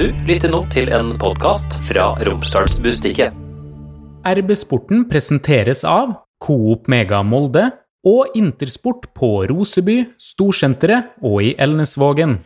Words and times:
Du 0.00 0.06
lytter 0.24 0.48
nå 0.48 0.62
til 0.72 0.86
en 0.96 1.10
podkast 1.20 1.74
fra 1.84 2.14
Romsdalsbustiket. 2.24 3.34
RB-sporten 4.24 5.02
presenteres 5.10 5.82
av 5.84 6.14
Coop 6.40 6.88
Mega 6.88 7.18
Molde 7.20 7.66
og 8.08 8.32
Intersport 8.32 9.10
på 9.12 9.28
Roseby, 9.50 9.98
Storsenteret 10.16 11.20
og 11.20 11.44
i 11.44 11.52
Elnesvågen. 11.60 12.38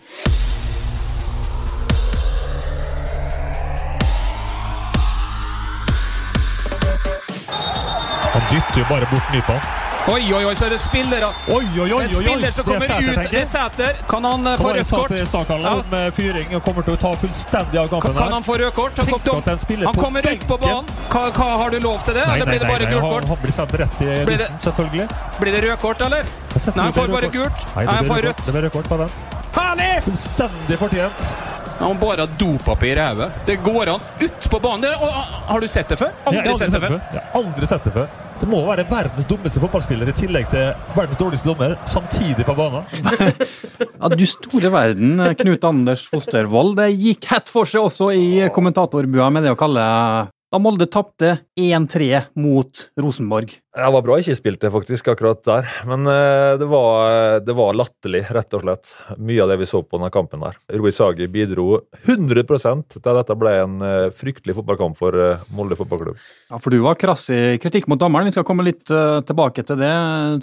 Han 8.34 8.50
dytter 8.50 8.82
jo 8.82 8.90
bare 8.90 9.06
bort 9.14 9.30
Nypan. 9.30 9.62
Oi, 10.04 10.20
oi, 10.34 10.44
oi, 10.44 10.50
så 10.52 10.66
er 10.66 10.74
det 10.74 10.78
spillere. 10.84 11.30
Oi, 11.48 11.64
oi, 11.80 11.86
oi! 11.96 12.00
En 12.04 12.10
spiller 12.12 12.50
som 12.52 12.66
kommer 12.66 12.90
ut. 13.00 13.30
Det 13.30 13.38
er 13.40 13.46
Sæter. 13.48 14.00
Kan 14.08 14.24
han 14.28 14.46
eh, 14.50 14.58
få 14.60 14.72
rødt 14.76 14.90
kort? 14.90 15.14
til 15.14 15.26
Stakalen 15.26 15.64
Ja. 15.64 15.72
med 15.90 16.10
fyring 16.12 16.50
og 16.58 16.60
kommer 16.66 16.84
til 16.84 16.92
å 16.92 17.00
ta 17.00 17.12
fullstendig 17.16 17.78
av 17.80 17.88
kampen 17.88 18.16
kan 18.18 18.32
han 18.36 18.44
få 18.44 18.58
rødt 18.60 18.74
kort? 18.76 18.98
Han, 19.00 19.08
kom, 19.24 19.40
han 19.86 19.94
kommer 19.96 20.28
ut 20.28 20.44
på 20.50 20.58
banen. 20.60 20.90
Hva, 21.08 21.22
hva 21.30 21.46
Har 21.62 21.70
du 21.72 21.78
lov 21.80 22.04
til 22.04 22.18
det, 22.18 22.26
Nei, 22.26 22.34
eller 22.34 22.50
blir 22.50 22.60
det 22.60 22.68
bare 22.68 22.90
gult 22.90 23.06
kort? 23.06 23.28
han 23.32 23.40
blir 23.46 23.56
sendt 23.56 23.74
rett 23.80 24.02
i 24.04 24.10
Blir 24.28 24.44
selvfølgelig. 24.66 25.06
Blir 25.40 25.56
det 25.56 25.62
rødt 25.64 25.80
kort, 25.80 26.04
eller? 26.04 26.28
Nei, 26.52 26.74
han 26.82 26.92
får 26.92 27.08
bare 27.14 27.30
gult. 27.38 27.64
Nei, 27.76 27.86
han 27.86 28.10
får 28.12 28.22
rødt. 28.28 28.44
Det 28.44 28.52
blir 28.58 28.66
rødt 28.68 28.76
kort 28.76 28.88
på 28.92 28.98
den. 29.00 29.16
Herlig! 29.56 29.88
Fullstendig 30.10 30.78
fortjent. 30.84 31.24
Han 31.78 31.88
har 31.88 31.94
bare 32.04 32.28
dopapir 32.38 33.00
i 33.00 33.08
hodet. 33.08 33.30
Det 33.48 33.56
går 33.64 33.94
an. 33.94 34.04
Ut 34.20 34.50
på 34.50 34.60
banen. 34.60 34.92
Har 35.48 35.60
du 35.60 35.68
sett 35.68 35.88
det 35.88 35.96
før? 35.96 36.12
Aldri 36.28 36.58
sett 36.60 36.76
det 36.76 36.84
før. 36.84 37.00
Aldri 37.40 37.72
sett 37.72 37.88
det 37.88 37.96
før. 37.96 38.12
Det 38.40 38.48
må 38.50 38.60
være 38.66 38.84
verdens 38.90 39.26
dummeste 39.30 39.62
fotballspiller 39.62 40.10
i 40.10 40.14
tillegg 40.16 40.48
til 40.52 40.72
verdens 40.96 41.20
dårligste 41.20 41.48
dommer, 41.52 41.76
samtidig 41.88 42.46
på 42.46 42.56
banen. 42.58 42.84
Ja, 44.04 44.10
du 44.10 44.24
store 44.28 44.68
verden, 44.68 45.16
Knut 45.38 45.64
Anders 45.64 46.02
Fostervold. 46.10 46.74
Det 46.76 46.90
gikk 46.92 47.28
hett 47.30 47.48
for 47.52 47.68
seg 47.68 47.86
også 47.86 48.10
i 48.12 48.26
kommentatorbua 48.52 49.30
med 49.32 49.46
det 49.46 49.54
å 49.54 49.58
kalle 49.58 49.84
da 50.54 50.60
Molde 50.62 50.86
tapte 50.86 51.38
1-3 51.58 52.20
mot 52.38 52.82
Rosenborg. 53.00 53.56
Det 53.74 53.86
var 53.90 54.02
bra 54.06 54.18
jeg 54.20 54.28
ikke 54.28 54.38
spilte 54.38 54.70
faktisk 54.70 55.08
akkurat 55.10 55.40
der, 55.42 55.70
men 55.88 56.06
eh, 56.06 56.54
det 56.60 56.68
var, 56.70 57.40
det 57.42 57.56
var 57.58 57.74
latterlig, 57.74 58.20
rett 58.36 58.54
og 58.54 58.62
slett. 58.62 58.92
Mye 59.18 59.42
av 59.42 59.50
det 59.50 59.56
vi 59.58 59.66
så 59.66 59.80
på 59.82 59.98
denne 59.98 60.12
kampen 60.14 60.44
der. 60.46 60.60
Rui 60.78 60.92
Sagi 60.94 61.26
bidro 61.26 61.80
100% 62.04 62.86
til 62.94 63.02
at 63.02 63.18
dette 63.18 63.36
ble 63.40 63.54
en 63.64 63.82
eh, 63.82 64.12
fryktelig 64.14 64.54
fotballkamp 64.60 65.00
for 65.00 65.18
eh, 65.18 65.42
Molde 65.58 65.78
fotballklubb. 65.80 66.20
Ja, 66.52 66.60
For 66.62 66.70
du 66.70 66.78
var 66.84 67.00
krass 67.02 67.26
i 67.34 67.40
kritikk 67.58 67.88
mot 67.90 67.98
dommeren. 67.98 68.30
Vi 68.30 68.36
skal 68.36 68.46
komme 68.46 68.66
litt 68.66 68.84
tilbake 68.86 69.64
til 69.66 69.80
det. 69.80 69.90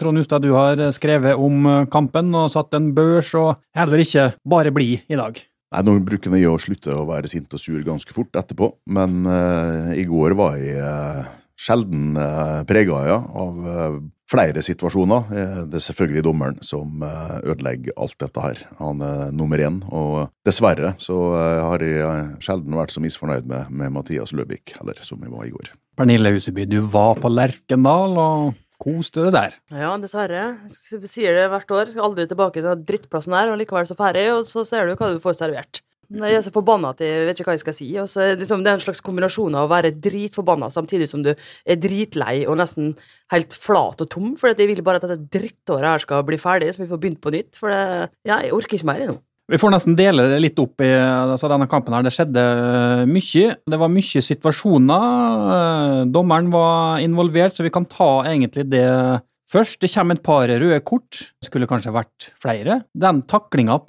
Trond 0.01 0.19
Hustad, 0.19 0.43
du 0.43 0.51
har 0.57 0.81
skrevet 0.91 1.39
om 1.39 1.87
kampen 1.93 2.35
og 2.35 2.51
satt 2.51 2.75
en 2.75 2.91
børs, 2.97 3.31
og 3.39 3.53
heller 3.77 4.03
ikke 4.03 4.33
bare 4.43 4.75
blid 4.75 5.07
i 5.07 5.19
dag. 5.21 5.39
Nei, 5.72 5.83
Nå 5.88 5.97
bruker 6.03 6.33
jeg 6.36 6.50
å 6.52 6.59
slutte 6.59 6.95
å 6.95 7.05
være 7.08 7.30
sint 7.31 7.53
og 7.55 7.61
sur 7.64 7.80
ganske 7.86 8.11
fort 8.16 8.36
etterpå, 8.36 8.73
men 8.91 9.22
uh, 9.23 9.94
i 9.95 10.03
går 10.09 10.36
var 10.36 10.58
jeg 10.59 10.81
uh, 10.83 11.30
sjelden 11.55 12.17
uh, 12.19 12.63
prega 12.67 13.05
ja, 13.08 13.22
av 13.23 13.61
uh, 13.63 14.02
flere 14.31 14.61
situasjoner. 14.63 15.31
Eh, 15.36 15.58
Det 15.67 15.80
er 15.80 15.83
selvfølgelig 15.88 16.23
dommeren 16.23 16.59
som 16.63 17.03
eh, 17.03 17.38
ødelegger 17.52 17.97
alt 18.00 18.17
dette 18.22 18.44
her. 18.45 18.61
Han 18.80 19.02
er 19.03 19.33
nummer 19.36 19.59
én, 19.59 19.81
og 19.91 20.31
dessverre 20.47 20.94
så 21.03 21.17
eh, 21.36 21.59
har 21.67 21.83
jeg 21.83 22.00
eh, 22.06 22.30
sjelden 22.44 22.78
vært 22.80 22.95
så 22.95 23.03
misfornøyd 23.03 23.50
med, 23.50 23.72
med 23.75 23.91
Mathias 23.97 24.31
Løvik, 24.31 24.78
eller 24.80 25.00
som 25.03 25.22
jeg 25.23 25.33
var 25.33 25.47
i 25.47 25.52
går. 25.52 25.73
Pernille 26.00 26.31
Huseby, 26.31 26.63
du 26.72 26.80
var 26.94 27.19
på 27.19 27.31
Lerkendal 27.31 28.16
og 28.16 28.53
koste 28.81 29.27
deg 29.27 29.35
der. 29.35 29.55
Ja, 29.83 29.93
dessverre. 30.01 30.47
Sier 30.71 31.37
det 31.37 31.47
hvert 31.53 31.77
år. 31.77 31.93
Skal 31.93 32.09
aldri 32.09 32.27
tilbake 32.29 32.59
til 32.59 32.67
den 32.69 32.83
drittplassen 32.89 33.38
her, 33.38 33.53
og 33.53 33.61
likevel 33.61 33.88
så 33.89 33.97
ferdig, 33.99 34.27
og 34.33 34.43
så 34.47 34.65
ser 34.67 34.89
du 34.89 34.97
hva 34.97 35.13
du 35.13 35.21
får 35.23 35.39
servert. 35.43 35.83
Jeg 36.11 36.35
er 36.35 36.43
så 36.43 36.51
forbanna 36.51 36.89
at 36.91 36.99
jeg 37.03 37.23
vet 37.27 37.39
ikke 37.39 37.47
hva 37.47 37.55
jeg 37.55 37.63
skal 37.63 37.75
si. 37.77 37.88
Og 38.01 38.09
så 38.11 38.25
det 38.33 38.41
liksom, 38.43 38.65
det 38.65 38.71
er 38.73 38.79
en 38.79 38.83
slags 38.83 39.03
kombinasjon 39.05 39.55
av 39.55 39.67
å 39.67 39.71
være 39.71 39.93
dritforbanna 40.03 40.67
samtidig 40.73 41.07
som 41.07 41.23
du 41.23 41.31
er 41.31 41.79
dritlei 41.79 42.41
og 42.43 42.57
nesten 42.59 42.95
helt 43.31 43.55
flat 43.55 44.03
og 44.03 44.11
tom, 44.11 44.33
for 44.39 44.51
jeg 44.51 44.67
vil 44.67 44.83
bare 44.83 45.00
at 45.00 45.07
dette 45.07 45.29
drittåret 45.31 45.88
her 45.88 46.03
skal 46.03 46.25
bli 46.27 46.39
ferdig, 46.41 46.73
så 46.73 46.83
vi 46.83 46.89
får 46.91 47.01
begynt 47.06 47.22
på 47.23 47.31
nytt. 47.31 47.56
For 47.59 47.72
det, 47.72 48.11
ja, 48.27 48.41
jeg 48.44 48.56
orker 48.57 48.79
ikke 48.79 48.91
mer 48.91 49.06
nå. 49.07 49.22
Vi 49.51 49.59
får 49.59 49.73
nesten 49.73 49.97
dele 50.00 50.29
det 50.31 50.38
litt 50.39 50.59
opp 50.63 50.79
i 50.79 50.88
altså 50.95 51.50
denne 51.51 51.67
kampen. 51.67 51.91
her. 51.91 52.06
Det 52.07 52.13
skjedde 52.16 52.39
eh, 52.39 53.01
mye. 53.09 53.56
Det 53.67 53.79
var 53.81 53.91
mye 53.91 54.23
situasjoner. 54.23 55.09
Eh, 55.57 55.97
Dommeren 56.07 56.47
var 56.53 57.03
involvert, 57.03 57.57
så 57.57 57.66
vi 57.66 57.73
kan 57.73 57.84
ta 57.91 58.23
egentlig 58.29 58.69
det 58.72 58.85
først. 59.51 59.81
Det 59.84 59.91
kommer 59.91 60.16
et 60.16 60.23
par 60.23 60.47
røde 60.47 60.79
kort. 60.88 61.19
Det 61.41 61.50
skulle 61.50 61.67
kanskje 61.67 61.91
vært 61.91 62.29
flere. 62.39 62.85
Den 62.95 63.23
taklinga 63.28 63.81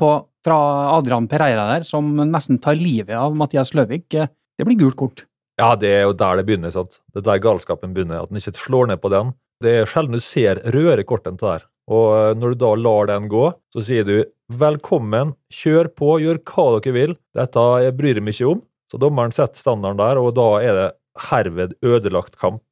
fra 0.43 0.59
Adrian 0.97 1.31
Pereira 1.31 1.69
der, 1.77 1.87
som 1.87 2.11
nesten 2.27 2.59
tar 2.59 2.75
livet 2.81 3.15
av 3.15 3.39
Mathias 3.39 3.71
Løvik, 3.79 4.09
eh, 4.19 4.33
det 4.59 4.67
blir 4.67 4.81
gult 4.83 4.99
kort. 4.99 5.27
Ja, 5.61 5.77
det 5.79 5.95
er 5.95 6.07
jo 6.09 6.17
der 6.19 6.41
det 6.41 6.49
begynner. 6.49 6.75
sant? 6.75 6.99
Det 7.15 7.23
er 7.23 7.31
der 7.31 7.45
galskapen 7.47 7.95
begynner. 7.95 8.25
At 8.25 8.33
en 8.35 8.43
ikke 8.43 8.59
slår 8.59 8.91
ned 8.91 8.99
på 8.99 9.15
den. 9.15 9.35
Det 9.63 9.79
er 9.79 9.87
sjelden 9.87 10.19
du 10.19 10.25
ser 10.27 10.59
røde 10.75 11.07
kort 11.07 11.29
enn 11.31 11.39
det 11.39 11.47
der. 11.47 11.69
Og 11.93 12.39
når 12.39 12.55
du 12.55 12.63
da 12.63 12.75
lar 12.79 13.07
den 13.11 13.29
gå, 13.31 13.53
så 13.75 13.83
sier 13.83 14.07
du 14.07 14.25
velkommen, 14.61 15.35
kjør 15.53 15.89
på, 15.97 16.17
gjør 16.23 16.41
hva 16.49 16.67
dere 16.77 16.95
vil. 16.97 17.15
Dette 17.37 17.65
jeg 17.85 17.97
bryr 17.99 18.19
jeg 18.19 18.25
meg 18.25 18.37
ikke 18.37 18.51
om. 18.55 18.61
Så 18.93 19.01
dommeren 19.01 19.33
setter 19.33 19.57
standarden 19.61 20.01
der, 20.03 20.21
og 20.21 20.35
da 20.37 20.49
er 20.61 20.79
det 20.79 20.89
herved 21.31 21.75
ødelagt 21.85 22.37
kamp 22.41 22.63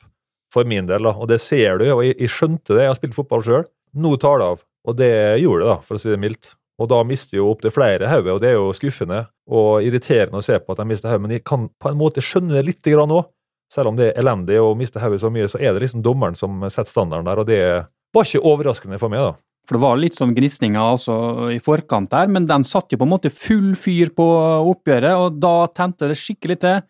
for 0.52 0.68
min 0.68 0.88
del. 0.88 1.06
da. 1.06 1.14
Og 1.16 1.28
det 1.30 1.40
ser 1.40 1.80
du, 1.80 1.86
og 1.94 2.04
jeg, 2.04 2.28
skjønte 2.28 2.74
det. 2.74 2.84
Jeg 2.84 2.92
har 2.92 2.98
spilt 2.98 3.16
fotball 3.16 3.44
sjøl. 3.46 3.66
Nå 3.96 4.16
tar 4.20 4.40
det 4.40 4.48
av. 4.54 4.64
Og 4.88 4.96
det 4.96 5.12
gjorde 5.42 5.64
det, 5.64 5.70
da, 5.70 5.78
for 5.86 5.96
å 5.96 6.02
si 6.02 6.12
det 6.12 6.20
mildt. 6.20 6.54
Og 6.80 6.88
da 6.88 7.02
mister 7.04 7.36
jo 7.36 7.50
opptil 7.52 7.72
flere 7.74 8.08
hodet, 8.08 8.32
og 8.32 8.40
det 8.40 8.52
er 8.52 8.56
jo 8.56 8.70
skuffende 8.72 9.26
og 9.52 9.84
irriterende 9.84 10.40
å 10.40 10.44
se 10.44 10.56
på 10.56 10.72
at 10.72 10.80
de 10.80 10.86
mister 10.88 11.12
hodet. 11.12 11.24
Men 11.26 11.34
jeg 11.36 11.44
kan 11.48 11.68
på 11.76 11.90
en 11.90 12.00
måte 12.00 12.24
skjønne 12.24 12.56
det 12.56 12.64
litt 12.68 12.88
grann 12.88 13.12
òg. 13.12 13.28
Selv 13.70 13.92
om 13.92 13.98
det 13.98 14.08
er 14.10 14.22
elendig 14.22 14.56
å 14.58 14.72
miste 14.74 15.02
hodet 15.02 15.20
så 15.22 15.30
mye, 15.30 15.48
så 15.48 15.60
er 15.60 15.76
det 15.76 15.84
liksom 15.84 16.02
dommeren 16.02 16.38
som 16.38 16.64
setter 16.66 16.90
standarden 16.90 17.28
der, 17.28 17.42
og 17.42 17.46
det 17.46 17.60
var 18.10 18.26
ikke 18.26 18.42
overraskende 18.50 18.98
for 18.98 19.12
meg, 19.12 19.28
da. 19.28 19.36
For 19.68 19.76
det 19.76 19.84
var 19.84 20.00
litt 20.00 20.16
sånn 20.18 20.34
gnisninger 20.34 20.80
også 20.96 21.14
i 21.54 21.60
forkant 21.62 22.10
der, 22.10 22.30
men 22.32 22.48
den 22.48 22.64
satt 22.66 22.90
jo 22.90 22.98
på 22.98 23.06
en 23.06 23.12
måte 23.12 23.30
full 23.30 23.72
fyr 23.78 24.10
på 24.16 24.26
oppgjøret, 24.72 25.14
og 25.14 25.38
da 25.42 25.54
tente 25.76 26.10
det 26.10 26.18
skikkelig 26.18 26.58
til. 26.64 26.80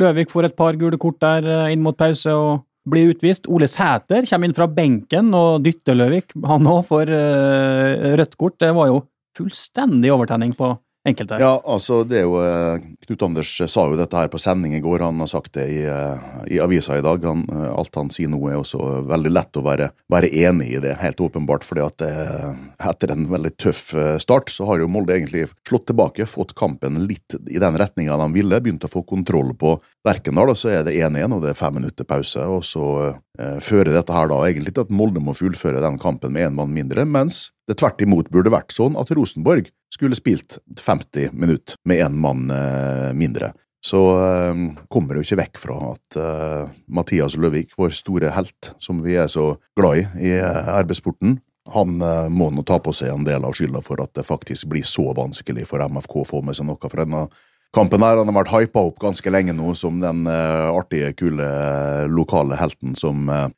Løvik 0.00 0.32
får 0.32 0.48
et 0.48 0.56
par 0.58 0.74
gule 0.78 0.98
kort 0.98 1.20
der 1.22 1.46
eh, 1.46 1.72
inn 1.74 1.84
mot 1.84 1.96
pause 1.96 2.32
og 2.34 2.64
blir 2.90 3.12
utvist. 3.14 3.46
Ole 3.48 3.68
Sæter 3.70 4.26
kommer 4.28 4.50
inn 4.50 4.56
fra 4.56 4.66
benken 4.68 5.30
og 5.36 5.62
dytter 5.64 5.96
Løvik. 5.96 6.34
Han 6.50 6.66
òg 6.68 6.82
får 6.88 7.12
eh, 7.14 8.08
rødt 8.18 8.34
kort. 8.40 8.58
Det 8.60 8.72
var 8.74 8.90
jo 8.90 9.04
fullstendig 9.38 10.12
overtenning 10.14 10.54
på 10.58 10.74
enkelte. 11.08 11.38
Ja, 11.40 11.52
altså 11.64 12.02
det 12.08 12.20
er 12.22 12.26
jo 12.26 12.38
eh, 12.40 12.84
Knut 13.04 13.24
Anders 13.26 13.50
sa 13.70 13.84
jo 13.90 13.98
dette 13.98 14.16
her 14.16 14.30
på 14.32 14.40
sending 14.40 14.74
i 14.76 14.82
går. 14.84 15.04
Han 15.04 15.20
har 15.22 15.30
sagt 15.30 15.54
det 15.58 15.66
i, 15.72 15.82
eh, 15.88 16.28
i 16.56 16.60
avisa 16.62 16.98
i 16.98 17.04
dag. 17.04 17.24
Han, 17.28 17.44
eh, 17.50 17.66
alt 17.74 17.98
han 17.98 18.12
sier 18.14 18.30
nå 18.32 18.40
er 18.48 18.60
også 18.60 19.02
veldig 19.10 19.32
lett 19.32 19.60
å 19.60 19.64
være, 19.66 19.90
være 20.12 20.30
enig 20.44 20.70
i 20.74 20.82
det, 20.84 20.96
helt 21.02 21.20
åpenbart. 21.20 21.64
fordi 21.64 21.84
at 21.84 22.04
eh, 22.06 22.48
etter 22.88 23.12
en 23.14 23.26
veldig 23.30 23.52
tøff 23.60 23.82
eh, 23.94 24.16
start, 24.22 24.52
så 24.52 24.68
har 24.70 24.80
jo 24.80 24.90
Molde 24.94 25.16
egentlig 25.16 25.48
slått 25.68 25.88
tilbake, 25.90 26.28
fått 26.30 26.54
kampen 26.54 27.02
litt 27.08 27.36
i 27.48 27.60
den 27.60 27.78
retninga 27.80 28.16
de 28.20 28.30
ville. 28.34 28.62
Begynt 28.64 28.86
å 28.86 28.92
få 28.92 29.04
kontroll 29.08 29.52
på 29.58 29.76
Lerkendal, 30.06 30.52
og 30.52 30.58
så 30.60 30.72
er 30.72 30.84
det 30.86 30.96
1-1, 30.96 31.34
og 31.34 31.44
det 31.44 31.52
er 31.52 31.58
fem 31.58 31.80
minutter 31.80 32.08
pause. 32.08 32.44
Og 32.48 32.64
så 32.64 32.88
eh, 33.08 33.16
fører 33.34 33.90
dette 33.96 34.14
her 34.14 34.28
da 34.30 34.36
egentlig 34.46 34.76
til 34.76 34.84
at 34.84 34.92
Molde 34.94 35.18
må 35.18 35.32
fullføre 35.34 35.80
den 35.82 35.96
kampen 35.98 36.34
med 36.36 36.46
én 36.46 36.54
mann 36.54 36.70
mindre, 36.70 37.02
mens 37.02 37.48
det 37.66 37.80
tvert 37.80 38.02
imot 38.04 38.28
burde 38.30 38.52
vært 38.54 38.70
sånn 38.74 38.94
at 39.00 39.10
Rosenborg 39.16 39.72
skulle 39.94 40.18
spilt 40.18 40.58
50 40.78 41.34
minutter 41.34 41.78
med 41.88 42.02
én 42.04 42.18
mann 42.20 42.46
eh, 42.52 43.10
mindre. 43.16 43.52
Så 43.84 44.00
eh, 44.16 44.60
kommer 44.88 45.14
det 45.14 45.22
jo 45.22 45.28
ikke 45.28 45.40
vekk 45.42 45.60
fra 45.60 45.80
at 45.90 46.18
eh, 46.20 46.76
Mathias 46.86 47.34
Løvik, 47.36 47.74
vår 47.78 47.96
store 47.98 48.30
helt, 48.36 48.70
som 48.82 49.02
vi 49.04 49.18
er 49.20 49.28
så 49.32 49.54
glad 49.76 50.00
i 50.00 50.30
i 50.30 50.36
eh, 50.38 50.70
arbeidssporten, 50.72 51.38
han 51.72 52.00
eh, 52.02 52.28
må 52.28 52.50
nå 52.52 52.64
ta 52.66 52.78
på 52.82 52.92
seg 52.96 53.12
en 53.12 53.26
del 53.26 53.44
av 53.44 53.56
skylda 53.56 53.80
for 53.84 54.02
at 54.04 54.12
det 54.16 54.26
faktisk 54.28 54.68
blir 54.72 54.84
så 54.88 55.10
vanskelig 55.16 55.66
for 55.68 55.84
MFK 55.84 56.16
å 56.20 56.28
få 56.28 56.42
med 56.44 56.56
seg 56.58 56.68
noe 56.68 56.90
fra 56.90 57.04
denne 57.04 57.26
kampen. 57.74 58.02
her. 58.02 58.20
Han 58.20 58.30
har 58.30 58.36
vært 58.42 58.52
hypa 58.52 58.84
opp 58.88 59.00
ganske 59.02 59.32
lenge 59.32 59.54
nå 59.56 59.74
som 59.78 59.98
den 60.02 60.24
uh, 60.28 60.70
artige, 60.74 61.12
kule 61.18 61.44
eh, 61.44 62.04
lokale 62.10 62.58
helten 62.58 62.94
som 62.98 63.28
uh, 63.30 63.48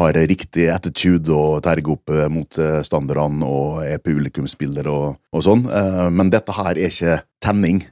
har 0.00 0.18
riktig 0.30 0.68
attitude 0.72 1.34
og 1.34 1.62
terger 1.66 1.96
opp 1.96 2.14
uh, 2.14 2.26
mot 2.32 2.58
eh, 2.58 2.80
og 2.86 3.82
er 3.84 4.02
publikumsspiller 4.02 4.88
og, 4.90 5.18
og 5.32 5.44
sånn. 5.44 5.66
Men 6.12 6.30
dette 6.30 6.54
her 6.56 6.76
er 6.76 6.88
ikke 6.90 7.20
tenning. 7.42 7.84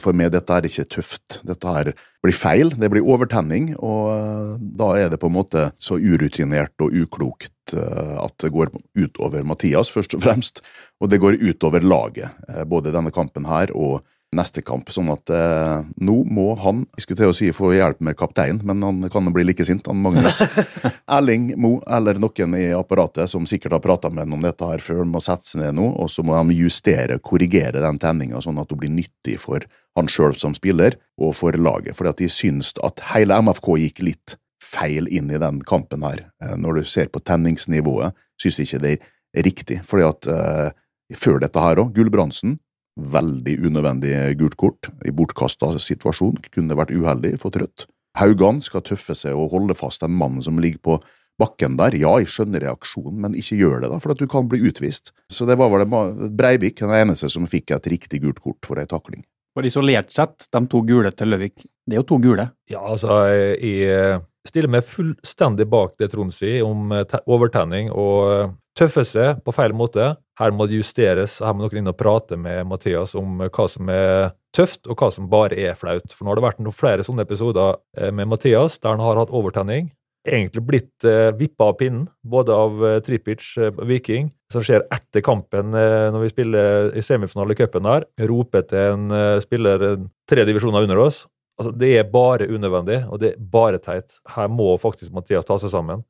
For 0.00 0.16
meg 0.16 0.30
dette 0.32 0.54
er 0.54 0.64
ikke 0.64 0.86
tøft. 0.88 1.40
Dette 1.44 1.68
her 1.68 1.90
blir 2.24 2.36
feil, 2.36 2.70
det 2.80 2.88
blir 2.88 3.04
overtenning, 3.04 3.74
og 3.76 4.56
da 4.78 4.88
er 4.96 5.10
det 5.12 5.18
på 5.20 5.28
en 5.28 5.36
måte 5.36 5.66
så 5.76 5.98
urutinert 6.00 6.72
og 6.80 6.96
uklokt 6.96 7.74
at 7.76 8.34
det 8.40 8.52
går 8.54 8.72
utover 8.96 9.44
Mathias, 9.44 9.90
først 9.92 10.16
og 10.16 10.24
fremst, 10.24 10.62
og 11.02 11.12
det 11.12 11.20
går 11.20 11.36
utover 11.42 11.84
laget. 11.84 12.32
Både 12.70 12.94
denne 12.94 13.12
kampen 13.12 13.44
her 13.50 13.74
og 13.76 14.00
neste 14.34 14.62
kamp. 14.64 14.90
Sånn 14.92 15.08
at 15.12 15.30
eh, 15.30 15.86
nå 16.02 16.16
må 16.26 16.48
han 16.60 16.84
jeg 16.96 17.04
skulle 17.04 17.20
til 17.20 17.32
å 17.32 17.36
si 17.36 17.50
få 17.54 17.70
hjelp 17.76 18.02
med 18.04 18.16
kapteinen, 18.18 18.60
men 18.66 18.82
han 18.84 19.10
kan 19.12 19.30
bli 19.34 19.46
like 19.46 19.64
sint, 19.66 19.86
han 19.86 20.00
Magnus. 20.02 20.42
Erling 21.16 21.52
Mo 21.60 21.76
eller 21.86 22.18
noen 22.22 22.56
i 22.58 22.66
apparatet 22.76 23.30
som 23.32 23.46
sikkert 23.48 23.78
har 23.78 23.84
prata 23.84 24.10
med 24.10 24.26
ham 24.26 24.36
om 24.38 24.46
dette 24.46 24.68
her 24.68 24.82
før, 24.82 25.04
må 25.08 25.22
sette 25.24 25.48
seg 25.50 25.62
ned 25.62 25.78
nå, 25.78 25.90
og 25.94 26.10
så 26.12 26.24
må 26.26 26.36
de 26.36 26.58
justere, 26.58 27.20
korrigere 27.22 27.84
den 27.84 28.00
tenninga 28.02 28.42
sånn 28.44 28.58
at 28.62 28.72
hun 28.72 28.82
blir 28.82 28.94
nyttig 28.94 29.38
for 29.42 29.66
han 29.96 30.10
sjøl 30.12 30.34
som 30.36 30.54
spiller, 30.56 30.98
og 31.16 31.32
for 31.38 31.56
laget. 31.56 31.96
Fordi 31.96 32.12
at 32.12 32.20
de 32.20 32.28
syns 32.32 32.74
at 32.84 33.00
hele 33.14 33.38
MFK 33.46 33.70
gikk 33.86 34.02
litt 34.04 34.36
feil 34.62 35.08
inn 35.12 35.30
i 35.30 35.40
den 35.40 35.62
kampen 35.66 36.04
her. 36.04 36.26
Eh, 36.42 36.56
Når 36.58 36.82
du 36.82 36.90
ser 36.90 37.08
på 37.12 37.22
tenningsnivået, 37.24 38.16
syns 38.40 38.58
de 38.58 38.66
ikke 38.66 38.82
det 38.82 38.94
er 38.98 39.46
riktig. 39.46 39.80
Fordi 39.86 40.04
at 40.08 40.28
eh, 40.32 40.70
før 41.16 41.40
dette 41.42 41.62
her 41.62 41.80
òg, 41.80 41.94
Gulbrandsen, 41.96 42.58
veldig 42.96 43.58
unødvendig 43.66 44.14
gult 44.40 44.56
kort 44.56 44.88
i 45.04 45.12
bortkasta 45.12 45.74
situasjon, 45.82 46.40
kunne 46.48 46.72
det 46.72 46.80
vært 46.80 46.94
uheldig, 46.96 47.36
for 47.42 47.54
Trøtt. 47.54 47.86
Haugan 48.16 48.62
skal 48.64 48.84
tøffe 48.86 49.14
seg 49.16 49.36
og 49.36 49.52
holde 49.52 49.76
fast 49.76 50.04
en 50.06 50.14
mann 50.16 50.40
som 50.44 50.60
ligger 50.62 50.80
på 50.80 50.98
bakken 51.40 51.76
der. 51.76 51.96
Ja, 52.00 52.14
jeg 52.22 52.30
skjønner 52.32 52.64
reaksjonen, 52.64 53.18
men 53.26 53.36
ikke 53.36 53.58
gjør 53.60 53.82
det, 53.84 53.90
da, 53.92 54.00
for 54.00 54.14
at 54.14 54.22
du 54.22 54.28
kan 54.30 54.48
bli 54.48 54.62
utvist. 54.70 55.12
Så 55.28 55.48
det 55.48 55.58
var 55.60 55.72
vel 55.74 55.84
Breivik 56.32 56.80
den 56.80 56.94
eneste 56.96 57.28
som 57.32 57.48
fikk 57.50 57.74
et 57.76 57.90
riktig 57.92 58.22
gult 58.24 58.40
kort 58.40 58.64
for 58.64 58.80
ei 58.80 58.88
takling. 58.88 59.26
For 59.56 59.64
isolert 59.64 60.12
sett, 60.12 60.48
de 60.52 60.60
to 60.68 60.82
gule 60.84 61.12
til 61.16 61.32
Løvik, 61.32 61.62
det 61.88 61.96
er 61.96 62.02
jo 62.02 62.08
to 62.08 62.18
gule. 62.20 62.48
Ja, 62.68 62.82
altså, 62.84 63.22
jeg 63.32 64.20
stiller 64.48 64.72
meg 64.72 64.88
fullstendig 64.88 65.64
bak 65.72 65.96
det 66.00 66.10
Trond 66.12 66.32
sier 66.34 66.64
om 66.66 66.92
overtenning 66.92 67.88
og 67.92 68.56
tøffe 68.76 69.04
seg 69.08 69.40
på 69.44 69.54
feil 69.56 69.72
måte. 69.76 70.14
Her 70.36 70.52
må 70.52 70.66
det 70.68 70.80
justeres, 70.80 71.38
og 71.40 71.48
her 71.48 71.54
må 71.56 71.64
noen 71.64 71.80
inn 71.80 71.92
og 71.92 71.96
prate 71.96 72.36
med 72.40 72.66
Mathias 72.68 73.16
om 73.16 73.40
eh, 73.40 73.52
hva 73.52 73.68
som 73.72 73.92
er 73.92 74.34
tøft, 74.56 74.84
og 74.86 75.00
hva 75.00 75.10
som 75.12 75.30
bare 75.32 75.56
er 75.56 75.78
flaut. 75.78 76.12
For 76.12 76.24
nå 76.24 76.32
har 76.32 76.40
det 76.40 76.48
vært 76.48 76.64
noen 76.64 76.76
flere 76.76 77.06
sånne 77.06 77.24
episoder 77.24 77.78
eh, 77.98 78.12
med 78.12 78.28
Mathias 78.32 78.80
der 78.82 78.96
han 78.96 79.04
har 79.04 79.20
hatt 79.22 79.34
overtenning. 79.34 79.92
Egentlig 80.26 80.62
blitt 80.66 81.06
eh, 81.06 81.30
vippa 81.38 81.70
av 81.70 81.76
pinnen, 81.78 82.08
både 82.26 82.54
av 82.54 82.82
eh, 82.84 82.98
Tripic 83.06 83.46
eh, 83.62 83.70
Viking, 83.86 84.32
som 84.52 84.64
skjer 84.64 84.84
etter 84.94 85.22
kampen 85.26 85.72
når 85.74 86.20
vi 86.22 86.28
spiller 86.30 86.90
i 86.94 87.02
semifinale 87.02 87.54
i 87.54 87.58
cupen 87.58 87.86
her. 87.88 88.04
Roper 88.30 88.62
til 88.70 88.92
en 88.92 89.40
spiller 89.42 89.82
tre 90.30 90.44
divisjoner 90.46 90.86
under 90.86 91.00
oss. 91.02 91.24
Altså, 91.58 91.72
det 91.74 91.88
er 91.98 92.10
bare 92.12 92.46
unødvendig, 92.46 93.00
og 93.10 93.18
det 93.22 93.32
er 93.32 93.48
bare 93.56 93.80
teit. 93.82 94.20
Her 94.36 94.46
må 94.52 94.68
faktisk 94.78 95.10
Mathias 95.16 95.48
ta 95.48 95.56
seg 95.58 95.72
sammen. 95.72 96.04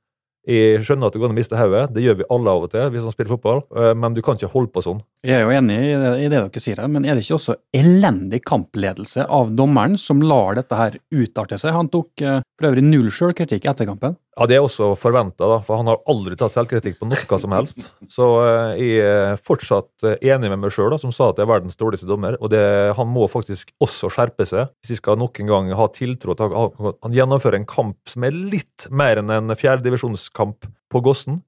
Jeg 0.46 0.84
skjønner 0.87 1.10
at 1.10 1.16
du 1.16 1.19
går 1.19 1.31
an 1.31 1.34
å 1.34 1.38
miste 1.40 1.58
hodet, 1.58 1.88
det 1.90 2.04
gjør 2.04 2.20
vi 2.20 2.26
alle 2.31 2.52
av 2.54 2.64
og 2.69 2.70
til 2.70 2.90
hvis 2.94 3.06
man 3.06 3.14
spiller 3.14 3.32
fotball, 3.34 3.62
eh, 3.75 3.93
men 3.98 4.14
du 4.14 4.20
kan 4.22 4.38
ikke 4.38 4.52
holde 4.52 4.70
på 4.70 4.84
sånn. 4.84 5.00
Jeg 5.26 5.40
er 5.40 5.43
jo 5.43 5.54
enig 5.56 5.78
i 5.82 6.28
det 6.31 6.37
dere 6.37 6.62
sier 6.62 6.78
her, 6.78 6.90
men 6.93 7.02
er 7.02 7.19
det 7.19 7.25
ikke 7.25 7.38
også 7.40 7.56
elendig 7.75 8.44
kampledelse 8.46 9.26
av 9.26 9.50
dommeren 9.58 9.98
som 9.98 10.22
lar 10.22 10.54
dette 10.60 10.78
her 10.78 11.00
utarte 11.10 11.58
seg? 11.58 11.75
Han 11.75 11.90
tok 11.90 12.22
eh, 12.22 12.45
for 12.56 12.70
øvrig 12.70 12.85
null 12.85 13.11
sjølkritikk 13.12 13.67
etter 13.69 13.88
kampen. 13.88 14.17
Ja, 14.37 14.47
Det 14.49 14.56
er 14.56 14.64
også 14.64 14.94
forventa, 14.97 15.49
for 15.64 15.81
han 15.81 15.91
har 15.91 16.00
aldri 16.08 16.37
tatt 16.41 16.55
selvkritikk 16.55 16.99
på 17.00 17.08
noe 17.08 17.38
som 17.41 17.53
helst. 17.56 17.91
Så 18.12 18.29
eh, 18.44 18.81
jeg 18.81 19.05
er 19.05 19.43
fortsatt 19.44 20.06
eh, 20.08 20.17
enig 20.32 20.50
med 20.53 20.62
meg 20.64 20.73
sjøl, 20.73 20.97
som 21.00 21.12
sa 21.12 21.31
at 21.31 21.41
jeg 21.41 21.47
er 21.47 21.53
verdens 21.53 21.76
dårligste 21.81 22.08
dommer. 22.08 22.38
Og 22.41 22.53
det, 22.53 22.64
han 22.97 23.12
må 23.12 23.29
faktisk 23.32 23.75
også 23.85 24.11
skjerpe 24.12 24.49
seg 24.49 24.73
hvis 24.81 24.97
jeg 24.97 25.03
skal 25.03 25.20
nok 25.20 25.41
en 25.43 25.53
gang 25.53 25.70
ha 25.76 25.88
tiltro 25.93 26.37
til 26.37 26.56
at 26.56 26.81
han 26.81 27.17
gjennomfører 27.17 27.61
en 27.61 27.69
kamp 27.69 27.99
som 28.08 28.25
er 28.26 28.37
litt 28.37 28.88
mer 28.88 29.20
enn 29.20 29.32
en 29.32 29.56
fjerdedivisjonskamp 29.56 30.69
på 30.93 31.05
Gossen. 31.05 31.43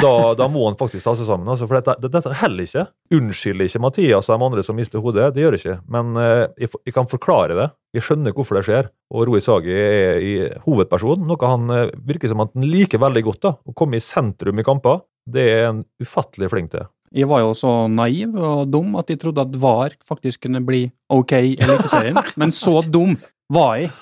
Da, 0.00 0.32
da 0.38 0.46
må 0.48 0.62
han 0.64 0.78
faktisk 0.80 1.04
ta 1.04 1.12
seg 1.18 1.26
sammen. 1.28 1.48
Altså, 1.52 1.66
for 1.68 1.76
dette, 1.78 2.08
dette 2.08 2.32
heller 2.40 2.64
ikke. 2.64 2.86
Unnskylder 3.12 3.68
ikke 3.68 3.82
Mathias 3.84 4.30
og 4.30 4.38
de 4.38 4.46
andre 4.46 4.64
som 4.64 4.78
mister 4.78 5.02
hodet, 5.04 5.28
det 5.36 5.44
gjør 5.44 5.56
jeg 5.58 5.62
ikke. 5.62 5.76
Men 5.92 6.16
eh, 6.16 6.44
jeg, 6.64 6.72
jeg 6.88 6.96
kan 6.96 7.10
forklare 7.10 7.58
det. 7.58 7.68
Jeg 7.98 8.06
skjønner 8.06 8.32
hvorfor 8.36 8.56
det 8.56 8.64
skjer. 8.68 8.88
Og 9.12 9.26
Roy 9.28 9.42
Sagi 9.44 9.74
er 9.76 10.24
i 10.24 10.32
hovedperson, 10.64 11.26
noe 11.28 11.50
han 11.52 11.74
eh, 11.76 11.92
virker 12.08 12.32
som 12.32 12.40
at 12.44 12.54
han 12.56 12.64
liker 12.64 13.02
veldig 13.02 13.24
godt. 13.28 13.42
da, 13.44 13.54
Å 13.60 13.76
komme 13.76 14.00
i 14.00 14.04
sentrum 14.04 14.62
i 14.62 14.66
kamper. 14.66 15.02
Det 15.28 15.44
er 15.52 15.68
en 15.68 15.84
ufattelig 16.02 16.48
flink 16.50 16.72
til. 16.72 16.88
Jeg 17.12 17.28
var 17.28 17.42
jo 17.42 17.52
så 17.52 17.72
naiv 17.92 18.32
og 18.40 18.70
dum 18.72 18.96
at 18.96 19.12
jeg 19.12 19.20
trodde 19.20 19.44
at 19.44 19.56
VAR 19.60 19.92
faktisk 20.08 20.46
kunne 20.46 20.62
bli 20.64 20.86
ok 21.12 21.34
i 21.36 21.52
Eliteserien, 21.60 22.16
men 22.40 22.54
så 22.56 22.80
dum 22.88 23.18
var 23.52 23.76
jeg. 23.76 23.92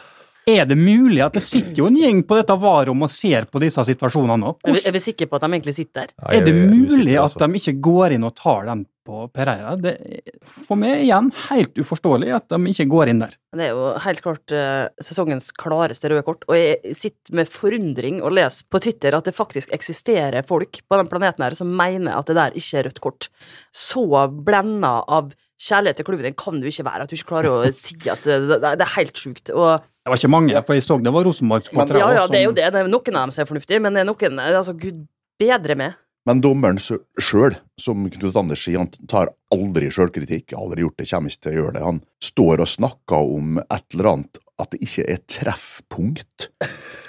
Er 0.51 0.69
det 0.69 0.77
mulig 0.79 1.23
at 1.25 1.37
det 1.37 1.43
sitter 1.45 1.83
jo 1.83 1.89
en 1.91 1.99
gjeng 1.99 2.23
på 2.27 2.39
dette 2.39 2.57
VAR-rommet 2.61 3.09
og 3.09 3.13
ser 3.13 3.47
på 3.51 3.63
disse 3.63 3.85
situasjonene 3.87 4.39
nå? 4.43 4.55
Er 4.67 4.77
vi, 4.77 4.85
er 4.91 4.97
vi 4.97 5.03
sikre 5.03 5.29
på 5.31 5.39
at 5.39 5.45
de 5.45 5.53
egentlig 5.55 5.77
sitter 5.77 6.07
der? 6.07 6.15
Ja, 6.17 6.39
Er 6.39 6.47
det 6.47 6.55
mulig 6.57 7.17
at 7.17 7.27
altså. 7.29 7.45
de 7.45 7.61
ikke 7.61 7.77
går 7.91 8.17
inn 8.17 8.27
og 8.27 8.35
tar 8.39 8.67
dem 8.69 8.87
på 9.07 9.25
Pereira? 9.35 9.75
Det 9.81 9.93
er 9.97 10.39
for 10.45 10.81
meg 10.81 11.05
igjen 11.05 11.31
helt 11.49 11.81
uforståelig 11.81 12.33
at 12.37 12.49
de 12.53 12.73
ikke 12.73 12.89
går 12.93 13.13
inn 13.13 13.23
der. 13.25 13.37
Det 13.57 13.67
er 13.67 13.75
jo 13.75 13.91
helt 14.05 14.25
klart 14.25 14.55
uh, 14.55 14.87
sesongens 15.03 15.51
klareste 15.59 16.11
røde 16.13 16.25
kort, 16.27 16.47
og 16.49 16.59
jeg 16.59 16.97
sitter 16.99 17.37
med 17.41 17.51
forundring 17.51 18.23
og 18.23 18.35
leser 18.39 18.69
på 18.71 18.83
Twitter 18.83 19.17
at 19.17 19.29
det 19.29 19.37
faktisk 19.37 19.73
eksisterer 19.77 20.47
folk 20.49 20.83
på 20.87 21.01
den 21.01 21.11
planeten 21.11 21.47
her 21.47 21.57
som 21.59 21.71
mener 21.77 22.17
at 22.17 22.31
det 22.31 22.39
der 22.39 22.59
ikke 22.59 22.81
er 22.83 22.91
rødt 22.91 23.05
kort. 23.05 23.31
Så 23.75 24.07
blenda 24.31 25.01
av 25.07 25.33
kjærlighet 25.61 26.01
til 26.01 26.07
klubben 26.09 26.29
din 26.29 26.39
kan 26.41 26.61
du 26.61 26.69
ikke 26.71 26.87
være, 26.87 27.05
at 27.05 27.11
du 27.11 27.17
ikke 27.19 27.33
klarer 27.35 27.53
å 27.53 27.73
si 27.77 27.99
at 28.09 28.25
det, 28.27 28.41
det, 28.49 28.61
det 28.65 28.87
er 28.87 28.97
helt 28.97 29.21
sjukt. 29.21 29.53
Og 29.53 29.89
Det 30.11 30.17
var 30.17 30.19
ikke 30.25 30.35
mange, 30.35 30.61
for 30.67 30.75
jeg 30.75 30.83
så 30.83 30.97
det 30.99 31.11
var 31.15 31.23
Rosenborg-supportere 31.23 32.01
ja, 32.01 32.07
ja, 32.17 32.23
det 32.27 32.39
er 32.41 32.49
jo 32.49 32.55
det. 32.57 32.65
det 32.75 32.81
er 32.81 32.89
noen 32.91 33.15
av 33.15 33.29
dem 33.29 33.33
som 33.37 33.45
er 33.45 33.47
fornuftige, 33.47 33.79
men 33.79 33.95
det 33.95 34.01
er 34.03 34.09
noen 34.09 34.41
Altså, 34.43 34.73
gud 34.75 35.05
bedre 35.39 35.77
med. 35.79 36.01
Men 36.27 36.43
dommeren 36.43 36.81
sjøl, 36.83 37.55
som 37.79 38.09
Knut 38.11 38.37
Anders 38.37 38.65
sier, 38.67 38.83
han 38.83 38.91
tar 39.09 39.31
aldri 39.55 39.87
sjølkritikk, 39.95 40.57
aldri 40.59 40.83
gjort 40.83 40.99
det, 40.99 41.07
kommer 41.13 41.31
ikke 41.31 41.45
til 41.47 41.53
å 41.53 41.61
gjøre 41.61 41.75
det. 41.77 41.85
Han 41.87 42.03
står 42.27 42.65
og 42.65 42.73
snakker 42.75 43.31
om 43.39 43.63
et 43.63 43.95
eller 43.95 44.11
annet, 44.11 44.43
at 44.63 44.75
det 44.75 44.81
ikke 44.85 45.05
er 45.11 45.21
treffpunkt 45.31 46.49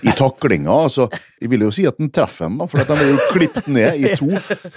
i 0.06 0.13
taklinga. 0.18 0.74
Altså, 0.88 1.07
jeg 1.42 1.51
vil 1.51 1.65
jo 1.68 1.71
si 1.75 1.86
at 1.89 2.00
den 2.00 2.12
treffer 2.13 2.50
den, 2.50 2.57
da, 2.62 2.68
for 2.71 2.83
at 2.83 2.92
den 2.92 3.03
er 3.03 3.12
jo 3.12 3.19
klippet 3.33 3.69
ned 3.71 4.00
i 4.01 4.13
to. 4.18 4.30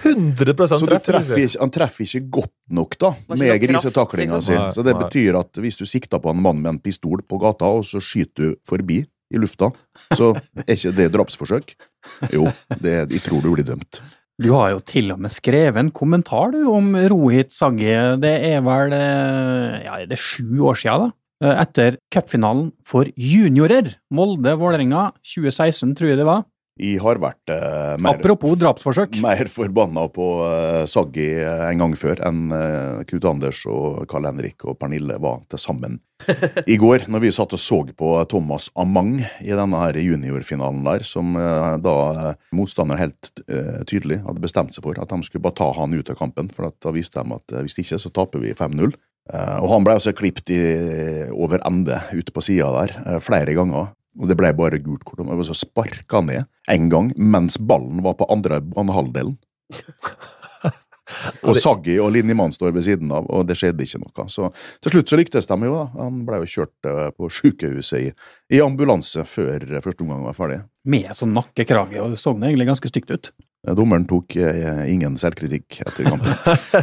100 0.05 0.69
Så 0.75 0.81
du 0.82 0.97
treffer 0.99 1.43
ikke, 1.44 1.61
han 1.61 1.75
treffer 1.75 2.06
ikke 2.06 2.25
godt 2.41 2.55
nok 2.81 2.99
da, 3.00 3.15
med 3.35 3.55
grisetaklinga 3.62 4.41
liksom. 4.41 4.49
si. 4.50 4.76
Så 4.76 4.87
det 4.87 4.97
betyr 4.99 5.41
at 5.41 5.62
hvis 5.62 5.81
du 5.81 5.87
sikter 5.88 6.23
på 6.23 6.35
en 6.35 6.43
mann 6.44 6.62
med 6.62 6.76
en 6.76 6.82
pistol 6.82 7.25
på 7.25 7.41
gata, 7.43 7.71
og 7.79 7.87
så 7.88 8.03
skyter 8.03 8.55
du 8.55 8.59
forbi 8.69 9.03
i 9.35 9.41
lufta, 9.41 9.70
så 10.15 10.35
er 10.65 10.75
ikke 10.77 10.94
det 10.99 11.09
drapsforsøk. 11.15 11.75
Jo, 12.35 12.50
det, 12.77 12.99
jeg 13.15 13.25
tror 13.25 13.43
du 13.43 13.55
blir 13.55 13.67
dømt. 13.67 14.03
Du 14.43 14.50
har 14.56 14.73
jo 14.73 14.81
til 14.82 15.12
og 15.15 15.20
med 15.23 15.31
skrevet 15.31 15.79
en 15.79 15.93
kommentar 15.94 16.50
du 16.50 16.65
om 16.67 16.88
Rohit 17.12 17.55
Sagge. 17.55 18.17
Det 18.19 18.32
er 18.49 18.65
vel 18.67 18.94
eh, 18.97 19.85
ja, 19.85 20.00
det 20.03 20.17
er 20.17 20.25
sju 20.25 20.65
år 20.67 20.81
siden, 20.81 21.05
da. 21.06 21.15
Eh, 21.44 21.61
Etter 21.61 21.99
cupfinalen 22.14 22.70
for 22.88 23.11
juniorer. 23.20 23.93
Molde-Vålerenga 24.17 25.11
2016, 25.20 25.94
tror 25.99 26.14
jeg 26.14 26.20
det 26.23 26.29
var. 26.29 26.46
Jeg 26.75 26.99
har 26.99 27.20
vært 27.23 27.52
eh, 27.55 27.93
mer, 28.02 28.17
Apropos 28.17 28.56
drapsforsøk. 28.58 29.20
mer 29.23 29.46
forbanna 29.46 30.08
på 30.11 30.25
eh, 30.43 30.81
Saggi 30.91 31.29
eh, 31.38 31.61
en 31.69 31.79
gang 31.85 31.93
før 31.94 32.19
enn 32.26 32.49
eh, 32.50 33.05
Knut 33.06 33.29
Anders 33.31 33.61
og 33.70 34.00
Karl 34.11 34.26
Henrik 34.26 34.64
og 34.67 34.81
Pernille 34.81 35.20
var 35.23 35.44
til 35.52 35.62
sammen 35.62 36.00
i 36.75 36.75
går, 36.81 37.06
når 37.06 37.22
vi 37.22 37.31
satt 37.36 37.55
og 37.55 37.63
så 37.63 37.79
på 37.94 38.10
Thomas 38.32 38.72
Amang 38.74 39.20
i 39.22 39.55
denne 39.55 39.84
her 39.84 40.01
juniorfinalen 40.03 40.82
der, 40.89 41.06
som 41.06 41.36
eh, 41.39 41.77
da 41.84 41.94
eh, 42.32 42.43
motstander 42.58 42.98
helt 42.98 43.31
eh, 43.46 43.84
tydelig 43.86 44.24
hadde 44.27 44.43
bestemt 44.43 44.74
seg 44.74 44.82
for 44.89 44.98
at 44.98 45.15
de 45.15 45.22
skulle 45.29 45.46
bare 45.46 45.60
ta 45.63 45.70
han 45.79 45.94
ut 45.94 46.10
av 46.10 46.19
kampen, 46.19 46.51
for 46.51 46.72
at 46.72 46.81
da 46.82 46.91
viste 46.96 47.22
de 47.22 47.39
at 47.39 47.55
eh, 47.55 47.63
hvis 47.69 47.79
ikke, 47.84 48.03
så 48.03 48.10
taper 48.10 48.43
vi 48.43 48.51
5-0. 48.51 48.96
Eh, 49.33 49.57
og 49.63 49.71
han 49.73 49.87
ble 49.87 49.97
også 49.97 50.13
klippet 50.17 50.53
i, 50.53 50.61
over 51.33 51.63
ende 51.65 52.01
ute 52.13 52.35
på 52.35 52.45
sida 52.45 52.71
der 52.77 52.97
eh, 53.05 53.21
flere 53.25 53.57
ganger. 53.57 53.95
Og 54.21 54.31
det 54.31 54.37
ble 54.39 54.53
bare 54.55 54.83
gult 54.83 55.05
kort. 55.07 55.25
Og 55.25 55.47
så 55.49 55.57
sparka 55.59 56.21
han 56.21 56.31
ned 56.31 56.51
en 56.71 56.89
gang 56.93 57.11
mens 57.19 57.59
ballen 57.59 58.05
var 58.05 58.19
på 58.21 58.29
andre 58.31 58.61
banehalvdelen. 58.63 59.39
Og 61.45 61.57
Saggi 61.61 61.99
og 62.01 62.15
Linjemann 62.15 62.53
står 62.55 62.73
ved 62.73 62.87
siden 62.87 63.11
av, 63.13 63.27
og 63.29 63.45
det 63.45 63.59
skjedde 63.61 63.85
ikke 63.85 64.01
noe. 64.01 64.25
Så 64.33 64.49
til 64.83 64.95
slutt 64.95 65.11
så 65.13 65.19
lyktes 65.21 65.49
de 65.51 65.59
jo, 65.67 65.75
da. 65.77 65.85
Han 66.01 66.23
ble 66.25 66.39
jo 66.41 66.51
kjørt 66.55 66.89
eh, 66.89 67.11
på 67.13 67.29
sykehuset 67.29 68.07
i, 68.07 68.13
i 68.57 68.63
ambulanse 68.65 69.27
før 69.29 69.67
første 69.85 70.07
omgang 70.07 70.25
var 70.25 70.39
ferdig. 70.39 70.63
Med 70.89 71.13
sånn 71.17 71.35
nakkekrage, 71.37 72.01
og 72.01 72.15
det 72.15 72.23
så 72.23 72.33
egentlig 72.33 72.71
ganske 72.71 72.91
stygt 72.91 73.13
ut. 73.13 73.31
Eh, 73.67 73.75
Dommeren 73.75 74.06
tok 74.09 74.37
eh, 74.37 74.93
ingen 74.93 75.17
selvkritikk 75.21 75.81
etter 75.87 76.09
kampen. 76.09 76.33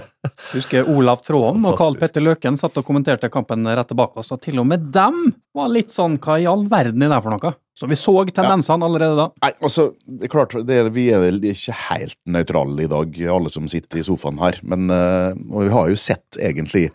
Husker 0.56 0.90
Olav 0.90 1.24
Tråen 1.26 1.64
og 1.66 1.78
Carl 1.80 1.98
Petter 2.00 2.24
Løken 2.24 2.58
satt 2.60 2.78
og 2.80 2.88
kommenterte 2.88 3.30
kampen 3.34 3.68
rett 3.70 3.92
tilbake 3.92 4.22
oss, 4.22 4.32
og 4.34 4.42
til 4.44 4.62
og 4.62 4.68
med 4.70 4.90
dem 4.94 5.32
var 5.58 5.72
litt 5.72 5.94
sånn 5.94 6.18
hva 6.22 6.40
i 6.42 6.48
all 6.50 6.66
verden 6.72 7.06
er 7.06 7.14
det 7.14 7.22
for 7.26 7.36
noe? 7.36 7.54
Så 7.82 7.88
vi 7.90 7.98
så 7.98 8.14
tendensene 8.30 8.86
allerede 8.86 9.16
da. 9.18 9.26
Nei, 9.42 9.50
altså, 9.66 9.88
det 10.06 10.28
er 10.28 10.32
klart, 10.34 10.54
det 10.68 10.76
er, 10.78 10.92
vi 10.94 11.08
er 11.16 11.26
ikke 11.34 11.74
helt 11.88 12.18
nøytrale 12.30 12.86
i 12.86 12.92
dag, 12.92 13.18
alle 13.34 13.50
som 13.54 13.70
sitter 13.72 14.02
i 14.02 14.06
sofaen 14.06 14.38
her. 14.42 14.60
Men 14.62 14.92
eh, 14.94 15.32
og 15.50 15.66
vi 15.66 15.74
har 15.74 15.90
jo 15.90 15.98
sett 15.98 16.38
egentlig 16.38 16.90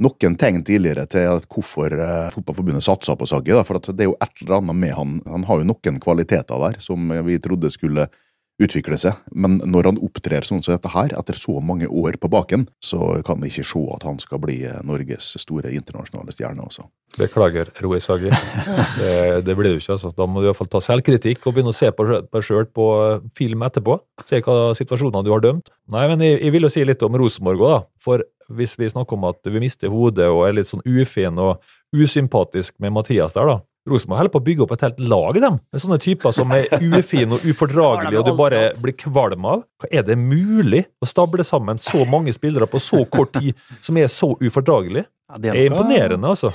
noen 0.00 0.38
tegn 0.40 0.62
tidligere 0.64 1.04
til 1.12 1.26
at 1.28 1.44
hvorfor 1.44 1.92
uh, 1.92 2.30
Fotballforbundet 2.32 2.86
satsa 2.86 3.12
på 3.20 3.28
Saggi. 3.28 3.52
For 3.68 3.76
at 3.76 3.90
det 3.92 4.06
er 4.06 4.08
jo 4.08 4.16
et 4.16 4.40
eller 4.40 4.62
annet 4.62 4.78
med 4.80 4.94
han. 4.96 5.18
Han 5.28 5.44
har 5.44 5.60
jo 5.60 5.66
noen 5.68 5.98
kvaliteter 6.00 6.62
der 6.62 6.78
som 6.80 7.12
vi 7.26 7.36
trodde 7.42 7.68
skulle 7.74 8.06
utvikle 8.60 8.98
seg. 9.00 9.18
Men 9.32 9.58
når 9.64 9.90
han 9.90 10.00
opptrer 10.04 10.44
sånn 10.46 10.62
som 10.64 10.76
dette 10.76 10.92
her, 10.92 11.14
etter 11.18 11.38
så 11.38 11.60
mange 11.64 11.88
år 11.88 12.18
på 12.20 12.30
baken, 12.32 12.66
så 12.84 13.20
kan 13.26 13.42
jeg 13.42 13.54
ikke 13.54 13.68
se 13.72 13.84
at 13.96 14.06
han 14.08 14.20
skal 14.22 14.42
bli 14.42 14.60
eh, 14.68 14.80
Norges 14.86 15.32
store 15.40 15.72
internasjonale 15.76 16.34
stjerne 16.34 16.64
også. 16.66 16.86
Beklager, 17.18 17.72
Roy 17.82 17.98
Sagi. 18.02 18.30
Det, 19.00 19.42
det 19.46 19.54
blir 19.56 19.74
du 19.74 19.80
ikke. 19.80 19.96
altså. 19.96 20.10
Da 20.14 20.26
må 20.28 20.40
du 20.40 20.46
i 20.46 20.50
hvert 20.50 20.58
fall 20.58 20.70
ta 20.70 20.80
selvkritikk 20.84 21.46
og 21.46 21.56
begynne 21.56 21.72
å 21.72 21.76
se 21.76 21.88
på 21.94 22.04
deg 22.06 22.44
sjøl 22.44 22.68
på 22.70 22.88
eh, 23.06 23.24
film 23.36 23.64
etterpå. 23.66 23.96
Se 24.28 24.42
hva 24.44 24.74
situasjoner 24.78 25.24
du 25.26 25.32
har 25.34 25.42
dømt. 25.44 25.72
Nei, 25.90 26.04
men 26.10 26.22
jeg, 26.24 26.38
jeg 26.44 26.54
vil 26.54 26.68
jo 26.68 26.72
si 26.72 26.84
litt 26.86 27.02
om 27.06 27.16
Rosenborg 27.18 27.64
òg, 27.64 27.72
da. 27.72 27.80
For 28.02 28.26
hvis 28.50 28.76
vi 28.78 28.90
snakker 28.90 29.16
om 29.16 29.28
at 29.30 29.46
vi 29.46 29.62
mister 29.62 29.92
hodet 29.92 30.28
og 30.30 30.44
er 30.46 30.56
litt 30.58 30.70
sånn 30.70 30.84
ufin 30.84 31.38
og 31.40 31.62
usympatisk 31.94 32.76
med 32.82 32.94
Mathias 32.94 33.36
der, 33.38 33.48
da. 33.48 33.58
Rosenborg 33.88 34.18
holder 34.20 34.32
på 34.34 34.40
å 34.40 34.44
bygge 34.44 34.64
opp 34.66 34.72
et 34.74 34.82
helt 34.84 34.98
lag, 35.08 35.36
dem. 35.40 35.56
Med 35.72 35.80
sånne 35.82 35.98
typer 36.02 36.34
som 36.36 36.50
er 36.52 36.66
ufine 36.98 37.38
og 37.38 37.46
ufordragelige, 37.48 38.20
og 38.20 38.28
du 38.28 38.36
bare 38.36 38.62
blir 38.82 38.96
kvalm 39.00 39.46
av. 39.48 39.62
Hva 39.80 39.88
Er 39.90 40.04
det 40.04 40.18
mulig 40.20 40.84
å 41.00 41.08
stable 41.08 41.46
sammen 41.48 41.80
så 41.80 42.04
mange 42.10 42.34
spillere 42.36 42.68
på 42.68 42.80
så 42.82 43.06
kort 43.08 43.32
tid 43.38 43.56
som 43.80 43.96
er 43.96 44.10
så 44.12 44.34
ufordragelige? 44.36 45.06
Ja, 45.30 45.38
Det 45.40 45.52
er 45.54 45.62
imponerende, 45.70 46.28
altså. 46.28 46.52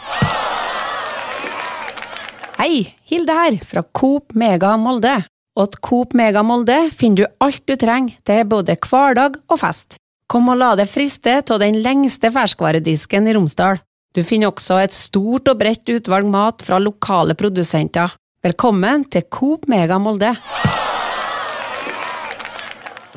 Hei, 2.60 2.94
Hilde 3.10 3.34
her, 3.36 3.58
fra 3.66 3.84
Coop 3.94 4.36
Mega 4.38 4.76
Molde. 4.78 5.18
Og 5.56 5.70
at 5.70 5.80
Coop 5.82 6.14
Mega 6.14 6.44
Molde 6.44 6.78
finner 6.94 7.24
du 7.24 7.44
alt 7.44 7.64
du 7.66 7.76
trenger 7.80 8.20
til 8.28 8.46
både 8.52 8.78
hverdag 8.78 9.40
og 9.50 9.60
fest. 9.62 9.98
Kom 10.32 10.50
og 10.52 10.58
la 10.60 10.74
deg 10.78 10.90
friste 10.90 11.40
av 11.42 11.62
den 11.62 11.82
lengste 11.82 12.32
ferskvaredisken 12.34 13.30
i 13.30 13.36
Romsdal. 13.38 13.82
Du 14.16 14.22
finner 14.24 14.48
også 14.48 14.78
et 14.80 14.94
stort 14.96 15.50
og 15.52 15.58
bredt 15.60 15.90
utvalg 15.92 16.28
mat 16.32 16.64
fra 16.64 16.78
lokale 16.80 17.36
produsenter. 17.36 18.14
Velkommen 18.46 19.04
til 19.12 19.26
Coop 19.28 19.66
Mega 19.68 19.98
Molde. 20.00 20.30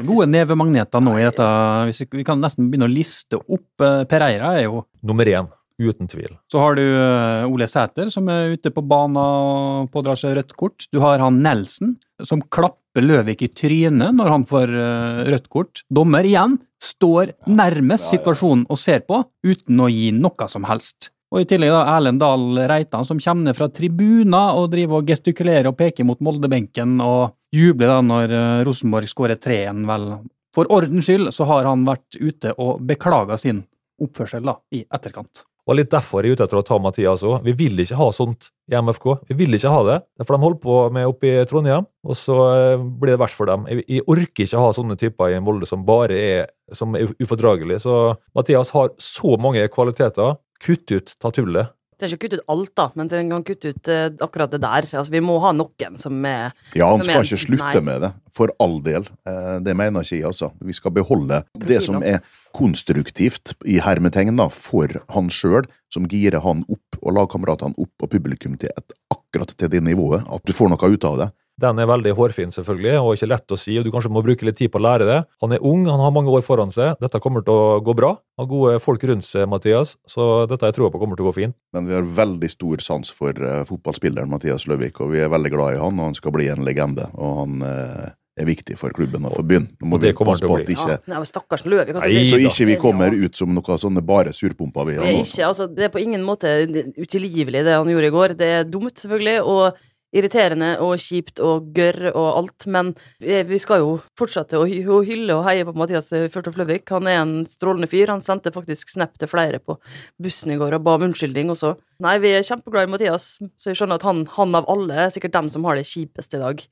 Gode 0.08 0.26
nevemagneter 0.30 1.04
nå 1.04 1.14
i 1.20 1.22
dette. 1.22 1.46
Hvis 1.86 2.02
vi, 2.02 2.24
kan 2.26 2.42
nesten 2.42 2.66
begynne 2.66 2.88
å 2.88 2.90
liste 2.90 3.38
opp. 3.38 3.68
Per 3.78 4.08
Pereira 4.10 4.56
er 4.58 4.66
jo 4.66 4.82
Nummer 5.06 5.30
én, 5.30 5.46
uten 5.78 6.10
tvil. 6.10 6.36
Så 6.50 6.60
har 6.62 6.78
du 6.78 6.84
eh, 6.84 7.46
Ole 7.48 7.68
Sæter, 7.70 8.10
som 8.10 8.28
er 8.32 8.54
ute 8.56 8.72
på 8.74 8.82
banen 8.82 9.18
og 9.20 9.92
pådrar 9.94 10.18
seg 10.18 10.36
rødt 10.38 10.56
kort. 10.58 10.88
Du 10.92 11.00
har 11.04 11.22
han 11.22 11.40
Nelson, 11.44 11.96
som 12.26 12.42
klapper 12.42 13.04
Løvik 13.04 13.44
i 13.46 13.50
trynet 13.54 14.16
når 14.16 14.32
han 14.34 14.46
får 14.48 14.74
eh, 14.74 15.20
rødt 15.30 15.46
kort. 15.52 15.84
Dommer 15.90 16.26
igjen 16.26 16.58
står 16.82 17.36
nærmest 17.50 18.10
situasjonen 18.12 18.66
og 18.70 18.80
ser 18.80 19.06
på, 19.06 19.22
uten 19.46 19.80
å 19.82 19.90
gi 19.90 20.10
noe 20.14 20.50
som 20.50 20.66
helst. 20.68 21.12
Og 21.28 21.42
i 21.42 21.48
tillegg 21.48 21.74
da 21.74 21.82
Erlend 21.92 22.22
Dahl 22.22 22.56
Reitan, 22.70 23.04
som 23.04 23.18
kommer 23.20 23.50
ned 23.50 23.56
fra 23.58 23.68
tribuner 23.68 24.56
og 24.56 24.70
driver 24.72 25.02
og 25.02 25.10
gestikulerer 25.10 25.68
og 25.68 25.76
peker 25.76 26.06
mot 26.08 26.20
Moldebenken 26.24 27.02
og 27.04 27.34
jubler 27.54 27.92
da 27.92 28.00
når 28.04 28.34
eh, 28.34 28.60
Rosenborg 28.66 29.10
skårer 29.10 29.40
3-1, 29.40 29.84
vel. 29.88 30.08
For 30.56 30.70
ordens 30.72 31.06
skyld 31.06 31.30
så 31.36 31.46
har 31.50 31.68
han 31.68 31.84
vært 31.86 32.16
ute 32.16 32.54
og 32.56 32.80
beklaga 32.88 33.36
sin 33.38 33.62
oppførsel 34.02 34.46
da, 34.46 34.56
i 34.74 34.84
etterkant. 34.94 35.44
Og 35.68 35.76
litt 35.76 35.90
derfor 35.92 36.22
er 36.22 36.30
jeg 36.30 36.38
ute 36.38 36.46
etter 36.48 36.60
å 36.60 36.64
ta 36.64 36.78
Mathias 36.80 37.22
òg. 37.28 37.42
Vi 37.44 37.52
vil 37.58 37.82
ikke 37.82 37.98
ha 37.98 38.08
sånt 38.16 38.48
i 38.72 38.76
MFK. 38.80 39.06
Vi 39.28 39.36
vil 39.36 39.56
ikke 39.58 39.72
ha 39.72 39.82
det. 39.84 39.98
For 40.24 40.34
de 40.34 40.40
holder 40.46 40.60
på 40.62 40.76
med 40.96 41.08
oppe 41.10 41.28
i 41.28 41.46
Trondheim, 41.48 41.84
og 42.08 42.16
så 42.16 42.36
eh, 42.54 42.84
blir 43.00 43.14
det 43.14 43.20
verst 43.20 43.36
for 43.36 43.50
dem. 43.50 43.66
Jeg 43.84 44.06
orker 44.08 44.46
ikke 44.46 44.62
ha 44.64 44.70
sånne 44.76 44.96
typer 45.00 45.34
i 45.34 45.36
en 45.36 45.44
Molde 45.44 45.68
som 45.68 45.84
bare 45.88 46.16
er, 46.16 46.46
som 46.76 46.96
er 46.96 47.12
ufordragelig. 47.20 47.82
Så 47.84 47.98
Mathias 48.36 48.72
har 48.76 48.94
så 49.02 49.36
mange 49.40 49.66
kvaliteter. 49.72 50.40
Kutt 50.64 50.90
ut, 50.90 51.12
ta 51.20 51.30
tullet. 51.30 51.74
Det 51.98 52.06
er 52.06 52.12
ikke 52.14 52.18
å 52.18 52.22
kutte 52.28 52.38
ut 52.38 52.50
alt, 52.54 52.70
da, 52.78 52.84
men 52.94 53.08
den 53.10 53.30
kan 53.32 53.42
kutte 53.42 53.72
ut 53.74 53.88
uh, 53.90 54.04
akkurat 54.22 54.52
det 54.54 54.60
der. 54.62 54.86
Altså, 54.86 55.10
vi 55.10 55.18
må 55.24 55.40
ha 55.42 55.50
noen 55.52 55.96
som 55.98 56.14
er 56.24 56.52
Ja, 56.78 56.92
han 56.92 57.02
skal 57.02 57.16
er- 57.24 57.26
ikke 57.26 57.40
slutte 57.42 57.80
Nei. 57.80 57.86
med 57.88 58.04
det, 58.06 58.12
for 58.38 58.52
all 58.62 58.78
del. 58.86 59.08
Uh, 59.26 59.58
Det 59.66 59.74
mener 59.74 60.06
ikke 60.06 60.20
jeg, 60.20 60.24
altså. 60.30 60.52
Vi 60.62 60.72
skal 60.78 60.94
beholde 60.94 61.40
det 61.58 61.80
som 61.82 61.98
er 62.06 62.20
konstruktivt, 62.54 63.56
i 63.66 63.80
hermetegn, 63.82 64.36
da, 64.38 64.46
for 64.52 64.86
han 65.10 65.28
sjøl, 65.32 65.66
som 65.92 66.06
girer 66.06 66.40
han 66.44 66.64
opp, 66.70 67.00
og 67.02 67.14
lagkameratene 67.18 67.74
opp, 67.78 67.94
og 68.04 68.10
publikum 68.14 68.54
til 68.60 68.70
et, 68.76 68.94
akkurat 69.10 69.50
til 69.58 69.68
det 69.72 69.82
nivået, 69.82 70.22
at 70.28 70.44
du 70.46 70.52
får 70.54 70.70
noe 70.70 70.92
ut 70.94 71.04
av 71.04 71.18
det. 71.18 71.28
Den 71.58 71.80
er 71.82 71.88
veldig 71.90 72.12
hårfin, 72.14 72.52
selvfølgelig, 72.54 72.92
og 73.02 73.16
ikke 73.16 73.28
lett 73.32 73.54
å 73.54 73.58
si, 73.58 73.74
og 73.80 73.86
du 73.86 73.90
kanskje 73.94 74.12
må 74.14 74.22
bruke 74.22 74.46
litt 74.46 74.58
tid 74.60 74.70
på 74.70 74.78
å 74.78 74.84
lære 74.84 75.08
det. 75.08 75.18
Han 75.42 75.54
er 75.56 75.64
ung, 75.66 75.88
han 75.90 76.02
har 76.02 76.14
mange 76.14 76.30
år 76.30 76.44
foran 76.46 76.70
seg. 76.74 76.94
Dette 77.02 77.18
kommer 77.22 77.42
til 77.46 77.54
å 77.58 77.80
gå 77.82 77.94
bra. 77.98 78.12
Han 78.38 78.46
har 78.46 78.52
gode 78.52 78.76
folk 78.84 79.06
rundt 79.10 79.26
seg, 79.26 79.48
Mathias, 79.50 79.96
så 80.06 80.46
dette 80.50 80.70
jeg 80.70 80.78
tror 80.78 80.92
på 80.94 81.02
kommer 81.02 81.18
til 81.18 81.26
å 81.26 81.32
gå 81.32 81.38
fint. 81.40 81.58
Men 81.74 81.90
vi 81.90 81.96
har 81.98 82.06
veldig 82.06 82.52
stor 82.52 82.84
sans 82.84 83.10
for 83.14 83.34
eh, 83.34 83.64
fotballspilleren 83.66 84.30
Mathias 84.30 84.68
Løvik, 84.70 85.02
og 85.02 85.16
vi 85.16 85.24
er 85.24 85.34
veldig 85.34 85.52
glad 85.56 85.74
i 85.74 85.82
han, 85.82 85.98
og 85.98 86.12
han 86.12 86.16
skal 86.18 86.36
bli 86.38 86.46
en 86.52 86.62
legende. 86.66 87.10
Og 87.18 87.42
han 87.42 87.66
eh, 87.66 88.14
er 88.38 88.46
viktig 88.46 88.76
for 88.78 88.94
klubben 88.94 89.26
og 89.26 89.34
for 89.34 89.46
byen. 89.46 89.66
Nå 89.80 89.90
må 89.90 89.98
vi 90.02 90.12
passe 90.14 90.46
å 90.46 90.50
på 90.52 90.60
at 90.60 90.70
ikke, 90.70 90.98
Ja, 91.00 91.16
nei, 91.16 91.26
stakkars 91.28 91.64
Løvik. 91.66 91.90
Altså, 91.96 92.22
så 92.28 92.40
ikke 92.42 92.68
vi 92.70 92.78
kommer 92.80 93.14
ut 93.14 93.38
som 93.38 93.50
noe 93.54 93.78
sånne 93.82 94.04
bare 94.06 94.34
surpumper 94.36 94.88
vi 94.88 94.98
har 94.98 95.08
er 95.08 95.20
ikke, 95.24 95.48
altså, 95.48 95.66
det 95.72 95.88
er 95.88 95.92
på 95.94 96.02
ingen 96.02 96.22
måte 96.26 96.54
utilgivelig, 96.98 97.64
det 97.66 97.74
han 97.74 97.90
gjorde 97.90 98.10
i 98.10 98.14
går. 98.14 98.36
Det 98.38 98.50
er 98.60 98.68
dumt, 98.68 98.94
selvfølgelig, 99.02 99.38
og 99.42 99.87
irriterende 100.16 100.70
og 100.84 100.94
kjipt 101.02 101.40
og 101.44 101.68
gørr 101.76 102.10
og 102.14 102.28
alt, 102.30 102.66
men 102.70 102.92
vi 103.20 103.58
skal 103.60 103.82
jo 103.82 103.90
fortsette 104.18 104.56
å 104.56 104.66
hylle 105.04 105.36
og 105.36 105.44
heie 105.48 105.66
på 105.68 105.74
Mathias 105.76 106.08
Førtoft 106.32 106.58
Løvik. 106.60 106.88
Han 106.94 107.10
er 107.10 107.20
en 107.20 107.34
strålende 107.50 107.90
fyr. 107.90 108.08
Han 108.12 108.24
sendte 108.24 108.52
faktisk 108.54 108.94
snap 108.94 109.18
til 109.20 109.30
flere 109.30 109.60
på 109.60 109.76
bussen 110.22 110.54
i 110.54 110.58
går 110.60 110.78
og 110.78 110.86
ba 110.86 110.96
om 110.96 111.08
unnskyldning 111.10 111.52
også. 111.52 111.74
Nei, 112.04 112.16
vi 112.22 112.32
er 112.36 112.46
kjempeglad 112.46 112.88
i 112.88 112.92
Mathias, 112.94 113.26
så 113.58 113.72
jeg 113.72 113.80
skjønner 113.80 113.98
at 113.98 114.06
han, 114.06 114.24
han 114.36 114.56
av 114.56 114.68
alle 114.70 114.96
er 115.04 115.12
sikkert 115.14 115.34
den 115.36 115.50
som 115.52 115.66
har 115.68 115.78
det 115.78 115.88
kjipest 115.90 116.38
i 116.38 116.42
dag. 116.42 116.62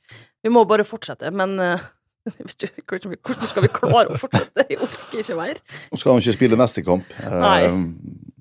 Vi 0.47 0.53
må 0.55 0.63
bare 0.71 0.87
fortsette, 0.87 1.33
men 1.35 1.59
eh, 1.63 1.85
jeg 2.31 2.47
vet 2.47 2.67
ikke, 2.71 3.01
hvordan 3.27 3.51
skal 3.51 3.67
vi 3.67 3.73
klare 3.75 4.15
å 4.15 4.21
fortsette? 4.21 4.67
Jeg 4.71 4.81
orker 4.87 5.23
ikke 5.23 5.39
mer. 5.39 5.61
Nå 5.91 6.01
skal 6.01 6.15
han 6.15 6.25
ikke 6.25 6.39
spille 6.39 6.61
neste 6.61 6.87
kamp. 6.87 7.13
Eh, 7.23 7.37
Nei. 7.43 7.61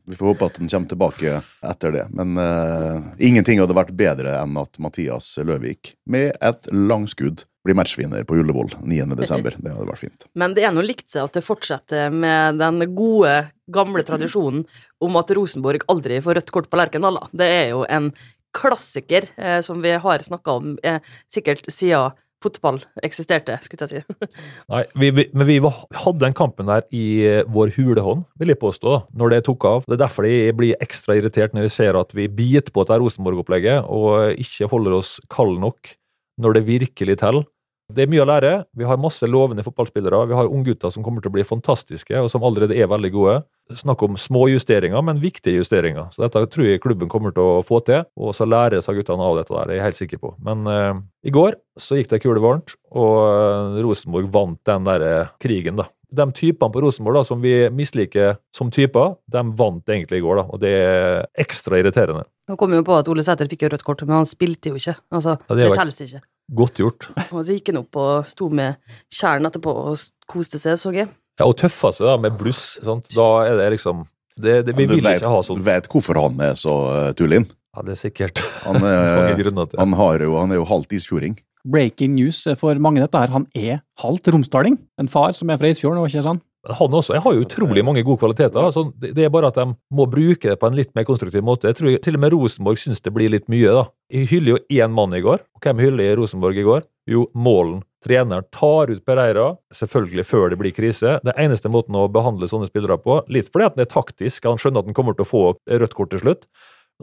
Vi 0.06 0.16
får 0.16 0.32
håpe 0.32 0.46
at 0.50 0.60
han 0.62 0.70
kommer 0.70 0.92
tilbake 0.92 1.40
etter 1.66 1.96
det. 1.96 2.06
Men 2.14 2.38
uh, 2.38 3.02
ingenting 3.18 3.62
hadde 3.62 3.78
vært 3.78 3.96
bedre 3.98 4.38
enn 4.42 4.58
at 4.62 4.80
Mathias 4.82 5.34
Løvik, 5.42 5.96
med 6.10 6.36
et 6.42 6.70
langskudd, 6.72 7.46
blir 7.66 7.78
matchvinner 7.78 8.22
på 8.30 8.38
Ullevål 8.38 8.76
9. 8.86 9.08
desember. 9.18 9.56
Det 9.58 9.74
hadde 9.74 9.90
vært 9.90 10.04
fint. 10.04 10.28
Men 10.38 10.54
det 10.54 10.68
er 10.68 10.74
nå 10.76 10.84
likt 10.86 11.10
seg 11.10 11.26
at 11.26 11.40
det 11.40 11.42
fortsetter 11.46 12.14
med 12.14 12.60
den 12.62 12.84
gode, 12.94 13.34
gamle 13.74 14.06
tradisjonen 14.06 14.68
om 15.02 15.18
at 15.18 15.34
Rosenborg 15.34 15.88
aldri 15.90 16.20
får 16.22 16.38
rødt 16.40 16.54
kort 16.54 16.70
på 16.70 16.78
Lerkendal. 16.78 17.18
da. 17.18 17.32
Det 17.42 17.48
er 17.50 17.66
jo 17.74 17.82
en 17.90 18.12
klassiker 18.56 19.28
eh, 19.36 19.62
som 19.66 19.82
vi 19.82 19.92
har 19.92 20.20
snakka 20.20 20.52
om 20.52 20.78
eh, 20.84 21.02
sikkert 21.34 21.66
siden 21.74 22.14
fotball 22.46 22.80
eksisterte, 23.06 23.58
skulle 23.66 23.88
jeg 23.90 24.06
si. 24.06 24.30
Nei, 24.74 24.84
vi, 24.96 25.12
vi, 25.18 25.28
men 25.34 25.50
vi 25.50 25.58
hadde 25.66 26.22
den 26.24 26.38
kampen 26.38 26.70
der 26.70 26.86
i 26.96 27.06
eh, 27.26 27.42
vår 27.52 27.74
hulehånd, 27.76 28.26
vil 28.40 28.54
jeg 28.54 28.62
påstå, 28.62 28.98
når 29.18 29.36
det 29.36 29.42
tok 29.50 29.68
av. 29.70 29.90
Det 29.90 29.98
er 29.98 30.04
derfor 30.06 30.30
jeg 30.30 30.56
blir 30.58 30.80
ekstra 30.84 31.18
irritert 31.18 31.58
når 31.58 31.70
jeg 31.70 31.76
ser 31.80 32.00
at 32.00 32.16
vi 32.16 32.30
biter 32.32 32.74
på 32.74 32.86
dette 32.86 33.02
Rosenborg-opplegget 33.02 33.90
og 33.92 34.40
ikke 34.42 34.72
holder 34.72 35.00
oss 35.02 35.18
kalde 35.32 35.62
nok 35.64 35.96
når 36.42 36.58
det 36.58 36.66
virkelig 36.68 37.20
teller. 37.22 37.46
Det 37.94 38.02
er 38.02 38.10
mye 38.10 38.24
å 38.24 38.26
lære. 38.26 38.52
Vi 38.74 38.86
har 38.90 38.98
masse 38.98 39.28
lovende 39.30 39.62
fotballspillere. 39.66 40.24
Vi 40.32 40.38
har 40.38 40.50
unggutter 40.50 40.90
som 40.90 41.04
kommer 41.06 41.22
til 41.22 41.30
å 41.30 41.36
bli 41.36 41.46
fantastiske, 41.46 42.18
og 42.18 42.32
som 42.34 42.46
allerede 42.48 42.74
er 42.74 42.90
veldig 42.90 43.12
gode. 43.14 43.36
Snakk 43.78 44.02
om 44.08 44.18
små 44.18 44.48
justeringer, 44.50 45.04
men 45.06 45.22
viktige 45.22 45.60
justeringer. 45.60 46.08
Så 46.14 46.24
dette 46.26 46.42
tror 46.50 46.66
jeg 46.66 46.82
klubben 46.82 47.12
kommer 47.12 47.36
til 47.36 47.46
å 47.46 47.62
få 47.66 47.84
til, 47.86 48.02
og 48.18 48.34
så 48.38 48.48
lærer 48.50 48.82
seg 48.82 48.98
guttene 48.98 49.26
av 49.26 49.38
dette 49.38 49.54
der, 49.54 49.70
det 49.70 49.76
er 49.76 49.80
jeg 49.80 49.86
helt 49.86 50.02
sikker 50.02 50.24
på. 50.24 50.34
Men 50.48 50.66
uh, 50.66 50.98
i 51.26 51.34
går 51.34 51.60
så 51.82 52.00
gikk 52.00 52.10
det 52.10 52.24
kulevarmt, 52.24 52.74
og 52.96 53.16
eh, 53.28 53.80
Rosenborg 53.84 54.30
vant 54.32 54.62
den 54.70 54.86
der 54.88 55.04
eh, 55.04 55.32
krigen, 55.44 55.82
da. 55.82 55.90
De 56.16 56.26
typene 56.36 56.72
på 56.72 56.82
Rosenborg 56.84 57.20
da, 57.20 57.26
som 57.28 57.42
vi 57.44 57.54
misliker 57.74 58.40
som 58.56 58.72
typer, 58.74 59.18
de 59.32 59.44
vant 59.60 59.92
egentlig 59.92 60.22
i 60.22 60.24
går, 60.26 60.40
da, 60.42 60.46
og 60.48 60.62
det 60.64 60.72
er 60.80 61.28
ekstra 61.46 61.82
irriterende. 61.82 62.26
Nå 62.46 62.58
kom 62.62 62.74
jo 62.76 62.84
på 62.86 62.96
at 62.96 63.08
Ole 63.10 63.26
Sæter 63.26 63.50
fikk 63.50 63.66
jo 63.66 63.74
rødt 63.74 63.86
kort, 63.86 64.04
men 64.06 64.20
han 64.20 64.30
spilte 64.30 64.72
jo 64.72 64.80
ikke. 64.80 64.96
Altså, 65.12 65.38
Ja, 65.50 65.58
det 65.58 65.70
det 65.70 65.78
teller 65.80 66.08
ikke. 66.08 66.24
Godt 66.56 66.82
gjort. 66.82 67.08
Og 67.32 67.40
så 67.42 67.56
gikk 67.56 67.72
han 67.72 67.82
opp 67.82 67.98
og 67.98 68.28
sto 68.30 68.50
med 68.54 68.78
tjern 69.10 69.50
etterpå 69.50 69.72
og 69.90 70.04
koste 70.30 70.62
seg, 70.62 70.78
så 70.78 70.94
jeg. 70.94 71.10
Ja, 71.40 71.48
og 71.48 71.58
tøffa 71.60 71.92
seg 71.96 72.08
da 72.08 72.20
med 72.22 72.38
bluss, 72.40 72.76
sant? 72.86 73.10
da 73.16 73.30
er 73.44 73.58
det 73.60 73.72
liksom 73.76 74.06
det, 74.36 74.66
det, 74.68 74.76
Vi 74.76 74.86
vil 74.88 75.04
vet, 75.04 75.22
ikke 75.22 75.32
ha 75.32 75.42
du 75.48 75.64
vet 75.64 75.88
hvorfor 75.92 76.20
han 76.20 76.42
er 76.44 76.58
så 76.60 76.76
uh, 76.92 77.12
tullin. 77.18 77.48
Ja, 77.76 77.84
det 77.84 77.98
er 77.98 78.00
sikkert 78.00 78.40
Han, 78.64 78.80
er- 78.88 79.36
til 79.36 79.52
det. 79.52 79.80
han, 79.80 79.94
har 80.00 80.24
jo, 80.24 80.38
han 80.40 80.52
er 80.52 80.62
jo 80.62 80.66
halvt 80.70 80.96
isfjording. 80.96 81.38
Breaking 81.66 82.14
news 82.16 82.44
for 82.60 82.78
mange 82.78 83.02
dette 83.02 83.18
her, 83.18 83.32
han 83.34 83.48
er 83.58 83.80
halvt 84.00 84.30
romsdaling. 84.36 84.78
En 85.02 85.10
far 85.10 85.34
som 85.34 85.50
er 85.50 85.58
fra 85.58 85.72
Isfjorden, 85.74 85.98
var 86.04 86.12
ikke 86.12 86.22
sånn? 86.28 86.42
Han 86.66 86.94
også, 86.98 87.14
jeg 87.14 87.22
har 87.22 87.34
jo 87.36 87.44
utrolig 87.46 87.84
mange 87.86 88.02
gode 88.06 88.22
kvaliteter. 88.22 88.58
Altså, 88.62 88.88
det, 89.02 89.14
er 89.22 89.34
bare 89.34 89.52
at 89.52 89.58
de 89.60 89.68
må 89.94 90.06
bruke 90.10 90.50
det 90.50 90.58
på 90.62 90.70
en 90.70 90.78
litt 90.78 90.94
mer 90.98 91.06
konstruktiv 91.06 91.44
måte. 91.46 91.70
Jeg 91.70 91.78
tror 91.78 91.98
til 92.02 92.18
og 92.18 92.24
med 92.24 92.34
Rosenborg 92.34 92.82
syns 92.82 93.04
det 93.06 93.14
blir 93.14 93.30
litt 93.34 93.46
mye. 93.52 93.74
da. 93.74 93.84
Jeg 94.14 94.30
hyller 94.32 94.56
jo 94.56 94.62
én 94.82 94.94
mann 94.94 95.14
i 95.14 95.22
går. 95.26 95.44
Og 95.58 95.66
hvem 95.66 95.84
hyller 95.84 96.10
i 96.10 96.16
Rosenborg 96.18 96.58
i 96.62 96.66
går? 96.66 96.88
Jo, 97.12 97.28
Målen. 97.38 97.84
Treneren 98.06 98.46
tar 98.54 98.92
ut 98.94 99.02
Pereira, 99.06 99.48
selvfølgelig 99.74 100.26
før 100.30 100.52
det 100.54 100.60
blir 100.62 100.74
krise. 100.78 101.16
Det 101.26 101.34
er 101.34 101.48
eneste 101.48 101.70
måten 101.74 101.98
å 101.98 102.06
behandle 102.14 102.50
sånne 102.50 102.70
spillere 102.70 102.98
på. 103.02 103.24
Litt 103.34 103.50
fordi 103.54 103.66
at 103.66 103.78
den 103.78 103.86
er 103.86 103.90
taktisk, 103.90 104.46
han 104.46 104.62
skjønner 104.62 104.84
at 104.84 104.90
han 104.92 104.98
kommer 104.98 105.18
til 105.18 105.26
å 105.26 105.30
få 105.30 105.44
rødt 105.70 105.96
kort 105.98 106.14
til 106.14 106.22
slutt. 106.22 106.46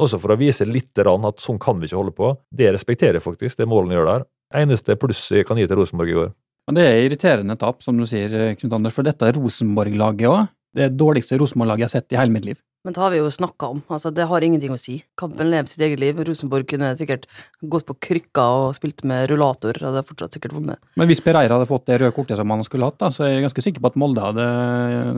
Også 0.00 0.18
for 0.20 0.32
å 0.32 0.38
vise 0.40 0.64
litt 0.64 0.96
at 0.98 1.42
sånn 1.42 1.58
kan 1.60 1.80
vi 1.80 1.88
ikke 1.88 1.98
holde 1.98 2.14
på. 2.16 2.30
Det 2.48 2.70
respekterer 2.72 3.18
jeg 3.18 3.26
faktisk, 3.26 3.58
det 3.58 3.68
målene 3.68 3.98
gjør 3.98 4.08
der. 4.08 4.24
Eneste 4.62 4.96
pluss 5.00 5.26
jeg 5.32 5.46
kan 5.48 5.60
gi 5.60 5.66
til 5.68 5.80
Rosenborg 5.80 6.12
i 6.12 6.16
går. 6.16 6.32
Men 6.68 6.78
det 6.78 6.84
er 6.86 7.00
irriterende 7.04 7.56
tap, 7.58 7.82
som 7.82 7.98
du 7.98 8.06
sier, 8.06 8.54
Knut 8.60 8.76
Anders, 8.76 8.94
for 8.94 9.06
dette 9.06 9.26
er 9.26 9.36
Rosenborg-laget 9.36 10.28
òg. 10.30 10.52
Det 10.72 10.92
dårligste 10.96 11.36
Rosenborg-laget 11.40 11.84
jeg 11.84 11.90
har 11.90 11.96
sett 11.98 12.14
i 12.14 12.20
hele 12.20 12.32
mitt 12.32 12.46
liv. 12.48 12.60
Men 12.82 12.96
det 12.96 12.98
har 12.98 13.12
vi 13.14 13.20
jo 13.20 13.28
snakka 13.30 13.68
om, 13.70 13.80
altså 13.94 14.10
det 14.10 14.24
har 14.26 14.42
ingenting 14.42 14.72
å 14.74 14.78
si. 14.80 14.96
Kampen 15.18 15.46
lever 15.52 15.70
sitt 15.70 15.84
eget 15.86 16.00
liv. 16.02 16.18
Rosenborg 16.26 16.66
kunne 16.66 16.88
sikkert 16.98 17.28
gått 17.62 17.84
på 17.86 17.94
krykker 18.08 18.64
og 18.64 18.74
spilt 18.74 19.04
med 19.06 19.28
rullator, 19.30 19.76
og 19.76 19.78
det 19.78 19.86
hadde 19.86 20.02
fortsatt 20.08 20.34
sikkert 20.34 20.56
vunnet. 20.56 20.82
Men 20.98 21.06
hvis 21.06 21.22
Pereira 21.22 21.54
hadde 21.54 21.68
fått 21.70 21.86
det 21.86 22.00
røde 22.02 22.10
kortet 22.16 22.40
som 22.40 22.50
han 22.50 22.66
skulle 22.66 22.88
hatt, 22.90 22.98
da, 22.98 23.12
så 23.14 23.28
er 23.28 23.36
jeg 23.36 23.46
ganske 23.46 23.64
sikker 23.68 23.84
på 23.84 23.92
at 23.92 24.00
Molde 24.02 24.26
hadde 24.26 24.48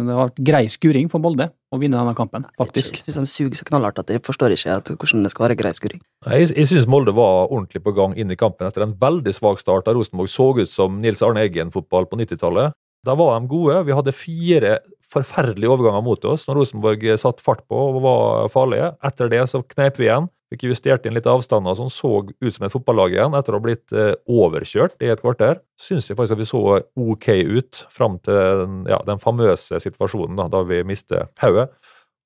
Det 0.05 0.19
vært 0.21 0.45
grei 0.51 0.63
skuring 0.69 1.09
for 1.09 1.25
Molde 1.25 1.49
å 1.73 1.81
vinne 1.81 1.97
denne 1.97 2.13
kampen, 2.19 2.45
faktisk. 2.61 3.01
Hvis 3.07 3.17
de 3.17 3.25
suger 3.33 3.57
så 3.57 3.71
knallhardt 3.71 4.05
at 4.05 4.13
jeg 4.13 4.21
forstår 4.29 4.53
ikke 4.59 4.77
at, 4.83 4.93
hvordan 5.01 5.25
det 5.25 5.33
skal 5.33 5.49
være 5.49 5.57
grei 5.65 5.73
skuring. 5.73 6.05
Jeg, 6.29 6.53
jeg 6.53 6.69
syns 6.69 6.91
Molde 6.91 7.17
var 7.17 7.49
ordentlig 7.49 7.81
på 7.87 7.97
gang 7.97 8.13
inn 8.21 8.29
i 8.29 8.37
kampen 8.39 8.69
etter 8.69 8.85
en 8.85 8.93
veldig 9.01 9.33
svak 9.33 9.65
start. 9.65 9.89
da 9.89 9.97
Rosenborg 9.97 10.29
så 10.29 10.53
ut 10.61 10.69
som 10.69 11.01
Nils 11.01 11.25
Arne 11.25 11.49
Eggen-fotball 11.49 12.13
på 12.13 12.21
90-tallet. 12.21 12.77
Da 13.05 13.17
var 13.17 13.39
de 13.39 13.49
gode. 13.49 13.81
Vi 13.89 13.97
hadde 13.97 14.17
fire 14.17 14.79
forferdelige 15.15 15.71
overganger 15.73 16.05
mot 16.05 16.25
oss 16.29 16.49
når 16.49 16.61
Rosenborg 16.61 17.07
satt 17.21 17.43
fart 17.45 17.65
på 17.71 17.79
og 17.91 18.01
var 18.05 18.53
farlige. 18.53 18.93
Etter 19.07 19.31
det 19.33 19.45
så 19.51 19.63
kneip 19.75 20.01
vi 20.01 20.11
igjen. 20.11 20.31
Fikk 20.53 20.69
justert 20.69 21.07
inn 21.09 21.17
litt 21.17 21.27
avstander 21.27 21.75
som 21.75 21.89
så 21.91 22.11
ut 22.29 22.55
som 22.55 22.67
et 22.67 22.73
fotballag 22.73 23.17
igjen 23.17 23.35
etter 23.35 23.57
å 23.57 23.59
ha 23.59 23.65
blitt 23.65 23.95
eh, 23.97 24.13
overkjørt 24.31 25.01
i 25.03 25.09
et 25.11 25.23
kvarter. 25.23 25.59
Syns 25.81 26.07
jeg 26.07 26.19
faktisk 26.19 26.37
at 26.37 26.43
vi 26.43 26.47
så 26.47 26.61
OK 27.01 27.29
ut 27.57 27.81
fram 27.91 28.21
til 28.23 28.85
ja, 28.91 29.01
den 29.09 29.23
famøse 29.23 29.81
situasjonen 29.83 30.39
da, 30.39 30.47
da 30.53 30.63
vi 30.69 30.85
mistet 30.87 31.33
hodet. 31.43 31.71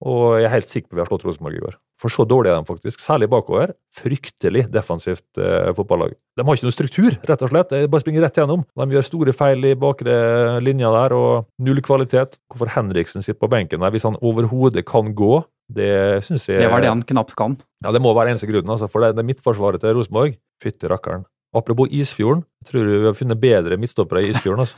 Og 0.07 0.39
jeg 0.39 0.47
er 0.47 0.55
helt 0.55 0.71
sikker 0.71 0.89
på 0.89 0.95
at 0.95 0.99
vi 0.99 1.03
har 1.03 1.11
slått 1.11 1.25
Rosenborg 1.27 1.59
i 1.59 1.63
går. 1.65 1.77
For 1.99 2.15
så 2.15 2.23
dårlig 2.29 2.53
er 2.53 2.61
de 2.61 2.69
faktisk. 2.69 3.01
Særlig 3.03 3.27
bakover. 3.33 3.73
Fryktelig 3.99 4.69
defensivt 4.71 5.41
eh, 5.43 5.73
fotballag. 5.75 6.15
De 6.39 6.45
har 6.47 6.59
ikke 6.59 6.69
noen 6.69 6.77
struktur, 6.77 7.17
rett 7.27 7.43
og 7.43 7.51
slett. 7.51 7.75
De 7.75 7.91
bare 7.91 8.05
springer 8.05 8.23
rett 8.23 8.39
gjennom. 8.39 8.63
De 8.79 8.87
gjør 8.95 9.07
store 9.09 9.35
feil 9.35 9.67
i 9.67 9.75
bakre 9.79 10.15
linja 10.63 10.93
der, 10.95 11.17
og 11.19 11.49
null 11.67 11.83
kvalitet. 11.83 12.39
Hvorfor 12.53 12.71
Henriksen 12.77 13.27
sitter 13.27 13.41
på 13.43 13.51
benken 13.51 13.83
der 13.83 13.95
hvis 13.95 14.07
han 14.07 14.19
overhodet 14.23 14.87
kan 14.87 15.11
gå, 15.19 15.41
det 15.69 16.23
syns 16.25 16.47
jeg 16.49 16.63
Det 16.63 16.71
var 16.73 16.81
det 16.81 16.93
han 16.93 17.03
knapt 17.05 17.35
kan. 17.37 17.59
Ja, 17.85 17.91
det 17.93 18.01
må 18.01 18.15
være 18.17 18.33
eneste 18.33 18.49
grunnen, 18.49 18.71
altså. 18.73 18.87
For 18.89 19.03
det, 19.03 19.17
det 19.19 19.25
er 19.25 19.31
midtforsvaret 19.33 19.83
til 19.83 19.99
Rosenborg. 19.99 20.39
Fytti 20.63 20.89
rakkeren. 20.91 21.27
Apropos 21.57 21.89
Isfjorden, 21.89 22.43
jeg 22.61 22.67
tror 22.69 22.85
du 22.85 22.91
vi 22.93 23.07
har 23.09 23.15
funnet 23.17 23.39
bedre 23.41 23.77
midtstoppere 23.81 24.21
i 24.21 24.33
Isfjorden. 24.35 24.67
altså. 24.67 24.77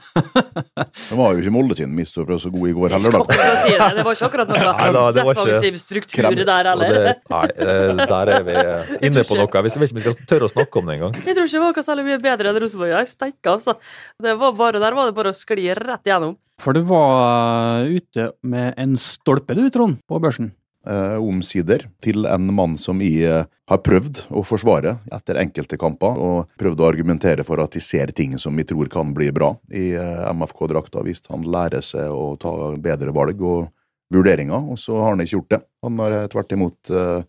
Det 1.11 1.17
var 1.19 1.33
jo 1.35 1.41
ikke 1.43 1.51
Molde 1.51 1.75
sin 1.75 1.91
midtstoppere 1.97 2.37
så 2.39 2.53
god 2.55 2.69
i 2.71 2.75
går 2.77 2.95
heller, 2.95 3.17
da. 3.17 3.39
si 3.65 3.73
det, 3.75 3.89
det 3.97 4.05
var 4.07 4.15
ikke 4.15 4.29
akkurat 4.29 4.53
noe 4.53 4.61
Nei 4.79 4.91
da, 4.95 5.03
det 5.17 5.25
var 5.27 5.41
ikke- 5.41 5.81
struktur 5.81 6.15
Kremt. 6.21 6.45
der 6.47 6.69
heller. 6.71 6.95
det, 7.09 7.15
nei, 7.35 7.43
eh, 7.67 8.05
der 8.13 8.33
er 8.37 8.47
vi 8.47 8.55
eh, 8.61 8.93
inne 9.09 9.25
på 9.27 9.41
noe. 9.41 9.49
Jeg 9.51 9.67
vet 9.67 9.75
ikke 9.81 9.83
om 9.91 9.99
vi 9.99 10.05
skal 10.07 10.31
tørre 10.31 10.47
å 10.47 10.53
snakke 10.55 10.79
om 10.79 10.87
det 10.93 10.99
engang. 11.01 11.19
Jeg 11.19 11.35
tror 11.35 11.51
ikke 11.51 11.57
det 11.59 11.65
var 11.65 11.75
noe 11.75 11.87
særlig 11.89 12.07
mye 12.07 12.21
bedre 12.29 12.53
enn 12.55 12.63
Rosenborg. 12.63 12.95
Jeg 12.95 13.11
steike, 13.17 13.57
altså. 13.57 13.77
Det 14.23 14.37
var 14.45 14.55
bare, 14.63 14.85
der 14.87 14.99
var 15.01 15.11
det 15.11 15.19
bare 15.19 15.35
å 15.35 15.41
skli 15.41 15.67
rett 15.75 16.07
igjennom. 16.07 16.37
For 16.61 16.77
du 16.77 16.85
var 16.87 17.83
ute 17.89 18.31
med 18.47 18.79
en 18.79 18.95
stolpe, 19.01 19.57
du, 19.59 19.67
Trond, 19.75 19.99
på 20.07 20.23
børsen. 20.23 20.53
Eh, 20.87 21.17
omsider 21.21 21.87
til 22.03 22.27
en 22.29 22.53
mann 22.55 22.77
som 22.81 23.01
jeg 23.05 23.25
eh, 23.29 23.49
har 23.71 23.81
prøvd 23.87 24.25
å 24.35 24.43
forsvare 24.47 24.97
etter 25.13 25.41
enkelte 25.43 25.79
kamper, 25.81 26.17
og 26.19 26.55
prøvd 26.61 26.83
å 26.83 26.89
argumentere 26.89 27.47
for 27.47 27.63
at 27.63 27.77
de 27.77 27.83
ser 27.85 28.13
ting 28.17 28.37
som 28.39 28.57
vi 28.57 28.67
tror 28.69 28.91
kan 28.93 29.15
bli 29.17 29.31
bra 29.35 29.53
i 29.71 29.91
eh, 29.95 30.31
MFK-drakta, 30.35 31.05
hvis 31.07 31.27
han 31.31 31.47
lærer 31.47 31.85
seg 31.85 32.11
å 32.11 32.35
ta 32.41 32.55
bedre 32.81 33.15
valg 33.17 33.43
og 33.43 33.69
vurderinger, 34.11 34.65
og 34.73 34.79
så 34.83 34.97
har 34.99 35.13
han 35.15 35.23
ikke 35.23 35.37
gjort 35.37 35.53
det. 35.55 35.61
Han 35.87 36.01
har 36.03 36.15
tvert 36.33 36.53
imot 36.57 36.89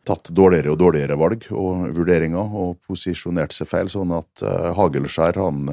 tatt 0.09 0.31
dårligere 0.33 0.71
og 0.73 0.79
dårligere 0.81 1.17
valg 1.21 1.43
og 1.53 1.91
vurderinger, 1.93 2.55
og 2.57 2.79
posisjonert 2.89 3.53
seg 3.53 3.69
feil, 3.69 3.91
sånn 3.93 4.15
at 4.17 4.41
Hagelskjær 4.73 5.37
han 5.37 5.69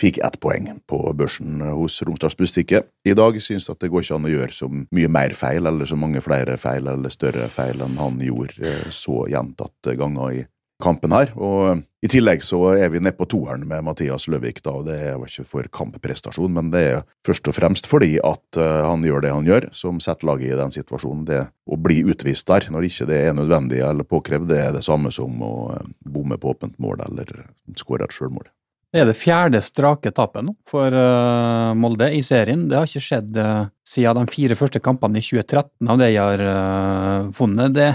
fikk 0.00 0.18
ett 0.26 0.38
poeng 0.42 0.68
på 0.90 1.00
børsen 1.16 1.62
hos 1.74 2.00
Romsdals 2.02 2.36
Bustikke. 2.38 2.82
I 3.06 3.14
dag 3.14 3.38
synes 3.42 3.68
jeg 3.68 3.76
at 3.76 3.84
det 3.84 3.92
går 3.92 4.04
ikke 4.04 4.18
an 4.18 4.26
å 4.28 4.32
gjøre 4.32 4.56
så 4.56 4.70
mye 4.70 5.12
mer 5.12 5.36
feil, 5.38 5.68
eller 5.70 5.88
så 5.88 5.98
mange 5.98 6.22
flere 6.24 6.58
feil, 6.60 6.88
eller 6.90 7.14
større 7.14 7.46
feil 7.52 7.84
enn 7.84 8.00
han 8.00 8.18
gjorde 8.22 8.58
eh, 8.64 8.90
så 8.94 9.24
gjentatte 9.30 9.96
ganger 10.00 10.40
i 10.40 10.42
kampen 10.82 11.14
her. 11.14 11.30
Og 11.38 11.84
i 12.04 12.10
tillegg 12.10 12.42
så 12.44 12.58
er 12.74 12.90
vi 12.92 13.00
nede 13.00 13.16
på 13.16 13.28
toeren 13.30 13.62
med 13.68 13.84
Mathias 13.86 14.26
Løvik, 14.28 14.60
da, 14.64 14.74
og 14.80 14.88
det 14.88 14.98
var 15.14 15.30
ikke 15.30 15.46
for 15.48 15.68
kampprestasjon, 15.78 16.52
men 16.56 16.72
det 16.74 16.82
er 16.90 17.04
først 17.26 17.48
og 17.48 17.56
fremst 17.56 17.88
fordi 17.90 18.16
at 18.18 18.58
eh, 18.60 18.80
han 18.84 19.06
gjør 19.06 19.24
det 19.24 19.32
han 19.34 19.48
gjør, 19.48 19.68
som 19.76 20.02
setter 20.02 20.28
laget 20.32 20.50
i 20.50 20.58
den 20.58 20.74
situasjonen. 20.74 21.24
Det 21.30 21.40
å 21.70 21.78
bli 21.80 22.02
utvist 22.10 22.50
der 22.50 22.66
når 22.74 22.90
ikke 22.90 23.08
det 23.10 23.22
er 23.28 23.38
nødvendig 23.38 23.80
eller 23.86 24.08
påkrevd, 24.08 24.50
det 24.50 24.60
er 24.66 24.74
det 24.76 24.84
samme 24.86 25.14
som 25.14 25.38
å 25.38 25.54
eh, 25.76 25.96
bomme 26.04 26.40
på 26.40 26.52
åpent 26.56 26.76
mål 26.82 27.06
eller 27.06 27.32
skåre 27.78 28.08
et 28.08 28.18
sjølmål. 28.18 28.50
Det 28.94 29.00
er 29.02 29.08
det 29.10 29.16
fjerde 29.18 29.58
strake 29.58 30.12
tapet 30.14 30.44
nå 30.46 30.52
for 30.70 30.94
uh, 30.94 31.72
Molde 31.74 32.12
i 32.14 32.20
serien. 32.22 32.68
Det 32.70 32.76
har 32.78 32.86
ikke 32.86 33.02
skjedd 33.02 33.38
uh, 33.42 33.64
siden 33.82 34.20
de 34.22 34.30
fire 34.30 34.54
første 34.54 34.78
kampene 34.78 35.18
i 35.18 35.24
2013 35.24 35.90
av 35.90 35.98
det 35.98 36.12
jeg 36.12 36.22
har 36.22 36.42
uh, 36.46 37.32
funnet. 37.34 37.74
Det, 37.74 37.88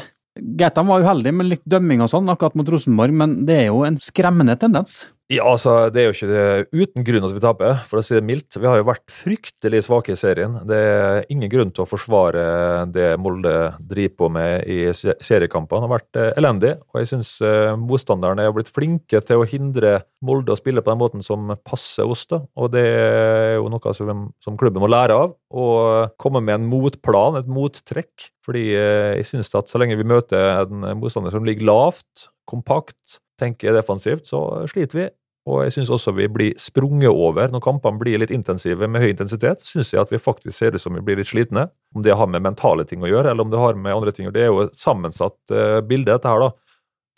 Greit, 0.59 0.75
han 0.75 0.89
var 0.91 1.05
uheldig 1.05 1.33
med 1.39 1.47
litt 1.53 1.63
dømming 1.63 2.03
og 2.03 2.12
sånn 2.12 2.27
akkurat 2.31 2.57
mot 2.59 2.67
Rosenborg, 2.67 3.15
men 3.15 3.38
det 3.47 3.62
er 3.62 3.65
jo 3.69 3.85
en 3.88 3.95
skremmende 4.03 4.57
tendens. 4.59 5.05
Ja, 5.29 5.43
altså, 5.45 5.91
Det 5.93 6.01
er 6.01 6.07
jo 6.07 6.13
ikke 6.15 6.27
det 6.27 6.45
uten 6.73 7.03
grunn 7.05 7.25
at 7.27 7.33
vi 7.35 7.41
taper, 7.43 7.73
for 7.85 7.99
å 7.99 8.01
si 8.01 8.15
det 8.15 8.23
mildt. 8.25 8.55
Vi 8.57 8.65
har 8.65 8.79
jo 8.79 8.85
vært 8.87 9.11
fryktelig 9.13 9.83
svake 9.85 10.15
i 10.15 10.17
serien. 10.17 10.55
Det 10.65 10.79
er 10.79 11.27
ingen 11.29 11.51
grunn 11.51 11.69
til 11.69 11.83
å 11.83 11.89
forsvare 11.89 12.87
det 12.89 13.11
Molde 13.21 13.51
driver 13.77 14.15
på 14.17 14.29
med 14.33 14.65
i 14.65 14.79
seriekampene. 14.89 15.83
Det 15.83 15.85
har 15.85 15.93
vært 15.93 16.17
eh, 16.17 16.31
elendig, 16.41 16.71
og 16.81 16.97
jeg 16.97 17.11
syns 17.11 17.35
eh, 17.45 17.75
motstanderne 17.77 18.47
er 18.47 18.57
blitt 18.57 18.73
flinke 18.73 19.21
til 19.21 19.43
å 19.43 19.45
hindre 19.45 19.99
Molde 20.25 20.55
å 20.55 20.57
spille 20.57 20.81
på 20.81 20.95
den 20.95 21.01
måten 21.03 21.21
som 21.21 21.53
passer 21.61 22.09
oss. 22.09 22.25
da, 22.25 22.41
og 22.57 22.73
Det 22.73 22.87
er 22.89 23.59
jo 23.59 23.69
noe 23.69 23.93
som, 23.93 24.57
klubben 24.57 24.81
må 24.81 24.89
lære 24.89 25.13
av. 25.13 25.37
Og 25.53 26.17
komme 26.17 26.41
med 26.41 26.57
en 26.57 26.69
motplan, 26.73 27.37
et 27.37 27.53
mottrekk. 27.53 28.31
Fordi 28.49 28.65
eh, 28.73 29.13
jeg 29.21 29.29
syns 29.35 29.53
at 29.53 29.69
så 29.69 29.77
lenge 29.77 30.01
vi 30.01 30.09
møter 30.09 30.65
en 30.65 30.89
motstander 30.97 31.37
som 31.37 31.45
ligger 31.45 31.69
lavt, 31.69 32.31
kompakt, 32.49 33.21
tenker 33.39 33.77
defensivt, 33.77 34.25
så 34.25 34.65
sliter 34.73 35.03
vi. 35.03 35.09
Og 35.47 35.63
jeg 35.63 35.75
syns 35.78 35.91
også 35.93 36.13
vi 36.17 36.28
blir 36.32 36.56
sprunget 36.60 37.12
over 37.12 37.52
når 37.52 37.63
kampene 37.63 37.99
blir 38.02 38.19
litt 38.21 38.34
intensive 38.34 38.89
med 38.91 39.04
høy 39.04 39.13
intensitet. 39.13 39.63
Syns 39.65 39.93
jeg 39.93 40.02
at 40.02 40.12
vi 40.12 40.21
faktisk 40.21 40.58
ser 40.58 40.75
ut 40.75 40.84
som 40.84 40.97
vi 40.97 41.04
blir 41.06 41.19
litt 41.19 41.32
slitne. 41.32 41.69
Om 41.95 42.04
det 42.06 42.17
har 42.17 42.30
med 42.30 42.43
mentale 42.45 42.86
ting 42.88 43.04
å 43.04 43.10
gjøre, 43.10 43.32
eller 43.32 43.47
om 43.47 43.54
det 43.54 43.62
har 43.62 43.78
med 43.80 43.95
andre 43.95 44.13
ting 44.15 44.28
å 44.28 44.30
gjøre. 44.30 44.38
Det 44.38 44.43
er 44.45 44.52
jo 44.52 44.65
et 44.67 44.80
sammensatt 44.80 45.54
eh, 45.56 45.80
bilde, 45.86 46.12
dette 46.12 46.30
her, 46.30 46.43
da. 46.43 46.52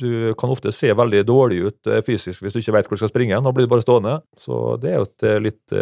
Du 0.02 0.34
kan 0.40 0.50
ofte 0.50 0.72
se 0.74 0.90
veldig 0.98 1.20
dårlig 1.30 1.60
ut 1.62 1.90
eh, 1.92 2.00
fysisk 2.06 2.42
hvis 2.42 2.56
du 2.56 2.62
ikke 2.62 2.74
vet 2.78 2.88
hvor 2.88 2.98
du 2.98 3.02
skal 3.04 3.12
springe. 3.12 3.42
Nå 3.42 3.54
blir 3.58 3.68
du 3.68 3.74
bare 3.74 3.86
stående. 3.86 4.16
Så 4.40 4.78
det 4.82 4.94
er 4.94 5.02
jo 5.02 5.10
et 5.10 5.28
eh, 5.28 5.42
litt 5.50 5.76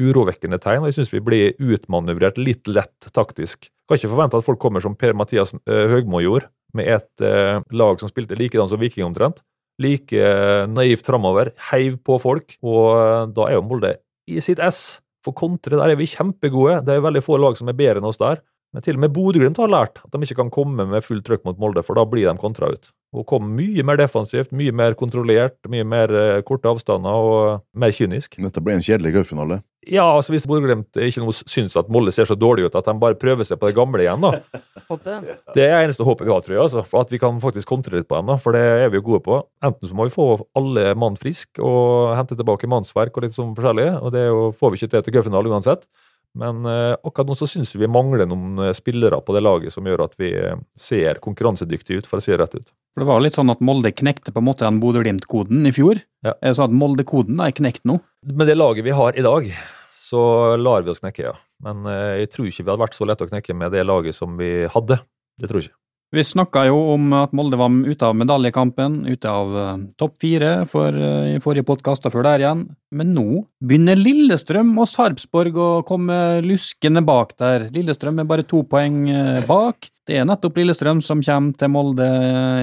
urovekkende 0.00 0.58
tegn. 0.64 0.82
og 0.82 0.90
Jeg 0.90 0.98
syns 0.98 1.14
vi 1.14 1.22
blir 1.24 1.54
utmanøvrert 1.60 2.40
litt 2.40 2.72
lett 2.72 3.12
taktisk. 3.12 3.70
Kan 3.86 4.00
ikke 4.00 4.14
forvente 4.14 4.40
at 4.40 4.48
folk 4.48 4.60
kommer 4.62 4.82
som 4.82 4.96
Per-Mathias 4.96 5.52
Høgmo 5.68 6.22
gjorde, 6.24 6.48
med 6.72 6.88
et 6.88 7.24
lag 7.76 7.98
som 8.00 8.08
spilte 8.08 8.38
likedan 8.38 8.70
som 8.70 8.80
Viking 8.80 9.04
omtrent. 9.04 9.42
Like 9.80 10.18
eh, 10.18 10.64
naivt 10.68 11.06
framover, 11.06 11.52
heiv 11.70 11.98
på 12.04 12.18
folk. 12.22 12.56
Og 12.60 12.82
eh, 12.96 13.30
da 13.36 13.48
er 13.48 13.56
jo 13.56 13.66
Molde 13.66 13.96
i 14.28 14.42
sitt 14.44 14.62
ess. 14.62 15.00
For 15.22 15.36
kontre 15.38 15.78
der 15.78 15.92
er 15.92 15.98
vi 16.00 16.10
kjempegode. 16.10 16.80
Det 16.86 16.96
er 16.96 17.04
veldig 17.04 17.22
få 17.24 17.38
lag 17.38 17.56
som 17.58 17.70
er 17.70 17.78
bedre 17.78 18.02
enn 18.02 18.08
oss 18.08 18.20
der. 18.20 18.42
Men 18.72 18.84
til 18.84 18.96
og 18.96 19.02
med 19.04 19.12
Bodø-Glimt 19.12 19.58
har 19.60 19.68
lært 19.68 20.00
at 20.00 20.14
de 20.14 20.24
ikke 20.24 20.38
kan 20.38 20.52
komme 20.52 20.86
med 20.88 21.04
fullt 21.04 21.26
trøkk 21.26 21.42
mot 21.44 21.58
Molde, 21.60 21.82
for 21.84 21.98
da 21.98 22.06
blir 22.08 22.24
de 22.24 22.40
kontra 22.40 22.70
ut. 22.72 22.88
Og 23.12 23.26
kom 23.28 23.50
mye 23.52 23.84
mer 23.84 23.98
defensivt, 24.00 24.54
mye 24.56 24.72
mer 24.72 24.96
kontrollert, 24.96 25.58
mye 25.68 25.84
mer 25.84 26.14
eh, 26.16 26.38
korte 26.48 26.70
avstander 26.70 27.12
og 27.12 27.66
mer 27.76 27.92
kynisk. 27.92 28.38
Dette 28.40 28.62
ble 28.64 28.78
en 28.78 28.84
kjedelig 28.84 29.12
cupfinale. 29.18 29.60
Ja, 29.90 30.06
altså 30.06 30.32
hvis 30.32 30.46
Bodø-Glimt 30.48 30.96
ikke 31.04 31.20
noe 31.20 31.34
syns 31.34 31.74
at 31.76 31.90
Molde 31.92 32.14
ser 32.14 32.28
så 32.30 32.36
dårlig 32.38 32.68
ut 32.68 32.76
at 32.78 32.86
de 32.86 32.94
bare 33.02 33.18
prøver 33.18 33.44
seg 33.44 33.58
på 33.60 33.68
det 33.68 33.76
gamle 33.76 34.04
igjen, 34.04 34.24
da. 34.24 34.32
Det 35.56 35.64
er 35.64 35.78
eneste 35.82 36.04
håpet 36.04 36.26
vi 36.28 36.32
har, 36.32 36.42
tror 36.44 36.54
jeg. 36.54 36.62
Altså, 36.62 36.82
for 36.84 37.04
At 37.04 37.12
vi 37.12 37.20
kan 37.20 37.38
faktisk 37.40 37.68
kontre 37.68 37.96
litt 37.96 38.08
på 38.08 38.18
dem, 38.18 38.28
da, 38.28 38.36
for 38.40 38.56
det 38.56 38.60
er 38.84 38.90
vi 38.92 39.00
jo 39.00 39.06
gode 39.06 39.22
på. 39.24 39.38
Enten 39.64 39.88
så 39.88 39.96
må 39.96 40.06
vi 40.08 40.14
få 40.14 40.26
alle 40.58 40.92
mann 40.98 41.16
frisk 41.20 41.60
og 41.64 42.12
hente 42.18 42.36
tilbake 42.38 42.68
mannsverk 42.70 43.16
og 43.16 43.26
litt 43.26 43.36
sånn 43.36 43.54
forskjellig, 43.56 43.88
og 44.00 44.12
det 44.14 44.24
er 44.26 44.30
jo, 44.30 44.50
får 44.56 44.72
vi 44.72 44.80
ikke 44.80 44.92
til 44.94 45.04
til 45.06 45.16
cupfinale 45.16 45.52
uansett. 45.52 45.88
Men 46.38 46.64
eh, 46.64 46.94
akkurat 47.04 47.28
nå 47.28 47.36
så 47.36 47.46
syns 47.50 47.74
vi 47.74 47.82
vi 47.82 47.90
mangler 47.92 48.24
noen 48.28 48.60
eh, 48.64 48.72
spillere 48.76 49.18
på 49.24 49.34
det 49.36 49.42
laget 49.44 49.74
som 49.74 49.86
gjør 49.88 50.06
at 50.06 50.14
vi 50.20 50.30
eh, 50.32 50.56
ser 50.78 51.20
konkurransedyktige 51.24 52.00
ut, 52.00 52.08
for 52.08 52.20
å 52.20 52.24
si 52.24 52.32
det 52.32 52.40
rett 52.40 52.56
ut. 52.56 52.72
For 52.94 53.04
Det 53.04 53.08
var 53.10 53.20
litt 53.24 53.36
sånn 53.36 53.52
at 53.52 53.60
Molde 53.64 53.92
knekte 53.92 54.32
på 54.32 54.40
en 54.40 54.48
måte 54.48 54.64
den 54.64 54.80
Bodø-Glimt-koden 54.82 55.68
i 55.68 55.74
fjor. 55.76 56.00
Ja. 56.24 56.36
Sa 56.56 56.68
at 56.68 56.76
Molde-koden 56.76 57.40
er 57.44 57.52
knekt 57.56 57.84
nå. 57.88 57.98
Med 58.24 58.48
det 58.48 58.56
laget 58.56 58.86
vi 58.88 58.96
har 58.96 59.18
i 59.18 59.24
dag, 59.24 59.48
så 60.00 60.22
lar 60.60 60.86
vi 60.86 60.92
oss 60.94 61.02
knekke, 61.04 61.28
ja. 61.30 61.36
Men 61.62 61.86
jeg 62.18 62.32
tror 62.32 62.48
ikke 62.48 62.64
vi 62.64 62.70
hadde 62.72 62.82
vært 62.82 62.96
så 62.98 63.06
lett 63.06 63.22
å 63.22 63.28
knekke 63.28 63.54
med 63.54 63.72
det 63.74 63.84
laget 63.86 64.16
som 64.16 64.34
vi 64.40 64.50
hadde. 64.72 64.98
Det 65.40 65.50
tror 65.50 65.62
jeg 65.62 65.70
ikke. 65.70 65.81
Vi 66.12 66.20
snakka 66.20 66.66
jo 66.68 66.76
om 66.92 67.06
at 67.16 67.30
Molde 67.32 67.56
var 67.56 67.72
ute 67.72 68.04
av 68.04 68.16
medaljekampen, 68.20 68.98
ute 69.08 69.30
av 69.32 69.54
eh, 69.56 69.84
topp 69.96 70.18
fire 70.20 70.50
for, 70.68 70.92
eh, 70.92 71.30
i 71.32 71.40
forrige 71.40 71.64
podkast 71.64 72.04
og 72.04 72.12
før 72.12 72.26
der 72.26 72.42
igjen. 72.44 72.66
Men 72.92 73.14
nå 73.16 73.24
begynner 73.64 73.96
Lillestrøm 73.96 74.74
og 74.76 74.90
Sarpsborg 74.90 75.56
å 75.56 75.70
komme 75.88 76.42
luskende 76.44 77.00
bak 77.08 77.32
der. 77.40 77.64
Lillestrøm 77.72 78.20
er 78.20 78.28
bare 78.28 78.44
to 78.44 78.60
poeng 78.68 79.06
eh, 79.08 79.40
bak. 79.48 79.88
Det 80.04 80.20
er 80.20 80.28
nettopp 80.28 80.60
Lillestrøm 80.60 81.00
som 81.00 81.24
kommer 81.24 81.56
til 81.56 81.72
Molde 81.72 82.10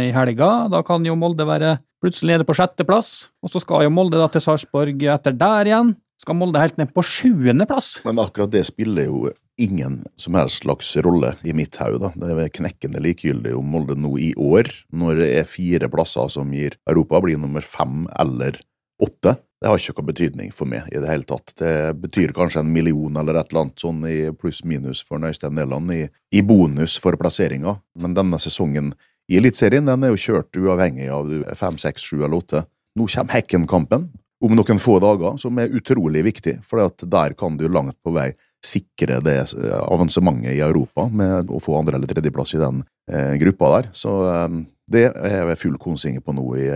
i 0.05 0.13
helga. 0.13 0.51
Da 0.69 0.85
kan 0.85 1.09
jo 1.09 1.17
Molde 1.17 1.49
være 1.49 1.79
plutselig 2.05 2.35
nede 2.35 2.45
på 2.45 2.53
sjetteplass. 2.53 3.31
Og 3.41 3.49
så 3.49 3.65
skal 3.65 3.87
jo 3.87 3.95
Molde 3.97 4.21
da 4.21 4.29
til 4.29 4.45
Sarpsborg 4.45 5.09
etter 5.09 5.33
der 5.33 5.73
igjen. 5.73 5.95
skal 6.21 6.37
Molde 6.37 6.61
helt 6.61 6.77
ned 6.77 6.93
på 6.93 7.01
sjuendeplass. 7.01 8.03
Men 8.05 8.21
akkurat 8.21 8.53
det 8.53 8.67
spiller 8.69 9.09
jo 9.09 9.31
ingen 9.59 9.99
som 10.19 10.37
helst 10.39 10.63
slags 10.63 10.93
rolle 11.03 11.33
i 11.43 11.53
mitt 11.55 11.77
hode. 11.81 12.11
Det 12.15 12.31
er 12.31 12.55
knekkende 12.55 13.01
likegyldig 13.03 13.53
om 13.57 13.67
Molde 13.73 13.97
nå 13.99 14.15
i 14.21 14.31
år, 14.35 14.71
når 14.95 15.21
det 15.21 15.29
er 15.41 15.49
fire 15.49 15.89
plasser 15.91 16.31
som 16.31 16.53
gir 16.55 16.77
Europa, 16.89 17.21
blir 17.23 17.39
nummer 17.41 17.65
fem 17.65 18.07
eller 18.19 18.61
åtte. 19.03 19.35
Det 19.59 19.67
har 19.67 19.75
ikke 19.75 19.97
noe 19.97 20.07
betydning 20.07 20.53
for 20.55 20.71
meg 20.71 20.87
i 20.93 21.01
det 21.03 21.09
hele 21.09 21.27
tatt. 21.27 21.51
Det 21.59 21.73
betyr 21.99 22.31
kanskje 22.35 22.63
en 22.63 22.71
million 22.71 23.19
eller 23.19 23.35
et 23.41 23.51
eller 23.51 23.65
annet 23.65 23.83
sånn 23.83 23.99
i 24.07 24.17
pluss-minus 24.31 25.03
for 25.03 25.19
Øystein 25.19 25.57
Næland 25.59 25.91
i, 25.95 26.01
i 26.31 26.43
bonus 26.47 26.95
for 27.01 27.19
plasseringa, 27.19 27.75
men 27.99 28.15
denne 28.15 28.39
sesongen 28.39 28.93
i 29.29 29.37
Eliteserien 29.37 29.91
er 29.91 30.13
jo 30.13 30.21
kjørt 30.23 30.57
uavhengig 30.57 31.11
av 31.13 31.27
fem, 31.59 31.77
seks, 31.77 32.07
sju 32.07 32.23
eller 32.23 32.39
åtte. 32.39 32.63
Nå 32.97 33.05
kommer 33.11 33.35
Hekken-kampen 33.35 34.07
om 34.39 34.55
noen 34.55 34.79
få 34.79 34.99
dager, 35.03 35.37
som 35.41 35.57
er 35.59 35.73
utrolig 35.75 36.23
viktig, 36.23 36.59
for 36.65 36.83
der 37.01 37.35
kan 37.39 37.57
du 37.59 37.67
langt 37.67 37.97
på 38.03 38.13
vei 38.15 38.31
sikre 38.65 39.19
det 39.23 39.39
eh, 39.55 39.81
avansementet 39.87 40.53
i 40.57 40.61
Europa 40.63 41.07
med 41.07 41.51
å 41.51 41.59
få 41.63 41.77
andre- 41.79 41.95
eller 41.99 42.11
tredjeplass 42.11 42.55
i 42.55 42.61
den 42.61 42.83
eh, 43.11 43.35
gruppa 43.39 43.71
der. 43.77 43.91
Så 43.95 44.15
eh, 44.27 44.47
det 44.91 45.05
er 45.15 45.51
jeg 45.51 45.61
full 45.61 45.77
konsinger 45.79 46.23
på 46.23 46.35
nå 46.35 46.47
i, 46.59 46.69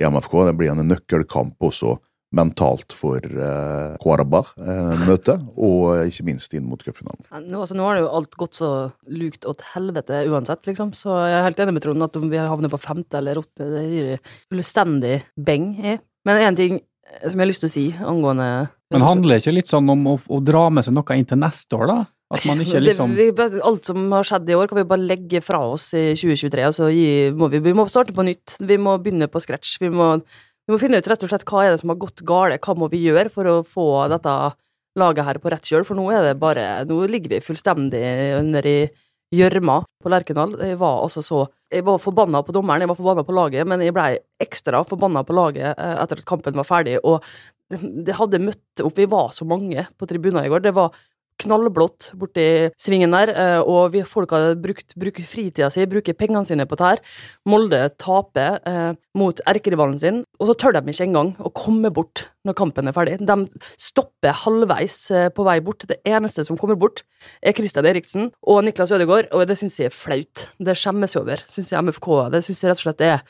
i 0.00 0.08
MFK. 0.08 0.38
Det 0.48 0.56
blir 0.56 0.72
en 0.72 0.86
nøkkelkamp 0.88 1.68
også 1.68 1.98
mentalt 2.36 2.92
for 2.92 3.24
eh, 3.24 3.94
Kvarabach-møtet, 4.02 5.46
og 5.56 6.08
ikke 6.10 6.26
minst 6.28 6.52
inn 6.56 6.66
mot 6.68 6.82
cupfinalen. 6.84 7.24
Nå, 7.48 7.62
altså, 7.62 7.76
nå 7.76 7.86
har 7.86 7.96
det 7.96 8.02
jo 8.04 8.10
alt 8.18 8.36
gått 8.40 8.58
så 8.58 8.72
lukt 9.08 9.48
åt 9.48 9.64
helvete 9.72 10.26
uansett, 10.28 10.68
liksom. 10.68 10.92
Så 10.96 11.14
jeg 11.24 11.38
er 11.38 11.46
helt 11.46 11.62
enig 11.64 11.78
med 11.78 11.86
Trond 11.86 12.04
at 12.04 12.20
om 12.20 12.28
vi 12.32 12.40
havner 12.40 12.72
på 12.72 12.80
femte 12.82 13.20
eller 13.20 13.40
åtte, 13.40 13.68
det 13.72 13.86
gir 13.88 14.12
fullstendig 14.52 15.22
beng 15.40 15.72
i. 15.80 15.96
Men 16.28 16.42
én 16.44 16.58
ting 16.58 16.82
som 17.22 17.34
jeg 17.34 17.42
har 17.42 17.50
lyst 17.50 17.64
til 17.64 17.70
å 17.70 17.72
si 17.72 17.86
angående 17.98 18.48
Men 18.92 19.04
handler 19.04 19.36
det 19.36 19.42
ikke 19.42 19.56
litt 19.56 19.70
sånn 19.70 19.88
om 19.92 20.06
å, 20.12 20.14
å 20.16 20.38
dra 20.44 20.68
med 20.72 20.86
seg 20.86 20.96
noe 20.96 21.18
inn 21.18 21.28
til 21.28 21.40
neste 21.40 21.78
år, 21.78 21.90
da? 21.90 21.98
At 22.34 22.44
man 22.44 22.60
ikke 22.60 22.82
liksom 22.88 23.16
det, 23.16 23.30
vi, 23.36 23.62
Alt 23.64 23.88
som 23.88 24.04
har 24.12 24.28
skjedd 24.28 24.50
i 24.52 24.58
år, 24.58 24.68
kan 24.68 24.80
vi 24.80 24.86
bare 24.90 25.08
legge 25.08 25.42
fra 25.44 25.62
oss 25.70 25.90
i 25.96 26.10
2023. 26.12 26.66
Altså, 26.68 26.90
gi, 26.92 27.08
må 27.34 27.48
vi, 27.52 27.62
vi 27.64 27.74
må 27.76 27.88
starte 27.88 28.14
på 28.16 28.26
nytt. 28.26 28.58
Vi 28.60 28.78
må 28.80 28.98
begynne 29.00 29.30
på 29.32 29.42
scratch. 29.42 29.78
Vi 29.82 29.90
må, 29.92 30.14
vi 30.68 30.74
må 30.74 30.80
finne 30.80 31.00
ut 31.00 31.08
rett 31.08 31.24
og 31.24 31.32
slett 31.32 31.46
hva 31.48 31.64
er 31.64 31.74
det 31.74 31.82
som 31.82 31.92
har 31.94 32.00
gått 32.00 32.24
galt. 32.28 32.60
Hva 32.64 32.76
må 32.78 32.90
vi 32.92 33.04
gjøre 33.06 33.32
for 33.32 33.48
å 33.48 33.58
få 33.66 33.88
dette 34.12 34.36
laget 34.98 35.28
her 35.28 35.40
på 35.40 35.52
rett 35.54 35.72
kjøl? 35.72 35.88
For 35.88 35.98
nå 35.98 36.08
er 36.12 36.30
det 36.30 36.38
bare 36.42 36.68
Nå 36.88 37.00
ligger 37.08 37.36
vi 37.36 37.44
fullstendig 37.44 38.04
under 38.38 38.68
i 38.68 38.78
gjørma 39.34 39.82
på 40.02 40.10
Lerkendal. 40.12 40.56
Jeg 40.62 40.78
var 40.80 41.02
altså 41.04 41.22
så 41.24 41.46
Jeg 41.68 41.84
var 41.84 41.98
forbanna 42.00 42.40
på 42.40 42.52
dommeren, 42.56 42.80
jeg 42.80 42.88
var 42.88 42.96
forbanna 42.96 43.22
på 43.28 43.34
laget, 43.36 43.68
men 43.68 43.82
jeg 43.84 43.92
blei 43.92 44.16
ekstra 44.40 44.80
forbanna 44.88 45.20
på 45.20 45.34
laget 45.36 45.74
eh, 45.76 45.96
etter 46.00 46.22
at 46.22 46.24
kampen 46.24 46.56
var 46.56 46.64
ferdig, 46.64 46.94
og 47.04 47.20
det, 47.68 48.14
hadde 48.16 48.40
møtt 48.40 48.80
opp 48.80 48.96
Vi 48.96 49.04
var 49.04 49.34
så 49.36 49.44
mange 49.44 49.84
på 49.98 50.08
tribunen 50.08 50.46
i 50.46 50.48
går. 50.48 50.64
Det 50.64 50.72
var 50.72 50.94
knallblått 51.42 52.10
borti 52.18 52.46
svingen 52.80 53.14
der, 53.14 53.32
eh, 53.32 53.60
og 53.60 53.92
vi, 53.94 54.02
folk 54.06 54.32
har 54.34 54.56
brukt, 54.60 54.94
bruker 54.98 55.26
fritida 55.28 55.70
si, 55.72 55.86
bruker 55.88 56.16
pengene 56.18 56.44
sine 56.48 56.66
på 56.68 56.78
dette. 56.78 57.04
Molde 57.48 57.80
taper 58.00 58.58
eh, 58.68 58.92
mot 59.18 59.42
erkerivalen 59.48 59.98
sin, 60.02 60.22
og 60.38 60.50
så 60.50 60.56
tør 60.58 60.78
de 60.78 60.92
ikke 60.92 61.08
engang 61.08 61.34
å 61.38 61.52
komme 61.54 61.92
bort 61.94 62.26
når 62.46 62.56
kampen 62.58 62.88
er 62.88 62.96
ferdig. 62.96 63.18
De 63.28 63.36
stopper 63.80 64.36
halvveis 64.44 64.98
eh, 65.10 65.28
på 65.34 65.46
vei 65.46 65.58
bort. 65.64 65.86
Det 65.88 66.00
eneste 66.08 66.46
som 66.46 66.58
kommer 66.60 66.78
bort, 66.80 67.04
er 67.42 67.56
Christian 67.56 67.86
Eriksen 67.88 68.32
og 68.46 68.64
Niklas 68.66 68.94
Ødegaard, 68.94 69.30
og 69.34 69.46
det 69.50 69.58
syns 69.60 69.78
jeg 69.80 69.92
er 69.92 69.94
flaut. 69.94 70.48
Det 70.58 70.78
skjemmes 70.78 71.14
jeg 71.14 71.24
over, 71.24 71.44
syns 71.50 71.72
jeg 71.74 71.86
MFK. 71.86 72.10
Det 72.34 72.42
syns 72.46 72.64
jeg 72.64 72.72
rett 72.72 72.82
og 72.82 72.86
slett 72.88 73.06
er 73.08 73.22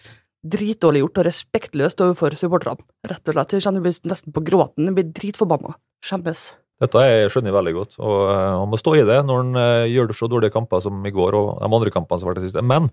dritdårlig 0.48 1.02
gjort 1.02 1.20
og 1.20 1.28
respektløst 1.28 2.00
overfor 2.04 2.36
supporterne. 2.38 2.86
Rett 3.10 3.26
og 3.26 3.36
slett. 3.36 3.58
Jeg 3.58 3.66
kjenner 3.66 3.90
jeg 3.90 4.00
nesten 4.08 4.34
på 4.34 4.44
gråten. 4.46 4.88
Jeg 4.88 4.98
blir 4.98 5.12
dritforbanna. 5.16 5.74
Skjemmes. 6.04 6.50
Dette 6.78 7.02
jeg 7.02 7.30
skjønner 7.32 7.50
jeg 7.50 7.58
veldig 7.58 7.74
godt, 7.74 7.98
og 7.98 8.16
eh, 8.30 8.46
han 8.60 8.70
må 8.70 8.78
stå 8.78 8.94
i 9.00 9.04
det 9.08 9.18
når 9.26 9.42
han 9.42 9.60
eh, 9.62 9.90
gjør 9.90 10.14
så 10.14 10.30
dårlige 10.30 10.54
kamper 10.54 10.82
som 10.84 11.02
i 11.02 11.14
går 11.14 11.34
og 11.34 11.48
de 11.58 11.68
andre 11.68 11.92
kampene 11.94 12.22
som 12.22 12.30
var 12.30 12.38
det 12.38 12.46
siste. 12.46 12.62
Men 12.62 12.90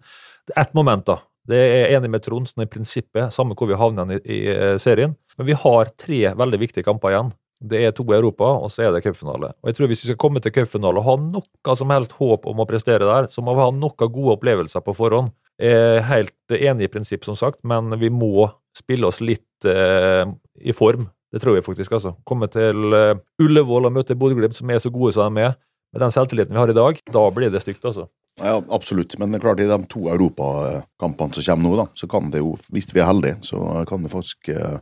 ett 0.56 0.74
moment, 0.78 1.06
da. 1.06 1.20
Det 1.46 1.58
er 1.62 1.76
jeg 1.76 2.00
enig 2.00 2.10
med 2.16 2.24
Trond 2.26 2.50
sånn 2.50 2.66
i 2.66 2.70
prinsippet, 2.70 3.34
samme 3.34 3.54
hvor 3.58 3.70
vi 3.70 3.78
havner 3.78 4.16
i, 4.16 4.22
i 4.26 4.40
eh, 4.50 4.78
serien. 4.82 5.14
Men 5.38 5.50
vi 5.52 5.58
har 5.62 5.92
tre 6.02 6.22
veldig 6.34 6.62
viktige 6.64 6.88
kamper 6.88 7.14
igjen. 7.14 7.34
Det 7.66 7.80
er 7.86 7.94
to 7.96 8.04
i 8.10 8.18
Europa, 8.18 8.50
og 8.66 8.72
så 8.74 8.88
er 8.88 8.94
det 8.94 9.04
cupfinale. 9.06 9.54
Og 9.62 9.70
jeg 9.70 9.78
tror 9.78 9.90
Hvis 9.92 10.04
vi 10.04 10.10
skal 10.10 10.20
komme 10.22 10.42
til 10.42 10.54
cupfinale 10.56 11.00
og 11.00 11.08
ha 11.08 11.16
noe 11.22 11.78
som 11.78 11.94
helst 11.94 12.18
håp 12.18 12.50
om 12.50 12.62
å 12.62 12.68
prestere 12.70 13.06
der, 13.06 13.30
så 13.32 13.46
må 13.46 13.56
vi 13.56 13.64
ha 13.64 13.72
noen 13.72 14.12
gode 14.18 14.36
opplevelser 14.36 14.84
på 14.86 14.98
forhånd. 14.98 15.32
Jeg 15.62 15.72
er 15.72 16.08
helt 16.10 16.58
enig 16.58 16.90
i 16.90 16.92
prinsipp, 16.92 17.24
som 17.24 17.38
sagt, 17.40 17.62
men 17.64 17.94
vi 18.02 18.10
må 18.12 18.50
spille 18.76 19.08
oss 19.08 19.22
litt 19.24 19.70
eh, 19.70 20.26
i 20.60 20.76
form. 20.76 21.08
Det 21.36 21.42
tror 21.44 21.58
jeg 21.58 21.66
faktisk. 21.66 21.92
altså. 21.92 22.16
Komme 22.24 22.48
til 22.48 22.96
eh, 22.96 23.18
Ullevål 23.44 23.90
og 23.90 23.98
møte 23.98 24.16
Bodø-Glimt, 24.16 24.56
som 24.56 24.70
er 24.72 24.80
så 24.80 24.92
gode 24.94 25.12
som 25.18 25.36
de 25.36 25.50
er, 25.50 25.58
med 25.92 26.04
den 26.06 26.14
selvtilliten 26.14 26.56
vi 26.56 26.62
har 26.62 26.72
i 26.72 26.76
dag, 26.76 27.00
da 27.12 27.24
blir 27.32 27.52
det 27.52 27.62
stygt, 27.64 27.84
altså. 27.84 28.08
Ja, 28.40 28.58
absolutt. 28.70 29.16
Men 29.20 29.32
det 29.32 29.40
er 29.40 29.46
klart 29.46 29.62
i 29.64 29.68
de 29.70 29.78
to 29.92 30.10
europakampene 30.12 31.36
som 31.36 31.46
kommer 31.48 31.70
nå, 31.70 31.76
da, 31.80 31.86
så 31.96 32.08
kan 32.12 32.32
det 32.32 32.42
jo, 32.44 32.56
hvis 32.76 32.92
vi 32.92 33.04
er 33.04 33.08
heldige, 33.08 33.40
så 33.48 33.60
kan 33.88 34.04
det 34.04 34.12
faktisk 34.12 34.50
eh, 34.52 34.78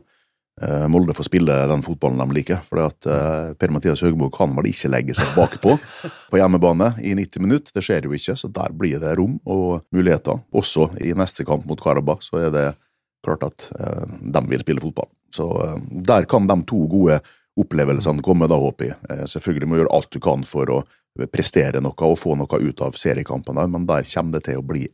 eh, 0.62 0.86
Molde 0.90 1.14
få 1.14 1.26
spille 1.26 1.58
den 1.70 1.84
fotballen 1.86 2.22
de 2.22 2.38
liker. 2.38 2.62
For 2.66 2.82
eh, 2.82 3.52
Per-Mathias 3.58 4.02
Høgmo 4.06 4.30
kan 4.34 4.54
vel 4.58 4.70
ikke 4.70 4.90
legge 4.90 5.14
seg 5.18 5.30
bakpå 5.38 5.76
på 6.30 6.40
hjemmebane 6.40 6.96
i 7.02 7.14
90 7.18 7.46
minutter. 7.46 7.74
Det 7.74 7.86
skjer 7.86 8.08
jo 8.08 8.14
ikke, 8.14 8.34
så 8.38 8.50
der 8.50 8.74
blir 8.74 9.02
det 9.02 9.14
rom 9.18 9.38
og 9.46 9.84
muligheter. 9.94 10.42
Også 10.54 10.90
i 11.02 11.14
neste 11.18 11.46
kamp 11.46 11.66
mot 11.70 11.82
Karabakh 11.82 12.26
så 12.26 12.42
er 12.46 12.54
det 12.54 12.68
klart 13.24 13.46
at 13.46 13.68
eh, 13.78 14.18
de 14.34 14.46
vil 14.50 14.66
spille 14.66 14.82
fotball. 14.82 15.10
Så 15.34 15.48
eh, 15.64 15.78
der 16.06 16.28
kan 16.30 16.48
de 16.50 16.58
to 16.68 16.84
gode 16.90 17.20
opplevelsene 17.60 18.22
komme, 18.24 18.48
da, 18.50 18.58
håper 18.58 18.92
jeg. 18.92 18.98
Eh, 19.10 19.24
selvfølgelig 19.30 19.70
må 19.70 19.76
du 19.76 19.84
gjøre 19.84 19.96
alt 19.98 20.12
du 20.14 20.20
kan 20.22 20.44
for 20.46 20.74
å 20.74 20.82
prestere 21.30 21.78
noe 21.82 22.08
og 22.08 22.18
få 22.18 22.34
noe 22.38 22.58
ut 22.58 22.82
av 22.82 22.96
seriekampene, 22.98 23.68
men 23.70 23.86
der 23.86 24.06
kommer 24.10 24.38
det 24.38 24.48
til 24.48 24.58
å 24.58 24.66
bli 24.66 24.88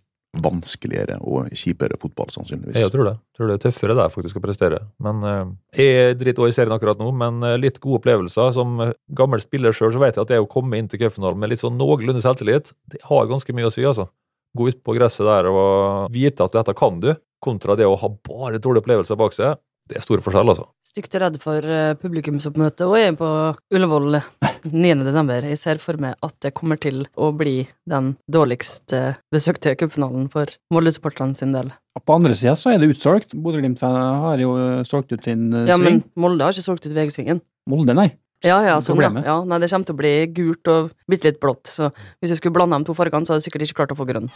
vanskeligere 0.45 1.17
og 1.27 1.49
kjipere 1.59 1.97
fotball, 1.99 2.29
sannsynligvis. 2.31 2.77
Jeg 2.79 2.93
tror 2.93 3.09
det. 3.09 3.15
Jeg 3.19 3.39
tror 3.39 3.49
det 3.49 3.55
er 3.57 3.63
tøffere 3.65 3.97
der 3.99 4.13
faktisk 4.13 4.39
å 4.39 4.43
prestere. 4.45 4.83
Men 5.03 5.25
eh, 5.27 5.49
Jeg 5.81 6.19
driter 6.21 6.45
også 6.45 6.53
i 6.53 6.59
serien 6.61 6.75
akkurat 6.77 7.01
nå, 7.01 7.09
men 7.19 7.41
litt 7.59 7.81
gode 7.83 7.99
opplevelser. 8.03 8.53
Som 8.55 8.79
gammel 9.17 9.43
spiller 9.43 9.75
sjøl 9.75 9.97
vet 9.99 10.21
jeg 10.21 10.23
at 10.23 10.35
det 10.35 10.43
å 10.45 10.51
komme 10.51 10.79
inn 10.79 10.91
til 10.93 11.03
cupfinalen 11.03 11.41
med 11.41 11.51
litt 11.51 11.65
sånn 11.65 11.81
noenlunde 11.81 12.23
selvtillit, 12.23 12.71
det 12.93 13.03
har 13.09 13.33
ganske 13.33 13.57
mye 13.57 13.73
å 13.73 13.75
si, 13.75 13.83
altså. 13.89 14.07
Gå 14.55 14.69
ut 14.71 14.85
på 14.87 14.95
gresset 14.99 15.27
der 15.27 15.47
og 15.51 16.13
vite 16.15 16.47
at 16.47 16.55
dette 16.59 16.77
kan 16.79 17.01
du, 17.03 17.13
kontra 17.43 17.75
det 17.79 17.89
å 17.89 17.99
ha 17.99 18.09
bare 18.29 18.61
dårlige 18.61 18.85
opplevelser 18.85 19.19
bak 19.19 19.35
seg. 19.35 19.59
Det 19.91 19.99
er 19.99 20.05
store 20.07 20.23
forskjeller, 20.23 20.55
altså. 20.55 20.69
Stygt 20.87 21.15
redd 21.19 21.37
for 21.43 21.67
eh, 21.67 21.97
publikumsoppmøte 21.99 22.87
og 22.87 22.95
er 22.99 23.17
på 23.19 23.29
Ullevål 23.75 24.21
9. 24.21 24.93
desember. 25.03 25.47
Jeg 25.51 25.59
ser 25.59 25.81
for 25.83 25.99
meg 26.03 26.15
at 26.23 26.35
det 26.47 26.53
kommer 26.55 26.79
til 26.79 27.03
å 27.19 27.33
bli 27.35 27.65
den 27.91 28.13
dårligst 28.31 28.95
eh, 28.95 29.19
besøkte 29.35 29.75
cupfinalen 29.81 30.29
for 30.31 30.53
Molde-supporterne 30.71 31.35
sin 31.39 31.57
del. 31.57 31.73
På 32.07 32.21
andre 32.21 32.37
sida 32.39 32.55
så 32.59 32.71
er 32.71 32.79
det 32.79 32.93
utsolgt. 32.95 33.35
Bodø-Glimt 33.35 33.83
har 33.83 34.43
jo 34.43 34.55
eh, 34.63 34.83
solgt 34.87 35.11
ut 35.11 35.27
sin 35.27 35.49
sving. 35.51 35.71
Ja, 35.73 35.79
men. 35.83 36.05
Molde 36.15 36.47
har 36.47 36.55
ikke 36.55 36.69
solgt 36.69 36.87
ut 36.87 36.95
VG-svingen. 36.95 37.43
Molde, 37.71 37.97
nei. 37.99 38.13
Ja, 38.47 38.61
ja, 38.65 38.79
sånn, 38.81 39.03
ja. 39.03 39.11
Ja. 39.27 39.41
Nei, 39.45 39.59
det 39.61 39.69
kommer 39.69 39.91
til 39.91 39.99
å 39.99 40.01
bli 40.01 40.13
gult 40.39 40.71
og 40.73 40.95
bitte 41.11 41.29
litt 41.29 41.43
blått, 41.43 41.67
så 41.69 41.91
hvis 42.23 42.31
jeg 42.33 42.39
skulle 42.41 42.55
blande 42.57 42.79
de 42.79 42.89
to 42.89 42.95
fargene, 42.97 43.27
så 43.27 43.35
hadde 43.35 43.43
jeg 43.43 43.51
sikkert 43.51 43.67
ikke 43.67 43.81
klart 43.83 43.93
å 43.93 43.99
få 43.99 44.07
grønn. 44.09 44.31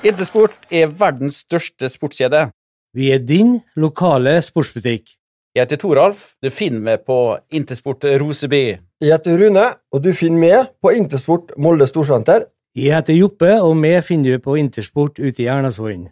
Intersport 0.00 0.56
er 0.72 0.88
verdens 0.96 1.42
største 1.44 1.90
sportskjede. 1.92 2.48
Vi 2.90 3.12
er 3.14 3.20
din 3.22 3.60
lokale 3.78 4.32
sportsbutikk. 4.42 5.12
Jeg 5.54 5.62
heter 5.62 5.78
Toralf. 5.78 6.32
Du 6.42 6.48
finner 6.50 6.80
meg 6.82 7.04
på 7.06 7.36
Intersport 7.54 8.02
Roseby. 8.18 8.64
Jeg 8.98 9.12
heter 9.14 9.36
Rune, 9.38 9.66
og 9.94 10.02
du 10.02 10.08
finner 10.10 10.40
meg 10.42 10.72
på 10.82 10.90
Intersport 10.98 11.52
Molde 11.54 11.86
Storsenter. 11.86 12.48
Jeg 12.74 12.90
heter 12.96 13.14
Joppe, 13.14 13.52
og 13.62 13.76
vi 13.78 13.92
finner 14.02 14.34
du 14.34 14.42
på 14.42 14.56
Intersport 14.58 15.20
ute 15.22 15.44
i 15.44 15.46
Ernasvollen. 15.46 16.08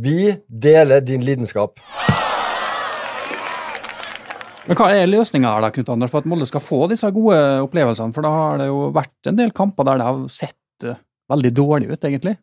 Vi 0.00 0.32
deler 0.48 1.04
din 1.04 1.20
lidenskap. 1.20 1.76
Men 4.64 4.78
hva 4.78 4.88
er 4.96 5.10
løsninga 5.10 5.52
her, 5.52 5.66
da, 5.66 5.72
Knut 5.74 5.92
Anders, 5.92 6.14
for 6.14 6.24
at 6.24 6.30
Molde 6.32 6.48
skal 6.48 6.64
få 6.64 6.86
disse 6.88 7.12
gode 7.12 7.36
opplevelsene? 7.66 8.16
For 8.16 8.24
da 8.24 8.32
har 8.32 8.62
det 8.62 8.70
jo 8.70 8.86
vært 8.96 9.28
en 9.28 9.36
del 9.36 9.52
kamper 9.52 9.84
der 9.90 10.00
det 10.00 10.08
har 10.08 10.24
sett 10.32 10.88
eh, 10.88 10.96
veldig 11.28 11.52
dårlig 11.60 11.92
ut, 11.92 12.08
egentlig. 12.08 12.38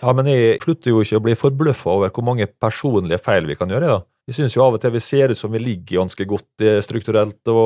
Ja, 0.00 0.14
men 0.16 0.28
jeg 0.30 0.56
slutter 0.62 0.94
jo 0.94 1.02
ikke 1.04 1.18
å 1.20 1.24
bli 1.26 1.36
forbløffa 1.36 1.92
over 1.92 2.12
hvor 2.14 2.24
mange 2.24 2.48
personlige 2.48 3.20
feil 3.20 3.44
vi 3.48 3.58
kan 3.60 3.72
gjøre. 3.72 3.98
da. 3.98 4.00
Jeg 4.30 4.36
syns 4.36 4.54
jo 4.54 4.62
av 4.62 4.76
og 4.76 4.80
til 4.80 4.92
vi 4.94 5.00
ser 5.02 5.32
ut 5.32 5.38
som 5.38 5.50
vi 5.50 5.58
ligger 5.58 5.98
ganske 5.98 6.24
godt 6.30 6.62
eh, 6.62 6.78
strukturelt 6.84 7.50
og, 7.50 7.56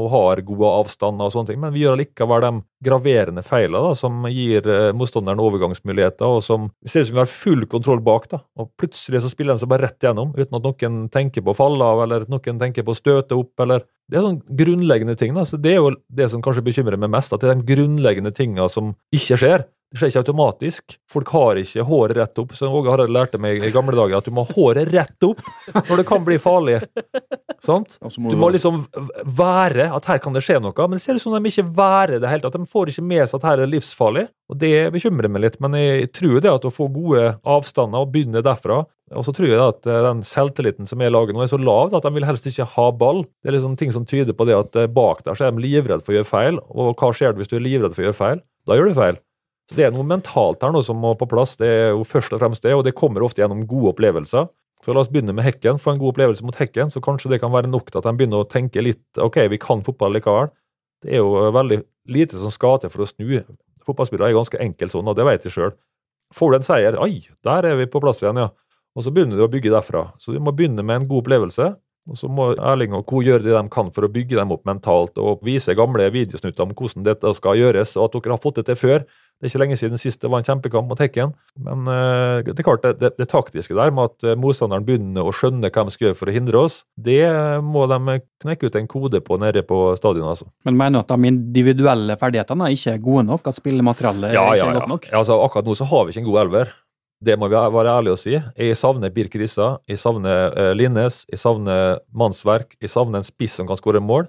og 0.00 0.06
har 0.14 0.40
gode 0.48 0.70
avstander 0.80 1.28
og 1.28 1.34
sånne 1.34 1.50
ting, 1.50 1.58
men 1.60 1.74
vi 1.74 1.82
gjør 1.82 1.98
allikevel 1.98 2.46
de 2.46 2.52
graverende 2.88 3.44
feilene 3.44 3.82
da, 3.84 3.90
som 4.00 4.24
gir 4.32 4.64
eh, 4.64 4.94
motstanderen 4.96 5.42
overgangsmuligheter, 5.44 6.24
og 6.24 6.40
som 6.46 6.70
ser 6.88 7.04
ut 7.04 7.10
som 7.10 7.18
vi 7.18 7.22
har 7.22 7.30
full 7.30 7.68
kontroll 7.68 8.00
bak. 8.08 8.30
da. 8.32 8.40
Og 8.56 8.72
plutselig 8.80 9.20
så 9.22 9.30
spiller 9.30 9.52
den 9.52 9.60
seg 9.62 9.70
bare 9.74 9.90
rett 9.90 10.08
gjennom, 10.08 10.32
uten 10.34 10.56
at 10.56 10.66
noen 10.70 10.98
tenker 11.12 11.44
på 11.44 11.52
å 11.52 11.60
falle 11.60 11.92
av, 11.92 12.00
eller 12.06 12.24
at 12.24 12.32
noen 12.32 12.64
tenker 12.64 12.86
på 12.86 12.96
å 12.96 13.00
støte 13.02 13.36
opp, 13.36 13.52
eller 13.66 13.84
Det 14.06 14.20
er 14.20 14.22
sånne 14.22 14.56
grunnleggende 14.58 15.16
ting. 15.18 15.34
da, 15.34 15.44
så 15.44 15.60
Det 15.60 15.72
er 15.74 15.80
jo 15.82 15.96
det 16.08 16.30
som 16.30 16.40
kanskje 16.40 16.64
bekymrer 16.64 16.96
meg 16.96 17.10
mest, 17.12 17.32
at 17.34 17.42
det 17.42 17.50
er 17.50 17.60
de 17.60 17.74
grunnleggende 17.74 18.32
tinga 18.32 18.70
som 18.72 18.94
ikke 19.12 19.36
skjer. 19.36 19.66
Det 19.96 20.02
skjer 20.02 20.10
ikke 20.12 20.22
automatisk. 20.26 20.96
Folk 21.08 21.30
har 21.32 21.56
ikke 21.56 21.84
håret 21.88 22.18
rett 22.18 22.40
opp. 22.42 22.50
Så 22.58 22.68
Åge 22.68 22.92
Harald 22.92 23.14
lærte 23.16 23.40
meg 23.40 23.64
i 23.64 23.70
gamle 23.72 23.96
dager 23.96 24.18
at 24.18 24.26
du 24.28 24.34
må 24.36 24.44
ha 24.44 24.52
håret 24.52 24.90
rett 24.92 25.24
opp 25.24 25.40
når 25.88 26.02
det 26.02 26.06
kan 26.10 26.26
bli 26.26 26.36
farlig. 26.42 26.82
Sant? 27.64 27.96
må 28.04 28.28
Du 28.28 28.36
du- 28.36 28.40
må 28.42 28.50
liksom 28.52 28.82
være 29.24 29.88
at 29.96 30.04
her 30.04 30.18
kan 30.18 30.36
det 30.36 30.42
skje 30.44 30.60
noe, 30.60 30.74
men 30.76 30.98
det 30.98 31.02
ser 31.02 31.16
ut 31.16 31.22
som 31.24 31.32
de 31.32 31.48
ikke 31.48 31.64
værer 31.72 32.20
det 32.20 32.28
helt. 32.28 32.44
At 32.44 32.52
de 32.52 32.66
får 32.68 32.92
ikke 32.92 33.06
med 33.08 33.24
seg 33.24 33.40
at 33.40 33.48
her 33.48 33.64
er 33.64 33.72
livsfarlig. 33.72 34.28
Og 34.52 34.58
det 34.58 34.92
bekymrer 34.92 35.32
meg 35.32 35.42
litt, 35.42 35.60
men 35.60 35.72
jeg 35.72 36.12
tror 36.12 36.40
det 36.40 36.52
at 36.52 36.68
å 36.68 36.70
få 36.70 36.92
gode 36.92 37.38
avstander 37.42 38.04
og 38.04 38.12
begynne 38.12 38.44
derfra 38.44 38.84
og 39.14 39.22
så 39.22 39.30
tror 39.34 39.46
jeg 39.46 39.62
at 39.62 39.86
eh, 39.86 40.00
den 40.02 40.22
selvtilliten 40.26 40.88
som 40.90 40.98
er 41.02 41.12
lager 41.14 41.30
laget 41.30 41.38
nå, 41.38 41.44
er 41.44 41.52
så 41.52 41.60
lav 41.62 41.94
at 41.94 42.06
de 42.06 42.10
vil 42.16 42.26
helst 42.26 42.48
ikke 42.50 42.66
ha 42.74 42.86
ball. 42.90 43.22
Det 43.38 43.52
er 43.52 43.54
liksom 43.54 43.76
ting 43.78 43.92
som 43.94 44.06
tyder 44.08 44.34
på 44.34 44.46
det 44.48 44.56
at 44.58 44.78
eh, 44.82 44.90
bak 44.90 45.22
der 45.26 45.38
så 45.38 45.46
er 45.46 45.54
de 45.54 45.62
livredd 45.62 46.02
for 46.02 46.14
å 46.14 46.18
gjøre 46.18 46.30
feil. 46.30 46.58
Og 46.74 46.96
hva 46.98 47.12
skjer 47.14 47.34
det 47.34 47.44
hvis 47.44 47.52
du 47.52 47.56
er 47.60 47.66
livredd 47.68 47.94
for 47.94 48.02
å 48.02 48.08
gjøre 48.08 48.18
feil? 48.18 48.42
Da 48.66 48.78
gjør 48.78 48.90
du 48.90 48.98
feil. 48.98 49.20
Så 49.66 49.78
det 49.78 49.86
er 49.88 49.94
noe 49.94 50.06
mentalt 50.06 50.62
her 50.62 50.70
nå 50.74 50.82
som 50.86 50.98
må 51.02 51.12
på 51.18 51.28
plass. 51.30 51.56
Det 51.58 51.66
er 51.66 51.88
jo 51.90 52.04
først 52.06 52.34
og 52.36 52.42
fremst 52.42 52.66
det, 52.66 52.74
og 52.76 52.84
det 52.86 52.94
kommer 52.98 53.24
ofte 53.26 53.42
gjennom 53.42 53.64
gode 53.66 53.94
opplevelser. 53.94 54.46
Så 54.84 54.94
la 54.94 55.02
oss 55.02 55.10
begynne 55.10 55.34
med 55.34 55.46
Hekken. 55.46 55.80
Få 55.82 55.94
en 55.94 56.00
god 56.02 56.14
opplevelse 56.14 56.46
mot 56.46 56.58
Hekken, 56.58 56.92
så 56.92 57.02
kanskje 57.02 57.32
det 57.32 57.40
kan 57.42 57.54
være 57.54 57.70
nok 57.72 57.90
til 57.90 57.98
at 57.98 58.06
de 58.06 58.14
begynner 58.18 58.44
å 58.44 58.48
tenke 58.50 58.84
litt 58.84 59.22
OK, 59.22 59.40
vi 59.50 59.58
kan 59.62 59.82
fotball 59.86 60.14
likevel. 60.14 60.52
Det 61.02 61.16
er 61.16 61.24
jo 61.24 61.48
veldig 61.54 61.80
lite 62.12 62.38
som 62.38 62.52
skal 62.54 62.78
til 62.82 62.92
for 62.92 63.02
å 63.02 63.08
snu. 63.10 63.40
Fotballspillere 63.86 64.30
er 64.30 64.38
ganske 64.38 64.60
enkelt 64.62 64.94
sånn, 64.94 65.08
og 65.10 65.18
det 65.18 65.26
vet 65.26 65.46
de 65.46 65.52
sjøl. 65.52 65.74
Får 66.34 66.52
du 66.52 66.58
en 66.58 66.66
seier, 66.66 66.98
oi, 67.02 67.26
der 67.46 67.66
er 67.66 67.76
vi 67.78 67.88
på 67.90 68.02
plass 68.02 68.22
igjen, 68.22 68.38
ja. 68.42 68.50
Og 68.96 69.04
så 69.04 69.12
begynner 69.14 69.38
du 69.38 69.44
å 69.44 69.50
bygge 69.50 69.72
derfra. 69.74 70.08
Så 70.22 70.32
du 70.32 70.40
må 70.42 70.54
begynne 70.56 70.82
med 70.86 71.02
en 71.02 71.08
god 71.10 71.24
opplevelse. 71.24 71.74
Og 72.06 72.18
så 72.18 72.30
må 72.30 72.52
Erling 72.54 72.94
og 72.94 73.04
co. 73.10 73.20
gjøre 73.24 73.42
det 73.42 73.54
de 73.54 73.62
kan 73.72 73.90
for 73.94 74.06
å 74.06 74.10
bygge 74.12 74.38
dem 74.38 74.52
opp 74.54 74.66
mentalt, 74.68 75.18
og 75.18 75.42
vise 75.46 75.74
gamle 75.74 76.06
videosnutter 76.14 76.62
om 76.62 76.74
hvordan 76.76 77.06
dette 77.06 77.32
skal 77.34 77.58
gjøres, 77.58 77.96
og 77.98 78.06
at 78.06 78.18
dere 78.18 78.36
har 78.36 78.42
fått 78.42 78.60
det 78.60 78.68
til 78.70 78.78
før. 78.78 79.06
Det 79.36 79.44
er 79.44 79.52
ikke 79.52 79.60
lenge 79.60 79.76
siden 79.76 80.00
sist 80.00 80.22
det 80.22 80.30
var 80.32 80.40
en 80.40 80.46
kjempekamp 80.46 80.88
mot 80.88 81.00
Hekken. 81.00 81.34
Men 81.60 81.88
eh, 81.92 82.46
det 82.46 82.54
er 82.56 82.64
klart, 82.64 82.86
det, 82.86 82.94
det, 83.02 83.10
det 83.20 83.26
taktiske 83.28 83.76
der 83.76 83.92
med 83.92 84.08
at 84.08 84.24
eh, 84.24 84.38
motstanderen 84.40 84.86
begynner 84.86 85.28
å 85.28 85.34
skjønne 85.36 85.68
hva 85.68 85.84
de 85.84 85.92
skal 85.92 86.08
gjøre 86.08 86.18
for 86.22 86.32
å 86.32 86.36
hindre 86.36 86.62
oss, 86.64 86.78
det 86.96 87.20
må 87.60 87.84
de 87.90 88.16
knekke 88.42 88.70
ut 88.70 88.78
en 88.80 88.88
kode 88.88 89.20
på 89.26 89.36
nede 89.42 89.60
på 89.68 89.80
stadionet. 90.00 90.38
altså. 90.38 90.48
Men 90.64 90.80
mener 90.80 90.96
du 90.96 91.04
at 91.04 91.12
de 91.12 91.30
individuelle 91.32 92.16
ferdighetene 92.20 92.72
ikke 92.72 92.96
er 92.96 93.04
gode 93.04 93.26
nok? 93.28 93.52
At 93.52 93.60
spillematerialet 93.60 94.32
Ja, 94.32 94.48
ikke 94.48 94.62
ja, 94.62 94.70
er 94.70 94.72
ja. 94.72 94.80
godt 94.80 94.92
nok? 94.94 95.10
Ja, 95.12 95.20
Altså, 95.20 95.38
akkurat 95.44 95.68
nå 95.68 95.76
så 95.76 95.88
har 95.90 96.04
vi 96.06 96.14
ikke 96.14 96.24
en 96.24 96.30
god 96.30 96.42
elver. 96.46 96.72
Det 97.26 97.36
må 97.40 97.48
vi 97.48 97.56
være 97.56 97.92
ærlige 97.98 98.16
og 98.16 98.20
si. 98.20 98.34
Jeg 98.36 98.76
savner 98.76 99.12
Birk 99.12 99.36
Rissa, 99.40 99.76
jeg 99.88 100.00
savner 100.00 100.52
uh, 100.52 100.72
Linnes, 100.76 101.22
jeg 101.32 101.40
savner 101.40 102.00
mannsverk, 102.12 102.76
jeg 102.80 102.92
savner 102.92 103.22
en 103.22 103.26
spiss 103.26 103.56
som 103.56 103.68
kan 103.68 103.80
skåre 103.80 104.02
mål. 104.04 104.28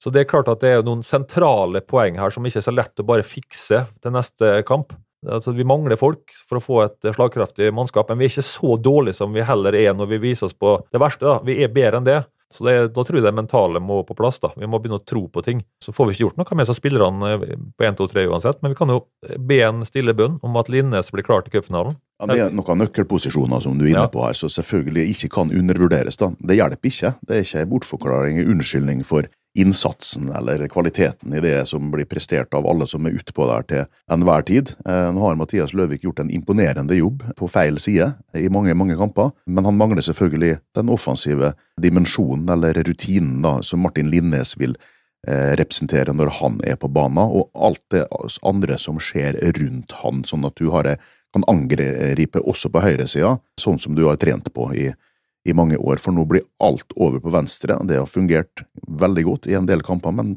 Så 0.00 0.10
det 0.12 0.22
er 0.22 0.30
klart 0.30 0.48
at 0.48 0.62
det 0.64 0.72
er 0.72 0.82
noen 0.86 1.02
sentrale 1.04 1.82
poeng 1.84 2.16
her 2.20 2.32
som 2.32 2.46
ikke 2.48 2.62
er 2.62 2.66
så 2.66 2.72
lett 2.72 3.02
å 3.02 3.06
bare 3.06 3.26
fikse 3.26 3.84
til 4.00 4.14
neste 4.14 4.62
kamp. 4.68 4.94
Altså, 5.28 5.52
vi 5.52 5.66
mangler 5.68 6.00
folk 6.00 6.32
for 6.48 6.56
å 6.56 6.64
få 6.64 6.76
et 6.86 7.10
slagkraftig 7.12 7.68
mannskap, 7.76 8.08
men 8.08 8.22
vi 8.22 8.24
er 8.30 8.32
ikke 8.32 8.46
så 8.46 8.78
dårlige 8.80 9.18
som 9.18 9.34
vi 9.36 9.44
heller 9.44 9.76
er 9.76 9.92
når 9.92 10.14
vi 10.14 10.22
viser 10.30 10.48
oss 10.48 10.56
på 10.56 10.78
det 10.88 11.00
verste. 11.02 11.26
da. 11.28 11.40
Vi 11.44 11.58
er 11.60 11.68
bedre 11.68 12.00
enn 12.00 12.08
det. 12.08 12.22
Så 12.50 12.64
det, 12.66 12.94
Da 12.94 13.04
tror 13.04 13.20
jeg 13.20 13.22
det 13.22 13.34
mentale 13.36 13.78
må 13.78 14.00
på 14.02 14.16
plass. 14.16 14.40
da. 14.40 14.48
Vi 14.56 14.66
må 14.66 14.80
begynne 14.80 14.98
å 14.98 15.04
tro 15.06 15.28
på 15.28 15.44
ting. 15.44 15.62
Så 15.84 15.92
får 15.92 16.06
vi 16.08 16.12
ikke 16.16 16.24
gjort 16.24 16.40
noe 16.40 16.56
med 16.56 16.66
seg 16.66 16.78
spillerne 16.80 17.32
eh, 17.36 17.56
på 17.78 17.84
1, 17.86 17.96
2, 18.00 18.08
3 18.10 18.24
uansett, 18.26 18.62
men 18.62 18.72
vi 18.72 18.78
kan 18.80 18.88
jo 18.88 19.04
be 19.38 19.60
en 19.62 19.84
stille 19.86 20.16
bønn 20.16 20.40
om 20.42 20.56
at 20.56 20.68
Linnes 20.72 21.12
blir 21.12 21.22
klar 21.22 21.44
til 21.44 21.52
cupfinalen. 21.54 22.00
Ja, 22.20 22.26
det 22.26 22.40
er 22.40 22.50
noen 22.56 22.82
nøkkelposisjoner 22.82 23.62
som 23.62 23.78
du 23.78 23.84
er 23.86 23.92
inne 23.94 24.08
på 24.12 24.24
her, 24.24 24.34
som 24.36 24.50
selvfølgelig 24.50 25.12
ikke 25.14 25.30
kan 25.36 25.52
undervurderes. 25.54 26.16
da. 26.16 26.32
Det 26.40 26.56
hjelper 26.58 26.90
ikke. 26.90 27.14
Det 27.22 27.36
er 27.36 27.44
ikke 27.46 27.60
en 27.62 27.70
bortforklaring, 27.70 28.40
en 28.40 28.50
unnskyldning 28.56 29.04
for 29.06 29.28
innsatsen 29.58 30.28
eller 30.32 30.68
kvaliteten 30.68 31.34
i 31.34 31.40
det 31.40 31.66
som 31.66 31.90
blir 31.90 32.06
prestert 32.06 32.54
av 32.54 32.66
alle 32.66 32.86
som 32.86 33.06
er 33.06 33.16
utpå 33.18 33.46
der 33.48 33.66
til 33.66 33.82
enhver 34.12 34.44
tid. 34.46 34.74
Eh, 34.86 35.08
Nå 35.14 35.24
har 35.24 35.38
Mathias 35.38 35.74
Løvik 35.74 36.04
gjort 36.06 36.22
en 36.22 36.30
imponerende 36.30 36.94
jobb 36.94 37.24
på 37.36 37.48
feil 37.50 37.80
side 37.82 38.12
i 38.38 38.46
mange 38.52 38.74
mange 38.78 38.98
kamper, 38.98 39.32
men 39.46 39.66
han 39.66 39.78
mangler 39.78 40.06
selvfølgelig 40.06 40.60
den 40.78 40.92
offensive 40.94 41.54
dimensjonen 41.82 42.48
eller 42.54 42.78
rutinen 42.86 43.42
da, 43.42 43.58
som 43.66 43.82
Martin 43.82 44.10
Linnes 44.12 44.54
vil 44.60 44.76
eh, 45.26 45.56
representere 45.58 46.14
når 46.14 46.34
han 46.38 46.62
er 46.62 46.78
på 46.78 46.88
banen, 46.88 47.18
og 47.18 47.50
alt 47.54 47.82
det 47.90 48.06
andre 48.46 48.78
som 48.78 49.02
skjer 49.02 49.40
rundt 49.58 49.98
han, 50.04 50.22
sånn 50.22 50.46
at 50.46 50.62
du 50.62 50.70
har, 50.70 50.94
kan 51.34 51.46
angripe 51.50 52.38
også 52.38 52.70
på 52.70 52.86
høyresida, 52.86 53.38
sånn 53.58 53.82
som 53.82 53.98
du 53.98 54.06
har 54.06 54.18
trent 54.22 54.54
på 54.54 54.70
i, 54.78 54.92
i 55.48 55.54
mange 55.56 55.78
år. 55.80 56.00
For 56.00 56.14
nå 56.14 56.26
blir 56.28 56.44
alt 56.62 56.92
over 56.96 57.20
på 57.22 57.32
venstre. 57.32 57.78
Det 57.88 57.98
har 57.98 58.08
fungert 58.10 58.64
veldig 59.00 59.24
godt 59.26 59.48
i 59.50 59.56
en 59.58 59.68
del 59.68 59.82
kamper, 59.84 60.12
men 60.14 60.34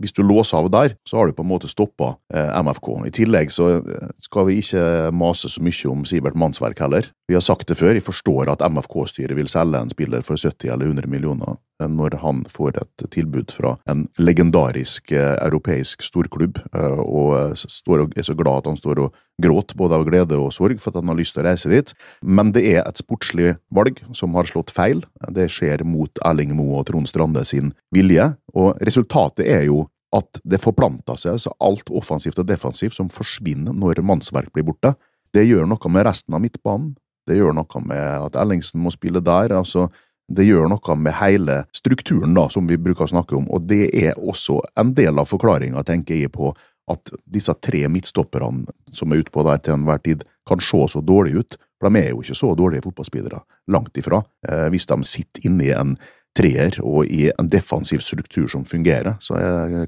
hvis 0.00 0.16
du 0.16 0.22
låser 0.24 0.58
av 0.58 0.70
der, 0.72 0.96
så 1.08 1.20
har 1.20 1.28
du 1.28 1.36
på 1.36 1.44
en 1.44 1.50
måte 1.50 1.70
stoppa 1.70 2.14
eh, 2.34 2.52
MFK. 2.62 2.90
I 3.08 3.14
tillegg 3.14 3.52
så 3.54 3.70
eh, 3.78 4.08
skal 4.24 4.48
vi 4.48 4.60
ikke 4.62 5.12
mase 5.16 5.50
så 5.52 5.62
mye 5.64 5.92
om 5.92 6.06
Sivert 6.08 6.38
Mannsverk 6.38 6.80
heller. 6.84 7.10
Vi 7.28 7.36
har 7.36 7.44
sagt 7.44 7.68
det 7.68 7.78
før, 7.78 7.96
jeg 7.96 8.06
forstår 8.06 8.52
at 8.52 8.64
MFK-styret 8.64 9.36
vil 9.36 9.50
selge 9.52 9.82
en 9.82 9.92
spiller 9.92 10.24
for 10.26 10.40
70 10.40 10.72
eller 10.72 10.92
100 10.92 11.10
millioner 11.10 11.58
når 11.82 12.18
han 12.22 12.42
får 12.48 12.78
et 12.80 13.04
tilbud 13.12 13.52
fra 13.52 13.74
en 13.90 14.06
legendarisk 14.18 15.12
eh, 15.12 15.34
europeisk 15.44 16.04
storklubb, 16.04 16.60
eh, 16.72 17.00
og 17.02 17.34
eh, 17.36 18.12
er 18.16 18.26
så 18.26 18.36
glad 18.36 18.62
at 18.62 18.70
han 18.70 18.78
står 18.80 19.02
og 19.04 19.18
gråter 19.42 19.76
både 19.76 19.98
av 19.98 20.06
glede 20.08 20.38
og 20.40 20.54
sorg 20.56 20.80
for 20.80 20.90
at 20.90 21.02
han 21.02 21.12
har 21.12 21.18
lyst 21.18 21.36
til 21.36 21.44
å 21.44 21.48
reise 21.48 21.72
dit. 21.72 21.92
Men 22.22 22.54
det 22.56 22.64
er 22.70 22.82
et 22.84 23.02
sportslig 23.02 23.56
valg 23.68 24.00
som 24.16 24.34
har 24.38 24.48
slått 24.48 24.72
feil. 24.72 25.04
Det 25.28 25.50
skjer 25.52 25.84
mot 25.84 26.22
Erling 26.24 26.56
Moe 26.56 26.80
og 26.80 26.88
Trond 26.88 27.10
Strande 27.10 27.44
sin 27.44 27.74
vilje, 27.94 28.32
og 28.56 28.80
resultatet 28.80 29.46
er 29.46 29.66
jo 29.68 29.84
at 30.16 30.40
det 30.48 30.62
forplanter 30.62 31.18
seg, 31.20 31.40
så 31.42 31.52
alt 31.60 31.90
offensivt 31.92 32.38
og 32.40 32.48
defensivt 32.48 32.96
som 32.96 33.10
forsvinner 33.12 33.74
når 33.76 34.00
mannsverk 34.06 34.52
blir 34.54 34.64
borte. 34.64 34.94
Det 35.34 35.44
gjør 35.44 35.66
noe 35.68 35.92
med 35.92 36.06
resten 36.08 36.36
av 36.36 36.40
midtbanen. 36.40 36.94
Det 37.26 37.34
gjør 37.34 37.56
noe 37.58 37.80
med 37.82 38.04
at 38.28 38.36
Ellingsen 38.38 38.80
må 38.80 38.92
spille 38.94 39.20
der. 39.20 39.52
altså 39.52 39.88
det 40.28 40.46
gjør 40.46 40.70
noe 40.70 40.96
med 40.98 41.14
hele 41.20 41.60
strukturen 41.74 42.34
da, 42.34 42.48
som 42.50 42.66
vi 42.66 42.78
bruker 42.80 43.06
å 43.06 43.12
snakke 43.14 43.36
om, 43.38 43.46
og 43.50 43.68
det 43.70 43.90
er 43.94 44.18
også 44.18 44.58
en 44.78 44.94
del 44.96 45.20
av 45.22 45.30
forklaringa, 45.30 45.84
tenker 45.86 46.18
jeg, 46.18 46.32
på 46.34 46.50
at 46.90 47.12
disse 47.24 47.54
tre 47.62 47.86
midtstopperne 47.90 48.66
som 48.94 49.12
er 49.12 49.22
utpå 49.24 49.42
der 49.46 49.62
til 49.62 49.76
enhver 49.76 50.02
tid, 50.02 50.26
kan 50.46 50.62
se 50.62 50.84
så 50.90 51.02
dårlige 51.02 51.42
ut. 51.42 51.56
For 51.76 51.90
de 51.90 52.00
er 52.00 52.12
jo 52.12 52.22
ikke 52.22 52.38
så 52.38 52.52
dårlige 52.56 52.86
fotballspillere, 52.86 53.40
langt 53.74 53.98
ifra. 53.98 54.22
Eh, 54.48 54.68
hvis 54.72 54.86
de 54.88 54.96
sitter 55.04 55.48
inne 55.48 55.66
i 55.66 55.74
en 55.74 55.96
treer 56.36 56.76
og 56.84 57.08
i 57.08 57.30
en 57.32 57.48
defensiv 57.50 58.02
struktur 58.04 58.46
som 58.52 58.64
fungerer, 58.68 59.16
så 59.24 59.38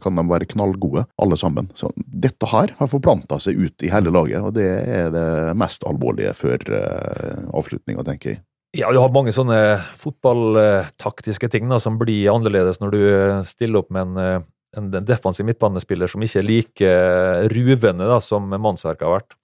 kan 0.03 0.17
de 0.17 0.25
være 0.31 0.49
knallgode, 0.49 1.05
alle 1.21 1.39
sammen. 1.41 1.69
Så 1.77 1.91
dette 1.97 2.49
her 2.51 2.73
har 2.79 2.91
forplanta 2.91 3.39
seg 3.43 3.61
ut 3.61 3.85
i 3.85 3.93
hele 3.93 4.13
laget, 4.15 4.41
og 4.43 4.55
det 4.57 4.69
er 4.69 5.13
det 5.15 5.29
mest 5.61 5.85
alvorlige 5.89 6.35
før 6.37 6.65
eh, 6.81 7.43
avslutninga, 7.53 8.05
tenker 8.09 8.35
jeg. 8.35 8.43
Ja, 8.79 8.93
du 8.95 9.01
har 9.03 9.11
mange 9.11 9.33
sånne 9.35 9.81
fotballtaktiske 9.99 11.49
ting 11.51 11.67
da, 11.71 11.81
som 11.83 11.97
blir 11.99 12.31
annerledes 12.31 12.79
når 12.79 12.93
du 12.95 13.01
eh, 13.09 13.41
stiller 13.49 13.83
opp 13.83 13.89
med 13.95 14.05
en, 14.05 14.21
eh, 14.23 14.45
en 14.79 14.91
defensiv 15.09 15.49
midtbanespiller 15.49 16.11
som 16.11 16.23
ikke 16.23 16.39
er 16.39 16.47
like 16.47 16.91
eh, 16.93 17.49
ruvende 17.51 18.07
da, 18.07 18.21
som 18.23 18.47
Mannsverk 18.55 19.03
har 19.03 19.17
vært. 19.17 19.35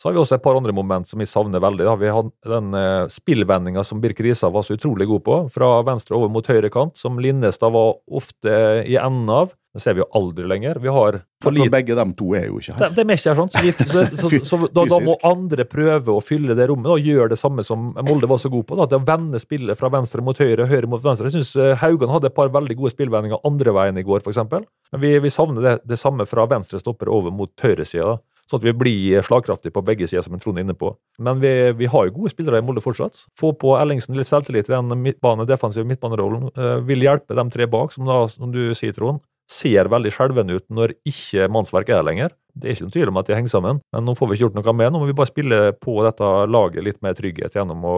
Så 0.00 0.08
har 0.08 0.14
vi 0.16 0.20
også 0.22 0.38
et 0.38 0.42
par 0.42 0.56
andre 0.56 0.72
moment 0.72 1.08
som 1.08 1.20
vi 1.20 1.28
savner 1.28 1.60
veldig. 1.60 1.84
Da. 1.84 1.94
Vi 2.00 2.08
har 2.08 2.28
den 2.48 2.76
eh, 2.76 3.06
spillvendinga 3.12 3.84
som 3.84 4.00
Birk 4.00 4.22
Risa 4.24 4.48
var 4.48 4.64
så 4.64 4.78
utrolig 4.78 5.04
god 5.10 5.24
på, 5.26 5.40
fra 5.52 5.74
venstre 5.84 6.16
over 6.16 6.32
mot 6.32 6.46
høyre 6.48 6.70
kant, 6.72 6.96
som 6.96 7.20
Linnestad 7.20 7.74
var 7.74 7.98
ofte 8.08 8.54
i 8.88 8.96
enden 8.96 9.28
av. 9.28 9.52
Det 9.76 9.82
ser 9.84 9.94
vi 9.94 10.00
jo 10.00 10.06
aldri 10.18 10.46
lenger. 10.48 10.80
Vi 10.82 10.90
har 10.90 11.20
for 11.44 11.54
lite 11.54 11.70
begge 11.70 11.94
de 11.94 12.04
to 12.18 12.32
er 12.34 12.48
jo 12.48 12.56
ikke 12.58 12.74
her. 12.74 12.94
de 12.96 13.04
er 13.04 13.12
ikke 13.12 13.28
her, 13.30 13.38
sånn. 13.38 13.52
Så, 13.52 13.60
vi, 13.62 13.74
så, 13.76 14.06
så, 14.16 14.40
så, 14.48 14.58
da, 14.72 14.86
da 14.88 14.98
må 15.04 15.18
andre 15.28 15.68
prøve 15.68 16.16
å 16.16 16.24
fylle 16.24 16.56
det 16.58 16.66
rommet 16.72 16.90
og 16.90 17.04
gjøre 17.06 17.30
det 17.34 17.38
samme 17.38 17.62
som 17.66 17.92
Molde 18.00 18.26
var 18.32 18.40
så 18.42 18.50
god 18.50 18.66
på. 18.66 18.80
Da, 18.80 18.88
det 18.90 18.98
å 18.98 19.04
vende 19.06 19.38
spillet 19.42 19.78
fra 19.78 19.92
venstre 19.92 20.24
mot 20.26 20.40
høyre, 20.40 20.66
høyre 20.66 20.90
mot 20.90 21.04
venstre. 21.04 21.28
Jeg 21.28 21.44
syns 21.44 21.78
Haugan 21.84 22.10
hadde 22.16 22.32
et 22.32 22.38
par 22.40 22.50
veldig 22.56 22.80
gode 22.80 22.96
spillvendinger 22.96 23.44
andre 23.46 23.76
veien 23.76 24.00
i 24.00 24.06
går, 24.08 24.24
f.eks. 24.24 24.42
Men 24.48 25.04
vi, 25.04 25.12
vi 25.22 25.36
savner 25.36 25.68
det, 25.68 25.76
det 25.92 26.00
samme 26.00 26.26
fra 26.26 26.48
venstre 26.50 26.80
stopper 26.80 27.12
over 27.12 27.36
mot 27.36 27.52
høyresida. 27.68 28.16
Sånn 28.50 28.58
at 28.58 28.66
vi 28.66 28.74
blir 28.74 29.22
slagkraftige 29.22 29.74
på 29.76 29.84
begge 29.86 30.08
sider, 30.10 30.24
som 30.26 30.34
Trond 30.42 30.58
er 30.58 30.64
inne 30.66 30.74
på. 30.74 30.90
Men 31.22 31.38
vi, 31.38 31.52
vi 31.78 31.86
har 31.90 32.08
jo 32.08 32.16
gode 32.16 32.32
spillere 32.32 32.58
i 32.58 32.64
Molde 32.66 32.82
fortsatt. 32.82 33.28
Få 33.38 33.52
på 33.54 33.76
Ellingsen 33.78 34.18
litt 34.18 34.26
selvtillit 34.26 34.66
i 34.66 34.74
den 34.74 34.90
midtbane, 35.04 35.46
defensive 35.46 35.86
midtbanerollen. 35.86 36.50
eh, 36.56 36.80
vil 36.88 37.06
hjelpe 37.06 37.38
de 37.38 37.46
tre 37.54 37.68
bak, 37.70 37.94
som 37.94 38.08
da, 38.10 38.24
som 38.32 38.50
du 38.50 38.74
sier, 38.74 38.96
Trond, 38.96 39.22
ser 39.50 39.90
veldig 39.90 40.12
skjelvende 40.14 40.58
ut 40.58 40.66
når 40.70 40.94
ikke 41.06 41.48
mannsverk 41.50 41.90
er 41.90 42.00
der 42.00 42.06
lenger. 42.06 42.34
Det 42.54 42.66
er 42.66 42.74
ikke 42.74 42.86
noen 42.86 42.94
tvil 42.96 43.10
om 43.12 43.20
at 43.20 43.30
de 43.30 43.36
henger 43.38 43.52
sammen, 43.52 43.80
men 43.94 44.06
nå 44.06 44.14
får 44.18 44.30
vi 44.30 44.36
ikke 44.36 44.48
gjort 44.48 44.58
noe 44.58 44.74
med. 44.78 44.92
Nå 44.92 45.02
må 45.02 45.08
vi 45.08 45.16
bare 45.18 45.30
spille 45.30 45.60
på 45.78 45.96
dette 46.06 46.30
laget 46.50 46.86
litt 46.86 47.00
mer 47.06 47.14
trygghet 47.18 47.54
gjennom 47.58 47.86
å 47.86 47.96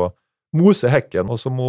mose 0.56 0.90
hekken, 0.92 1.30
og 1.32 1.38
så 1.40 1.50
må 1.52 1.68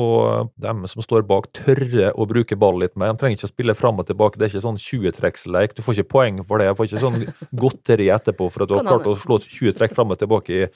dem 0.60 0.84
som 0.92 1.04
står 1.04 1.24
bak 1.28 1.48
tørre 1.56 2.12
å 2.20 2.26
bruke 2.28 2.58
ball 2.60 2.82
litt 2.82 2.98
mer. 3.00 3.14
De 3.14 3.22
trenger 3.22 3.40
ikke 3.40 3.48
å 3.48 3.54
spille 3.54 3.76
fram 3.80 4.02
og 4.02 4.10
tilbake. 4.10 4.40
Det 4.40 4.48
er 4.48 4.52
ikke 4.52 4.66
sånn 4.66 4.80
20-trekksleik. 4.82 5.76
Du 5.78 5.84
får 5.86 6.02
ikke 6.02 6.12
poeng 6.18 6.42
for 6.48 6.60
det. 6.60 6.68
Du 6.72 6.80
får 6.80 6.90
ikke 6.90 7.04
sånn 7.06 7.22
godteri 7.64 8.10
etterpå 8.14 8.50
for 8.52 8.66
at 8.66 8.72
du 8.72 8.76
har 8.78 8.90
klart 8.90 9.08
å 9.08 9.16
slå 9.22 9.40
20 9.46 9.78
trekk 9.80 9.96
fram 9.96 10.12
og 10.12 10.20
tilbake 10.20 10.58
i 10.58 10.68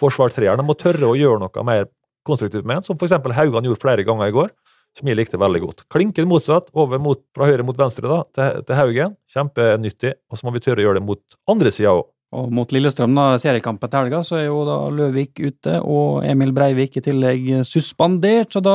forsvarstreeren. 0.00 0.62
De 0.62 0.68
må 0.68 0.78
tørre 0.78 1.10
å 1.10 1.18
gjøre 1.18 1.42
noe 1.42 1.66
mer 1.66 1.90
konstruktivt 2.26 2.66
med 2.66 2.80
den, 2.80 2.86
som 2.86 2.98
f.eks. 2.98 3.18
Haugan 3.36 3.66
gjorde 3.66 3.82
flere 3.82 4.06
ganger 4.06 4.30
i 4.30 4.38
går. 4.38 4.54
Som 4.96 5.10
jeg 5.10 5.18
likte 5.18 5.36
veldig 5.36 5.60
godt. 5.60 5.82
Klinken 5.92 6.24
motsatt, 6.30 6.70
over 6.72 7.00
mot, 7.02 7.20
fra 7.36 7.50
høyre 7.50 7.66
mot 7.68 7.76
venstre 7.76 8.08
da, 8.08 8.22
til, 8.32 8.62
til 8.64 8.78
Haugen. 8.78 9.16
Kjempenyttig. 9.28 10.14
Og 10.32 10.38
så 10.38 10.46
må 10.46 10.54
vi 10.54 10.62
tørre 10.64 10.80
å 10.80 10.86
gjøre 10.86 11.02
det 11.02 11.08
mot 11.10 11.36
andre 11.52 11.72
sida 11.74 11.92
òg. 11.98 12.06
Og 12.34 12.50
mot 12.52 12.72
Lillestrøm, 12.74 13.14
da, 13.14 13.36
seriekampen 13.38 13.90
til 13.90 14.02
helga, 14.02 14.22
så 14.26 14.40
er 14.40 14.48
jo 14.48 14.64
da 14.66 14.80
Løvik 14.92 15.38
ute, 15.38 15.78
og 15.86 16.24
Emil 16.26 16.50
Breivik 16.56 16.98
i 16.98 17.04
tillegg 17.04 17.46
suspendert, 17.64 18.50
så 18.56 18.62
da, 18.64 18.74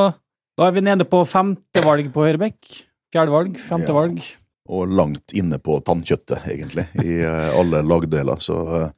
da 0.58 0.68
er 0.68 0.76
vi 0.76 0.84
nede 0.86 1.06
på 1.08 1.20
femtevalg 1.28 2.08
på 2.14 2.24
høyrebekk. 2.24 2.72
Fjerdevalg, 3.12 3.58
femtevalg. 3.60 4.22
Ja. 4.22 4.38
Og 4.72 4.88
langt 4.96 5.34
inne 5.36 5.58
på 5.60 5.76
tannkjøttet, 5.84 6.46
egentlig, 6.48 6.86
i 7.02 7.18
uh, 7.26 7.52
alle 7.58 7.82
lagdeler. 7.84 8.40
Så 8.40 8.56
uh, 8.56 8.88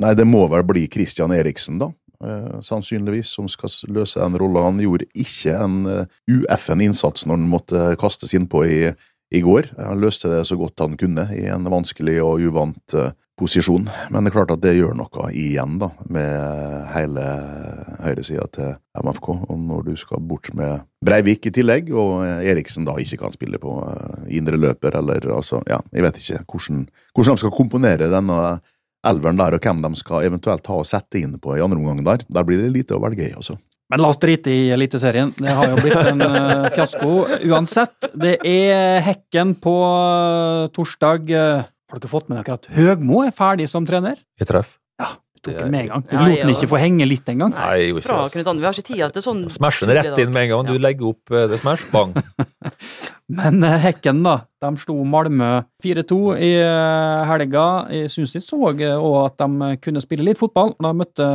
nei, 0.00 0.14
det 0.16 0.24
må 0.28 0.46
vel 0.48 0.64
bli 0.66 0.86
Christian 0.92 1.34
Eriksen, 1.36 1.80
da. 1.82 1.90
Uh, 2.24 2.58
sannsynligvis, 2.64 3.34
som 3.36 3.50
skal 3.50 3.74
løse 3.92 4.22
den 4.22 4.38
rolla. 4.40 4.64
Han 4.70 4.80
gjorde 4.80 5.10
ikke 5.12 5.52
en 5.58 5.82
ueffen 6.30 6.86
innsats 6.86 7.26
når 7.26 7.42
han 7.42 7.50
måtte 7.50 7.84
kastes 8.00 8.32
innpå 8.38 8.64
i, 8.64 8.80
i 9.34 9.44
går. 9.44 9.74
Han 9.76 10.00
løste 10.00 10.32
det 10.32 10.46
så 10.48 10.56
godt 10.56 10.86
han 10.86 10.96
kunne 10.98 11.28
i 11.36 11.44
en 11.52 11.68
vanskelig 11.68 12.22
og 12.24 12.46
uvant 12.48 12.96
posisjon. 13.38 13.86
Men 14.12 14.24
det 14.24 14.32
er 14.32 14.36
klart 14.36 14.52
at 14.54 14.62
det 14.64 14.76
gjør 14.76 14.96
noe 14.98 15.28
igjen, 15.32 15.78
da, 15.80 15.90
med 16.10 16.88
hele 16.94 17.26
høyresida 18.02 18.48
til 18.54 18.74
MFK. 18.98 19.30
Og 19.48 19.60
når 19.62 19.86
du 19.90 19.92
skal 20.00 20.24
bort 20.24 20.50
med 20.58 20.86
Breivik 21.04 21.46
i 21.48 21.54
tillegg, 21.54 21.92
og 21.94 22.26
Eriksen 22.26 22.88
da 22.88 22.96
ikke 22.98 23.20
kan 23.22 23.34
spille 23.34 23.60
på 23.62 23.76
indre 24.34 24.58
løper, 24.58 24.98
eller 24.98 25.30
altså, 25.36 25.62
ja, 25.70 25.80
jeg 25.94 26.06
vet 26.08 26.20
ikke 26.22 26.42
hvordan, 26.44 26.82
hvordan 27.14 27.38
de 27.38 27.44
skal 27.44 27.56
komponere 27.56 28.10
denne 28.12 28.42
elveren 29.06 29.38
der, 29.38 29.56
og 29.56 29.64
hvem 29.64 29.82
de 29.84 29.94
skal 29.98 30.26
eventuelt 30.26 30.66
ha 30.68 30.82
og 30.82 30.86
sette 30.88 31.20
inn 31.20 31.38
på 31.40 31.56
i 31.56 31.62
andre 31.64 31.78
omgang 31.78 32.04
der. 32.06 32.26
Der 32.26 32.46
blir 32.46 32.62
det 32.62 32.74
lite 32.74 32.98
å 32.98 33.02
velge 33.02 33.28
i, 33.30 33.34
altså. 33.36 33.58
Men 33.88 34.02
la 34.02 34.10
oss 34.12 34.20
drite 34.20 34.52
i 34.52 34.66
Eliteserien. 34.74 35.30
Det 35.38 35.52
har 35.56 35.70
jo 35.70 35.78
blitt 35.80 36.10
en 36.10 36.20
uh, 36.20 36.66
fiasko 36.74 37.12
uansett. 37.48 38.10
Det 38.12 38.34
er 38.44 39.00
Hekken 39.06 39.54
på 39.62 39.72
uh, 39.80 40.66
torsdag. 40.76 41.32
Uh, 41.32 41.62
har 41.88 42.02
dere 42.02 42.10
fått 42.10 42.28
med 42.28 42.42
dere 42.42 42.58
at 42.58 42.68
Høgmo 42.74 43.22
er 43.24 43.32
ferdig 43.34 43.68
som 43.70 43.86
trener? 43.88 44.20
Vi 44.38 44.46
treff. 44.48 44.76
Ja, 44.98 45.14
du 45.38 45.40
tok 45.46 45.58
den 45.60 45.70
med 45.72 45.86
en 45.86 45.90
gang. 45.92 46.04
Du 46.08 46.16
lot 46.18 46.40
den 46.42 46.52
ikke 46.52 46.68
få 46.72 46.80
henge 46.82 47.06
litt 47.08 47.28
engang. 47.30 47.54
Nei, 47.54 47.68
jeg 47.78 47.92
gjorde 47.92 48.02
ikke 48.28 48.42
det. 48.42 48.54
Vi 48.58 48.66
har 48.66 48.76
ikke 48.76 48.88
tid 48.90 49.14
til 49.14 49.24
sånn 49.24 49.44
Smash 49.54 49.84
den 49.84 49.94
rett 49.98 50.20
inn 50.20 50.34
med 50.34 50.48
en 50.48 50.52
gang. 50.52 50.68
Du 50.68 50.82
legger 50.82 51.12
opp 51.12 51.32
eh, 51.32 51.46
det 51.50 51.60
smash, 51.62 51.86
bang. 51.94 52.16
Men 53.38 53.62
eh, 53.64 53.78
Hekken, 53.86 54.22
da. 54.26 54.36
De 54.64 54.72
slo 54.82 54.98
Malmö 55.08 55.50
4-2 55.84 56.18
i 56.36 56.52
eh, 56.60 57.28
helga. 57.30 57.66
Jeg 57.94 58.12
syns 58.12 58.34
de 58.34 58.42
så 58.44 58.58
òg 58.72 58.82
at 58.88 59.38
de 59.40 59.74
kunne 59.84 60.02
spille 60.04 60.26
litt 60.26 60.40
fotball 60.40 60.74
de 60.76 60.94
møtte 60.98 61.28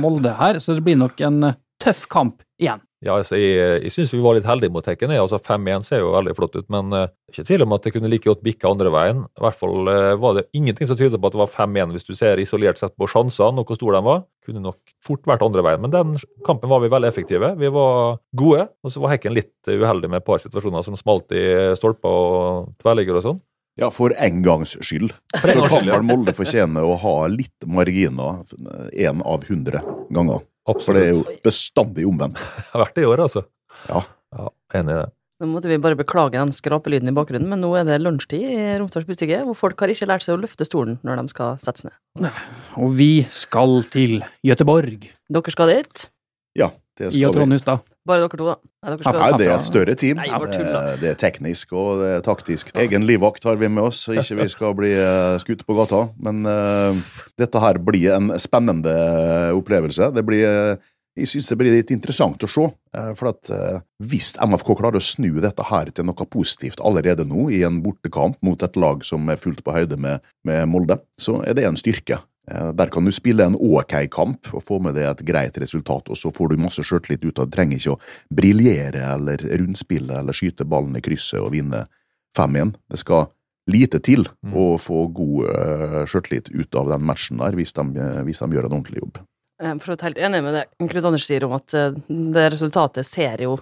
Molde 0.00 0.34
her, 0.38 0.58
så 0.62 0.78
det 0.78 0.86
blir 0.86 0.98
nok 0.98 1.20
en 1.28 1.52
tøff 1.82 2.08
kamp 2.10 2.42
igjen. 2.62 2.82
Ja, 3.02 3.16
altså, 3.18 3.34
jeg, 3.34 3.80
jeg 3.82 3.90
syns 3.90 4.12
vi 4.14 4.20
var 4.22 4.36
litt 4.36 4.46
heldige 4.46 4.70
mot 4.70 4.86
Hekken. 4.86 5.10
Altså, 5.16 5.40
5-1 5.42 5.86
ser 5.88 6.04
jo 6.04 6.12
veldig 6.14 6.34
flott 6.38 6.54
ut, 6.54 6.68
men 6.70 6.94
uh, 6.94 7.08
ikke 7.32 7.44
tvil 7.48 7.64
om 7.64 7.74
at 7.74 7.86
det 7.86 7.92
kunne 7.96 8.10
like 8.12 8.28
godt 8.28 8.44
bikka 8.46 8.70
andre 8.70 8.92
veien. 8.94 9.24
I 9.26 9.42
hvert 9.42 9.58
fall 9.58 9.90
uh, 9.90 10.12
var 10.22 10.36
det 10.38 10.44
ingenting 10.54 10.86
som 10.86 10.98
tydet 10.98 11.18
på 11.18 11.30
at 11.30 11.34
det 11.34 11.42
var 11.42 11.50
5-1 11.50 11.96
hvis 11.96 12.06
du 12.06 12.12
ser 12.14 12.38
isolert 12.38 12.78
sett 12.78 12.94
på 12.94 13.08
sjansene 13.10 13.58
og 13.58 13.66
hvor 13.66 13.80
store 13.80 13.98
de 13.98 14.06
var. 14.06 14.22
Kunne 14.46 14.62
nok 14.62 14.94
fort 15.02 15.26
vært 15.26 15.42
andre 15.42 15.64
veien, 15.66 15.82
men 15.82 15.94
den 15.94 16.14
kampen 16.46 16.70
var 16.70 16.84
vi 16.84 16.92
veldig 16.94 17.10
effektive. 17.10 17.54
Vi 17.58 17.72
var 17.74 18.20
gode, 18.38 18.68
og 18.86 18.94
så 18.94 19.02
var 19.02 19.16
Hekken 19.16 19.34
litt 19.34 19.54
uheldig 19.66 20.12
med 20.12 20.22
et 20.22 20.28
par 20.28 20.42
situasjoner 20.44 20.86
som 20.86 20.98
smalt 20.98 21.34
i 21.34 21.46
stolper 21.78 22.22
og 22.22 22.70
tverrligger 22.82 23.18
og 23.18 23.26
sånn. 23.26 23.42
Ja, 23.80 23.88
for 23.90 24.12
en 24.20 24.42
gangs 24.44 24.76
skyld. 24.84 25.14
Så 25.32 25.66
kan 25.66 25.86
vel 25.88 26.04
Molde 26.04 26.34
fortjene 26.36 26.84
å 26.84 26.94
ha 27.00 27.14
litt 27.32 27.66
marginer 27.66 28.42
én 28.92 29.22
av 29.24 29.46
hundre 29.48 29.80
ganger. 30.12 30.42
For 30.68 30.94
det 30.94 31.08
er 31.08 31.16
jo 31.16 31.24
bestandig 31.44 32.06
omvendt. 32.08 32.38
Det 32.62 32.70
har 32.74 32.84
vært 32.86 32.94
det 32.98 33.04
i 33.04 33.10
år, 33.10 33.24
altså. 33.26 33.42
Ja. 33.88 34.04
ja 34.36 34.48
enig 34.78 34.94
i 34.94 35.00
det. 35.00 35.10
Nå 35.42 35.48
måtte 35.50 35.66
vi 35.66 35.76
bare 35.82 35.98
beklage 35.98 36.38
den 36.38 36.52
skrapelyden 36.54 37.10
i 37.10 37.14
bakgrunnen, 37.16 37.48
men 37.50 37.58
nå 37.64 37.72
er 37.74 37.86
det 37.88 37.96
lunsjtid 37.98 38.44
i 38.46 38.58
Romsdals 38.78 39.08
Bustige, 39.08 39.40
hvor 39.42 39.56
folk 39.58 39.80
har 39.82 39.90
ikke 39.90 40.06
lært 40.06 40.22
seg 40.22 40.36
å 40.36 40.38
løfte 40.38 40.66
stolen 40.68 41.00
når 41.02 41.18
de 41.18 41.32
skal 41.32 41.56
sette 41.58 41.82
seg 41.82 41.90
ned. 42.22 42.42
Og 42.78 42.94
vi 42.94 43.10
skal 43.34 43.82
til 43.90 44.20
Gøteborg. 44.46 45.08
Dere 45.34 45.54
skal 45.56 45.72
dit? 45.74 46.04
Ja, 46.54 46.70
det 46.94 47.08
I 47.08 47.24
og 47.26 47.32
skal 47.32 47.40
Trond 47.40 47.56
vi. 47.56 47.58
Hustad. 47.58 47.82
Bare 48.02 48.24
dere 48.24 48.34
to, 48.34 48.46
da? 48.48 48.54
Nei, 48.82 48.94
dere 48.98 49.14
ja, 49.14 49.36
det 49.38 49.46
er 49.46 49.52
et 49.54 49.66
større 49.66 49.94
team. 49.98 50.18
Nei, 50.18 50.26
tull. 50.50 50.66
Eh, 50.66 50.94
Det 50.98 51.10
er 51.12 51.18
teknisk 51.20 51.74
og 51.78 52.00
det 52.00 52.08
er 52.16 52.24
taktisk. 52.26 52.72
Egen 52.82 53.06
livvakt 53.06 53.44
har 53.46 53.60
vi 53.60 53.70
med 53.70 53.92
oss, 53.92 54.00
så 54.08 54.16
ikke 54.16 54.40
vi 54.40 54.46
skal 54.50 54.74
bli 54.78 54.90
eh, 54.98 55.34
skutt 55.42 55.62
på 55.68 55.76
gata. 55.78 56.08
Men 56.22 56.42
uh, 56.42 56.98
dette 57.38 57.62
her 57.62 57.78
blir 57.78 58.16
en 58.16 58.32
spennende 58.42 58.94
opplevelse. 59.54 60.10
Det 60.16 60.26
blir 60.26 60.80
jeg 61.12 61.28
synes 61.28 61.46
det 61.50 61.58
blir 61.60 61.74
litt 61.76 61.90
interessant 61.92 62.40
å 62.40 62.48
se. 62.48 62.62
For 63.18 63.28
at 63.28 63.50
hvis 64.00 64.30
MFK 64.40 64.70
klarer 64.78 64.96
å 64.96 65.04
snu 65.04 65.28
dette 65.44 65.66
her 65.68 65.90
til 65.92 66.06
noe 66.08 66.24
positivt 66.24 66.80
allerede 66.80 67.26
nå, 67.28 67.50
i 67.52 67.60
en 67.68 67.82
bortekamp 67.84 68.38
mot 68.40 68.64
et 68.64 68.78
lag 68.80 69.04
som 69.04 69.28
er 69.28 69.36
fullt 69.36 69.60
på 69.60 69.74
høyde 69.76 69.98
med, 70.00 70.24
med 70.48 70.64
Molde, 70.72 70.96
så 71.20 71.42
er 71.44 71.58
det 71.58 71.66
en 71.68 71.76
styrke. 71.76 72.16
Eh, 72.50 72.72
Der 72.72 72.90
kan 72.90 73.04
du 73.04 73.12
spille 73.12 73.44
en 73.44 73.56
ok 73.58 73.94
kamp 74.10 74.50
og 74.54 74.64
få 74.66 74.80
med 74.82 74.94
deg 74.98 75.10
et 75.10 75.26
greit 75.26 75.58
resultat, 75.58 76.08
og 76.08 76.16
så 76.16 76.32
får 76.34 76.52
du 76.52 76.62
masse 76.62 76.82
sjøltillit 76.82 77.24
ut 77.24 77.38
av 77.38 77.48
det. 77.48 77.56
Trenger 77.56 77.78
ikke 77.78 77.94
å 77.94 78.00
briljere 78.34 79.04
eller 79.14 79.44
rundspille 79.62 80.18
eller 80.18 80.32
skyte 80.32 80.64
ballen 80.64 80.96
i 80.96 81.04
krysset 81.04 81.40
og 81.40 81.52
vinne 81.54 81.86
5-1. 82.36 82.74
Det 82.90 82.98
skal 82.98 83.28
lite 83.70 84.00
til 84.02 84.26
å 84.50 84.74
få 84.80 85.04
god 85.14 85.44
uh, 85.46 86.00
sjøltillit 86.10 86.50
ut 86.50 86.74
av 86.74 86.88
den 86.90 87.04
matchen 87.06 87.38
der, 87.38 87.54
hvis 87.54 87.76
de, 87.76 87.84
eh, 87.94 88.22
hvis 88.26 88.42
de 88.42 88.48
gjør 88.50 88.66
en 88.66 88.74
ordentlig 88.80 88.98
jobb. 89.04 89.20
Jeg 89.62 89.78
er 89.78 90.02
helt 90.02 90.18
enig 90.18 90.40
med 90.42 90.56
det 90.56 90.62
Knut 90.90 91.04
Anders 91.06 91.26
sier 91.28 91.44
om 91.46 91.52
at 91.54 91.74
eh, 91.78 91.94
det 92.08 92.48
resultatet 92.50 93.06
ser 93.06 93.44
jo 93.44 93.60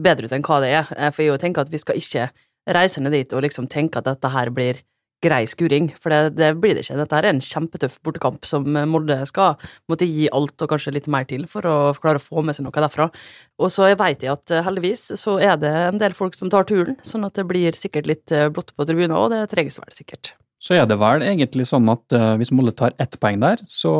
bedre 0.00 0.24
ut 0.24 0.32
enn 0.32 0.44
hva 0.46 0.60
det 0.64 0.70
er. 0.72 0.88
Eh, 0.96 1.10
For 1.12 1.26
jeg 1.26 1.42
tenker 1.42 1.66
at 1.66 1.72
vi 1.72 1.80
skal 1.82 2.00
ikke 2.00 2.30
reise 2.72 3.02
ned 3.02 3.12
dit 3.12 3.34
og 3.36 3.44
liksom 3.44 3.68
tenke 3.68 4.00
at 4.00 4.08
dette 4.08 4.30
her 4.32 4.48
blir 4.54 4.80
grei 5.22 5.42
skuring, 5.48 5.90
for 6.02 6.12
det, 6.12 6.34
det 6.38 6.52
blir 6.60 6.74
det 6.74 6.84
ikke. 6.84 6.98
Dette 6.98 7.18
er 7.18 7.28
en 7.30 7.42
kjempetøff 7.42 7.98
bortekamp 8.04 8.46
som 8.48 8.66
Molde 8.90 9.20
skal 9.28 9.56
måtte 9.90 10.08
gi 10.08 10.28
alt 10.34 10.62
og 10.64 10.72
kanskje 10.74 10.94
litt 10.96 11.08
mer 11.10 11.26
til 11.30 11.46
for 11.50 11.66
å 11.68 11.76
klare 12.02 12.20
å 12.20 12.24
få 12.24 12.44
med 12.44 12.56
seg 12.56 12.66
noe 12.66 12.84
derfra. 12.84 13.08
Og 13.62 13.72
så 13.72 13.90
vet 13.98 14.24
jeg 14.24 14.32
at 14.34 14.52
eh, 14.52 14.64
heldigvis 14.66 15.12
så 15.20 15.38
er 15.42 15.58
det 15.62 15.72
en 15.86 16.00
del 16.00 16.16
folk 16.18 16.36
som 16.38 16.50
tar 16.52 16.66
turen, 16.68 16.98
sånn 17.06 17.26
at 17.28 17.38
det 17.38 17.46
blir 17.48 17.76
sikkert 17.78 18.08
litt 18.10 18.34
eh, 18.34 18.48
blått 18.52 18.74
på 18.76 18.86
tribunen, 18.88 19.14
og 19.18 19.30
det 19.34 19.44
trengs 19.52 19.78
vel 19.80 19.94
sikkert. 19.94 20.34
Så 20.62 20.76
er 20.78 20.86
det 20.86 20.94
vel 21.00 21.24
egentlig 21.26 21.66
sånn 21.66 21.88
at 21.90 22.14
eh, 22.14 22.32
hvis 22.38 22.52
Molde 22.54 22.74
tar 22.78 22.94
ett 23.02 23.18
poeng 23.22 23.40
der, 23.42 23.62
så 23.66 23.92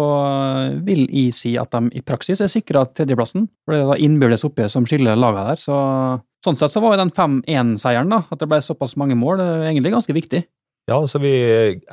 vil 0.86 1.08
jeg 1.08 1.34
si 1.34 1.56
at 1.58 1.74
de 1.74 1.90
i 1.98 2.04
praksis 2.06 2.42
er 2.42 2.50
sikra 2.50 2.84
tredjeplassen. 2.86 3.48
For 3.64 3.74
det 3.74 3.82
er 3.82 3.90
da 3.90 4.00
innbyrdes 4.06 4.46
oppgjør 4.46 4.70
som 4.70 4.86
skiller 4.86 5.18
lagene 5.18 5.48
der. 5.50 5.62
Så 5.62 5.78
sånn 6.46 6.58
sett 6.58 6.74
så 6.74 6.82
var 6.82 6.94
jo 6.94 7.02
den 7.02 7.14
5-1-seieren, 7.14 8.14
da, 8.14 8.22
at 8.30 8.42
det 8.42 8.50
ble 8.50 8.62
såpass 8.62 8.94
mange 8.98 9.18
mål, 9.18 9.42
egentlig 9.66 9.94
ganske 9.94 10.14
viktig. 10.14 10.44
Ja, 10.90 10.96
så 11.06 11.20
vi 11.22 11.30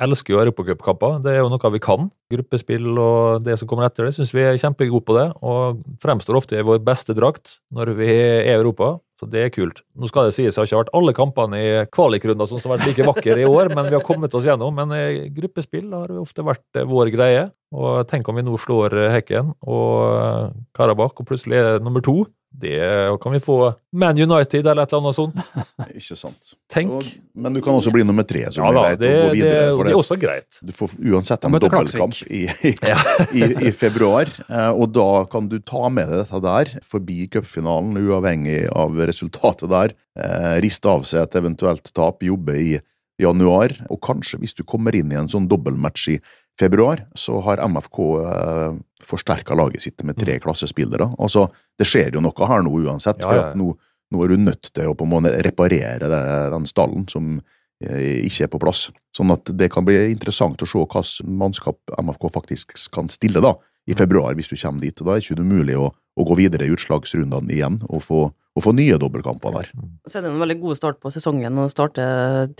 elsker 0.02 0.34
jo 0.34 0.40
europacupkamper. 0.42 1.20
Det 1.22 1.36
er 1.36 1.44
jo 1.44 1.50
noe 1.52 1.70
vi 1.76 1.82
kan. 1.82 2.08
Gruppespill 2.32 2.88
og 2.98 3.44
det 3.46 3.54
som 3.60 3.68
kommer 3.70 3.86
etter 3.86 4.08
det, 4.08 4.16
syns 4.16 4.32
vi 4.34 4.42
er 4.42 4.58
kjempegode 4.58 5.06
på 5.06 5.14
det. 5.14 5.28
Og 5.46 5.84
fremstår 6.02 6.40
ofte 6.40 6.58
i 6.58 6.66
vår 6.66 6.82
beste 6.82 7.14
drakt 7.14 7.60
når 7.70 7.94
vi 8.00 8.10
er 8.10 8.48
i 8.48 8.56
Europa. 8.56 8.96
Så 9.20 9.28
det 9.28 9.42
er 9.44 9.52
kult. 9.52 9.82
Nå 10.00 10.08
skal 10.08 10.26
det 10.26 10.32
sies, 10.32 10.54
det 10.54 10.56
har 10.56 10.66
ikke 10.66 10.78
vært 10.78 10.94
alle 10.96 11.12
kampene 11.12 11.58
i 11.60 11.72
kvalikrunder 11.92 12.48
som 12.48 12.56
har 12.62 12.78
vært 12.78 12.88
like 12.88 13.04
vakre 13.04 13.36
i 13.36 13.44
år, 13.44 13.68
men 13.76 13.90
vi 13.90 13.98
har 13.98 14.04
kommet 14.06 14.32
oss 14.34 14.46
gjennom. 14.48 14.72
Men 14.74 14.94
eh, 14.96 15.26
gruppespill 15.36 15.92
har 15.92 16.14
ofte 16.22 16.46
vært 16.46 16.80
eh, 16.80 16.88
vår 16.88 17.12
greie. 17.12 17.42
Og 17.76 18.08
tenk 18.10 18.30
om 18.32 18.40
vi 18.40 18.46
nå 18.46 18.56
slår 18.58 18.96
eh, 18.96 19.10
Hekken 19.18 19.52
og 19.60 20.56
Karabakh, 20.74 21.20
og 21.20 21.28
plutselig 21.28 21.60
er 21.60 21.68
det 21.68 21.84
nummer 21.84 22.02
to. 22.02 22.22
Det 22.50 23.18
kan 23.22 23.32
vi 23.32 23.38
få 23.40 23.74
Man 23.94 24.18
United 24.18 24.66
eller 24.66 24.82
et 24.82 24.92
eller 24.92 25.04
annet 25.04 25.14
sånt. 25.16 25.36
Ikke 26.00 26.16
sant. 26.18 26.50
Tenk. 26.70 26.90
Og, 26.98 27.06
men 27.38 27.54
du 27.54 27.60
kan 27.62 27.78
også 27.78 27.92
bli 27.94 28.02
nummer 28.06 28.26
tre, 28.26 28.42
som 28.50 28.66
Ja 28.66 28.72
vi 28.74 28.82
vet, 28.88 29.00
det, 29.00 29.10
og 29.10 29.22
gå 29.22 29.28
det, 29.28 29.36
videre. 29.38 29.62
for 29.76 29.86
det 29.86 29.94
er 29.94 30.00
også 30.00 30.18
greit. 30.20 30.58
Du 30.66 30.74
får 30.74 30.96
uansett 31.12 31.46
en 31.46 31.56
dobbeltkamp 31.62 32.18
i, 32.26 32.42
i, 32.66 32.74
i, 33.38 33.46
i 33.70 33.72
februar, 33.76 34.30
eh, 34.48 34.70
og 34.74 34.90
da 34.96 35.08
kan 35.30 35.46
du 35.50 35.60
ta 35.62 35.86
med 35.94 36.10
deg 36.10 36.24
dette 36.24 36.42
der 36.44 36.74
forbi 36.90 37.30
cupfinalen, 37.30 37.98
uavhengig 38.02 38.64
av 38.74 38.98
resultatet 38.98 39.70
der. 39.70 39.96
Eh, 40.18 40.54
riste 40.64 40.90
av 40.90 41.06
seg 41.08 41.22
et 41.22 41.38
eventuelt 41.38 41.94
tap, 41.94 42.26
jobbe 42.26 42.58
i 42.58 42.72
januar, 43.20 43.74
og 43.92 44.00
kanskje 44.04 44.40
hvis 44.40 44.56
du 44.58 44.64
kommer 44.66 44.96
inn 44.96 45.12
i 45.12 45.18
en 45.18 45.30
sånn 45.30 45.48
dobbeltmatch 45.50 46.08
i 46.14 46.18
februar, 46.60 47.04
så 47.14 47.40
har 47.46 47.62
MFK 47.68 48.00
eh, 48.20 48.72
forsterka 49.04 49.54
laget 49.54 49.82
sitt 49.82 50.02
med 50.04 50.18
tre 50.20 50.38
klassespillere. 50.42 51.12
Altså, 51.18 51.46
det 51.78 51.88
skjer 51.88 52.16
jo 52.16 52.24
noe 52.24 52.50
her 52.50 52.66
nå 52.66 52.74
uansett, 52.84 53.20
Mm. 53.20 53.22
Ja, 53.22 53.28
for 53.28 53.36
ja, 53.36 53.42
ja. 53.42 53.48
at 53.48 53.56
nå, 53.56 53.70
nå 54.10 54.24
er 54.24 54.28
du 54.28 54.36
nødt 54.36 54.72
til 54.74 54.90
å 54.90 54.94
på 54.94 55.06
en 55.06 55.12
måte 55.14 55.32
reparere 55.46 56.10
det, 56.10 56.22
den 56.52 56.66
stallen 56.66 57.06
som 57.08 57.40
eh, 57.84 58.26
ikke 58.26 58.44
er 58.44 58.52
på 58.52 58.60
plass. 58.62 58.90
Sånn 59.16 59.32
at 59.32 59.50
det 59.56 59.70
kan 59.72 59.84
bli 59.84 59.98
interessant 60.10 60.60
å 60.62 60.68
se 60.68 60.78
hvilket 60.78 61.24
mannskap 61.26 61.78
MFK 61.98 62.28
faktisk 62.34 62.76
kan 62.94 63.08
stille 63.08 63.42
da, 63.44 63.54
i 63.90 63.96
februar, 63.98 64.36
hvis 64.38 64.50
du 64.50 64.56
kommer 64.56 64.84
dit. 64.84 64.94
Da 64.96 65.14
er 65.16 65.18
det 65.20 65.26
ikke 65.26 65.46
mulig 65.46 65.76
å, 65.78 65.88
å 65.90 66.26
gå 66.28 66.36
videre 66.38 66.66
i 66.68 66.74
utslagsrundene 66.74 67.50
igjen 67.54 67.80
og 67.88 68.04
få, 68.06 68.20
og 68.30 68.64
få 68.64 68.74
nye 68.76 68.98
dobbeltkamper 69.00 69.56
der. 69.56 69.70
Så 70.06 70.20
er 70.20 70.26
det 70.26 70.32
en 70.32 70.42
veldig 70.42 70.58
god 70.62 70.78
start 70.78 71.00
på 71.02 71.12
sesongen 71.14 71.58
å 71.58 71.66
starte 71.72 72.04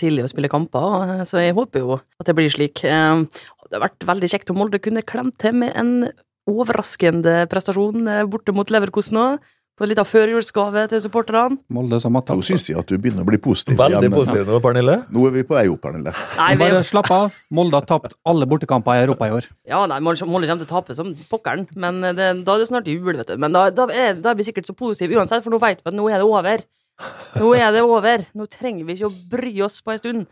tidlig 0.01 0.27
å 0.27 0.33
spille 0.33 0.51
kamper, 0.53 1.15
eh, 1.21 1.23
så 1.29 1.43
jeg 1.43 1.57
håper 1.59 1.85
jo 1.85 2.01
at 2.01 2.27
det 2.29 2.37
blir 2.39 2.51
slik. 2.53 2.85
Eh, 2.85 3.25
Det 3.71 3.79
har 3.79 3.87
vært 3.87 4.03
veldig 4.09 4.29
kjekt 4.33 4.51
om 4.51 4.57
Molde 4.59 4.81
kunne 4.83 5.07
klemt 5.07 5.37
til 5.39 5.55
med 5.55 5.71
en 5.79 6.11
overraskende 6.51 7.45
prestasjon 7.51 8.09
eh, 8.11 8.25
borte 8.27 8.55
mot 8.57 8.71
Leverkosen 8.73 9.19
òg. 9.21 9.51
På 9.81 9.87
en 9.87 9.89
liten 9.95 10.05
førjulsgave 10.05 10.83
til 10.93 11.01
supporterne. 11.01 11.57
Molde 11.73 11.97
som 12.03 12.13
har 12.19 12.21
Nå 12.21 12.27
tapt. 12.29 12.45
syns 12.45 12.67
de 12.67 12.75
at 12.77 12.91
du 12.91 12.99
begynner 13.01 13.25
å 13.25 13.29
bli 13.31 13.39
positiv. 13.41 13.79
Veldig 13.81 14.03
igjen. 14.03 14.13
positiv 14.13 14.51
nå, 14.53 14.59
Pernille. 14.61 14.97
Nå 15.09 15.23
er 15.31 15.33
vi 15.39 15.45
på 15.49 15.57
vei 15.57 15.63
opp, 15.73 15.81
Pernille. 15.87 16.13
Nei, 16.37 16.51
vi, 16.53 16.67
Bare 16.67 16.83
slapp 16.85 17.09
av. 17.17 17.39
Molde 17.57 17.79
har 17.81 17.87
tapt 17.89 18.13
alle 18.29 18.45
bortekamper 18.51 19.01
i 19.01 19.07
Europa 19.07 19.31
i 19.31 19.33
år. 19.39 19.49
ja, 19.65 19.81
nei, 19.89 19.97
Molde 20.05 20.29
Molde 20.29 20.51
kommer 20.51 20.67
til 20.67 20.69
å 20.69 20.75
tape 20.83 20.99
som 20.99 21.15
pokkeren, 21.31 21.65
men 21.81 22.03
det, 22.13 22.29
da 22.45 22.59
er 22.59 22.59
det 22.61 22.69
snart 22.69 22.93
jul, 22.93 23.17
vet 23.17 23.33
du. 23.33 23.39
Men 23.41 23.57
da, 23.57 23.71
da, 23.73 23.89
er, 23.89 24.21
da 24.21 24.35
er 24.35 24.37
vi 24.37 24.45
sikkert 24.51 24.69
så 24.69 24.77
positive 24.77 25.17
uansett, 25.17 25.41
for 25.43 25.51
nå 25.57 25.63
vet 25.65 25.81
vi 25.81 25.89
at 25.89 25.97
nå 25.97 26.11
er 26.13 26.21
det 26.21 26.29
over. 26.29 26.69
Nå 27.41 27.55
er 27.57 27.73
det 27.73 27.81
over. 27.81 28.27
Nå 28.37 28.45
trenger 28.53 28.85
vi 28.85 28.99
ikke 29.01 29.09
å 29.09 29.17
bry 29.33 29.55
oss 29.65 29.81
på 29.81 29.97
en 29.97 30.03
stund. 30.05 30.27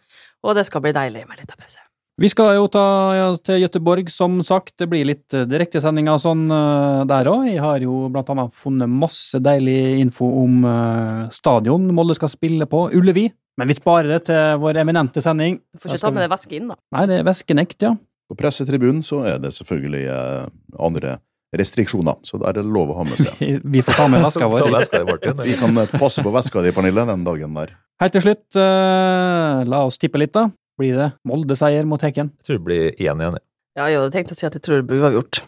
Og 0.45 0.55
det 0.61 0.69
skal 0.69 0.85
bli 0.85 0.93
deilig 0.93 1.25
med 1.25 1.41
litt 1.41 1.57
av 1.57 1.57
pause. 1.57 1.81
Vi 2.19 2.27
skal 2.27 2.57
jo 2.57 2.65
ta 2.67 2.85
ja, 3.15 3.27
til 3.47 3.61
Gøteborg, 3.63 4.09
som 4.11 4.41
sagt. 4.43 4.73
Det 4.83 4.89
blir 4.91 5.07
litt 5.07 5.35
eh, 5.39 5.45
direktesendinger 5.47 6.19
sånn 6.19 6.49
uh, 6.51 7.05
der 7.07 7.31
òg. 7.31 7.45
Jeg 7.47 7.63
har 7.63 7.85
jo 7.85 8.09
blant 8.11 8.33
annet 8.35 8.57
funnet 8.59 8.91
masse 8.91 9.39
deilig 9.39 10.01
info 10.03 10.27
om 10.41 10.65
uh, 10.67 11.29
stadion 11.31 11.87
Molde 11.95 12.17
skal 12.19 12.33
spille 12.33 12.67
på, 12.67 12.89
Ullevi. 12.99 13.29
Men 13.59 13.71
vi 13.71 13.79
sparer 13.79 14.11
det 14.17 14.25
til 14.33 14.59
vår 14.59 14.83
eminente 14.83 15.23
sending. 15.23 15.61
Du 15.71 15.79
får 15.79 15.95
ikke 15.95 16.09
ta 16.09 16.13
med 16.17 16.27
deg 16.27 16.35
væske 16.35 16.59
inn, 16.59 16.75
da. 16.75 16.79
Nei, 16.99 17.07
det 17.07 17.21
er 17.21 17.31
væskenekt, 17.31 17.87
ja. 17.87 17.95
På 18.29 18.39
pressetribunen 18.39 19.07
så 19.07 19.23
er 19.37 19.39
det 19.47 19.55
selvfølgelig 19.55 20.05
uh, 20.11 20.51
andre 20.91 21.21
restriksjoner, 21.55 22.19
så 22.27 22.43
der 22.43 22.51
er 22.51 22.59
det 22.59 22.67
lov 22.67 22.97
å 22.97 22.99
ha 22.99 23.07
med 23.07 23.23
seg. 23.23 23.39
Vi 23.79 23.87
får 23.87 24.03
ta 24.03 24.11
med 24.11 24.27
veska 24.27 24.51
vår. 24.51 25.29
Vi 25.47 25.59
kan 25.63 25.85
passe 25.95 26.27
på 26.27 26.35
veska 26.35 26.67
di, 26.67 26.75
Pernille, 26.75 27.07
den 27.15 27.23
dagen 27.31 27.55
der. 27.63 27.79
Helt 28.03 28.15
til 28.15 28.27
slutt, 28.27 28.59
la 28.59 29.87
oss 29.87 29.99
tippe 30.03 30.19
litt, 30.19 30.35
da. 30.35 30.51
Blir 30.79 30.95
det 30.99 31.09
Molde-seier 31.27 31.87
mot 31.89 32.03
Hekken? 32.03 32.31
Jeg 32.39 32.47
tror 32.47 32.59
det 32.61 32.65
blir 32.69 32.89
1-1. 32.95 33.37
jeg. 33.39 33.45
Ja, 33.79 33.87
jeg 33.91 33.99
hadde 34.01 34.15
tenkt 34.15 34.33
å 34.35 34.39
si 34.39 34.47
at 34.47 34.55
jeg 34.57 34.63
tror 34.65 34.81
det 34.81 34.87
blir 34.89 35.03
uavgjort. 35.03 35.43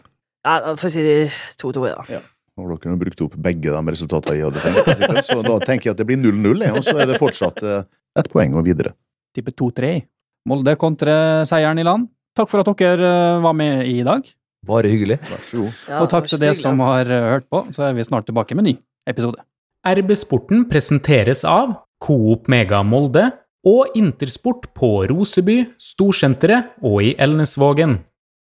Ja, 0.47 0.73
får 0.79 0.89
jeg 0.89 1.31
si 1.31 1.57
2-2, 1.61 1.85
ja. 1.91 2.21
Nå 2.59 2.67
har 2.67 2.79
dere 2.83 2.97
brukt 2.99 3.21
opp 3.23 3.35
begge 3.39 3.71
de 3.71 3.93
resultatene 3.95 4.37
jeg 4.39 4.49
hadde 4.49 4.63
tenkt. 4.63 5.23
Så 5.27 5.39
da 5.43 5.55
tenker 5.63 5.89
jeg 5.89 5.95
at 5.95 6.01
det 6.01 6.07
blir 6.09 6.19
0-0, 6.19 6.65
og 6.75 6.83
så 6.83 6.97
er 6.99 7.11
det 7.11 7.19
fortsatt 7.21 7.61
eh, 7.63 7.85
ett 8.19 8.29
poeng 8.31 8.57
og 8.59 8.65
videre. 8.67 8.91
Tipper 9.35 9.55
2-3. 9.55 9.91
Molde 10.51 10.75
kontrer 10.81 11.45
seieren 11.47 11.79
i 11.79 11.85
land. 11.87 12.09
Takk 12.35 12.51
for 12.51 12.63
at 12.63 12.71
dere 12.81 13.07
eh, 13.37 13.41
var 13.43 13.55
med 13.57 13.87
i 13.87 14.01
dag. 14.07 14.27
Bare 14.67 14.91
hyggelig. 14.91 15.17
Vær 15.25 15.45
så 15.45 15.61
god. 15.63 15.85
ja 15.89 16.01
Og 16.03 16.09
takk 16.11 16.27
til 16.29 16.41
dere 16.43 16.57
som 16.57 16.81
har 16.83 17.07
eh, 17.07 17.29
hørt 17.37 17.47
på, 17.51 17.63
så 17.73 17.87
er 17.87 17.95
vi 17.97 18.05
snart 18.05 18.27
tilbake 18.29 18.57
med 18.57 18.67
ny 18.67 18.75
episode. 19.09 19.39
RB 19.87 20.11
Sporten 20.19 20.67
presenteres 20.69 21.41
av 21.47 21.73
Coop 22.03 22.49
Mega 22.51 22.83
Molde 22.85 23.29
og 23.65 23.93
Intersport 23.95 24.69
på 24.75 25.03
Roseby, 25.09 25.73
Storsenteret 25.79 26.73
og 26.81 27.03
i 27.03 27.15
Elnesvågen. 27.19 27.99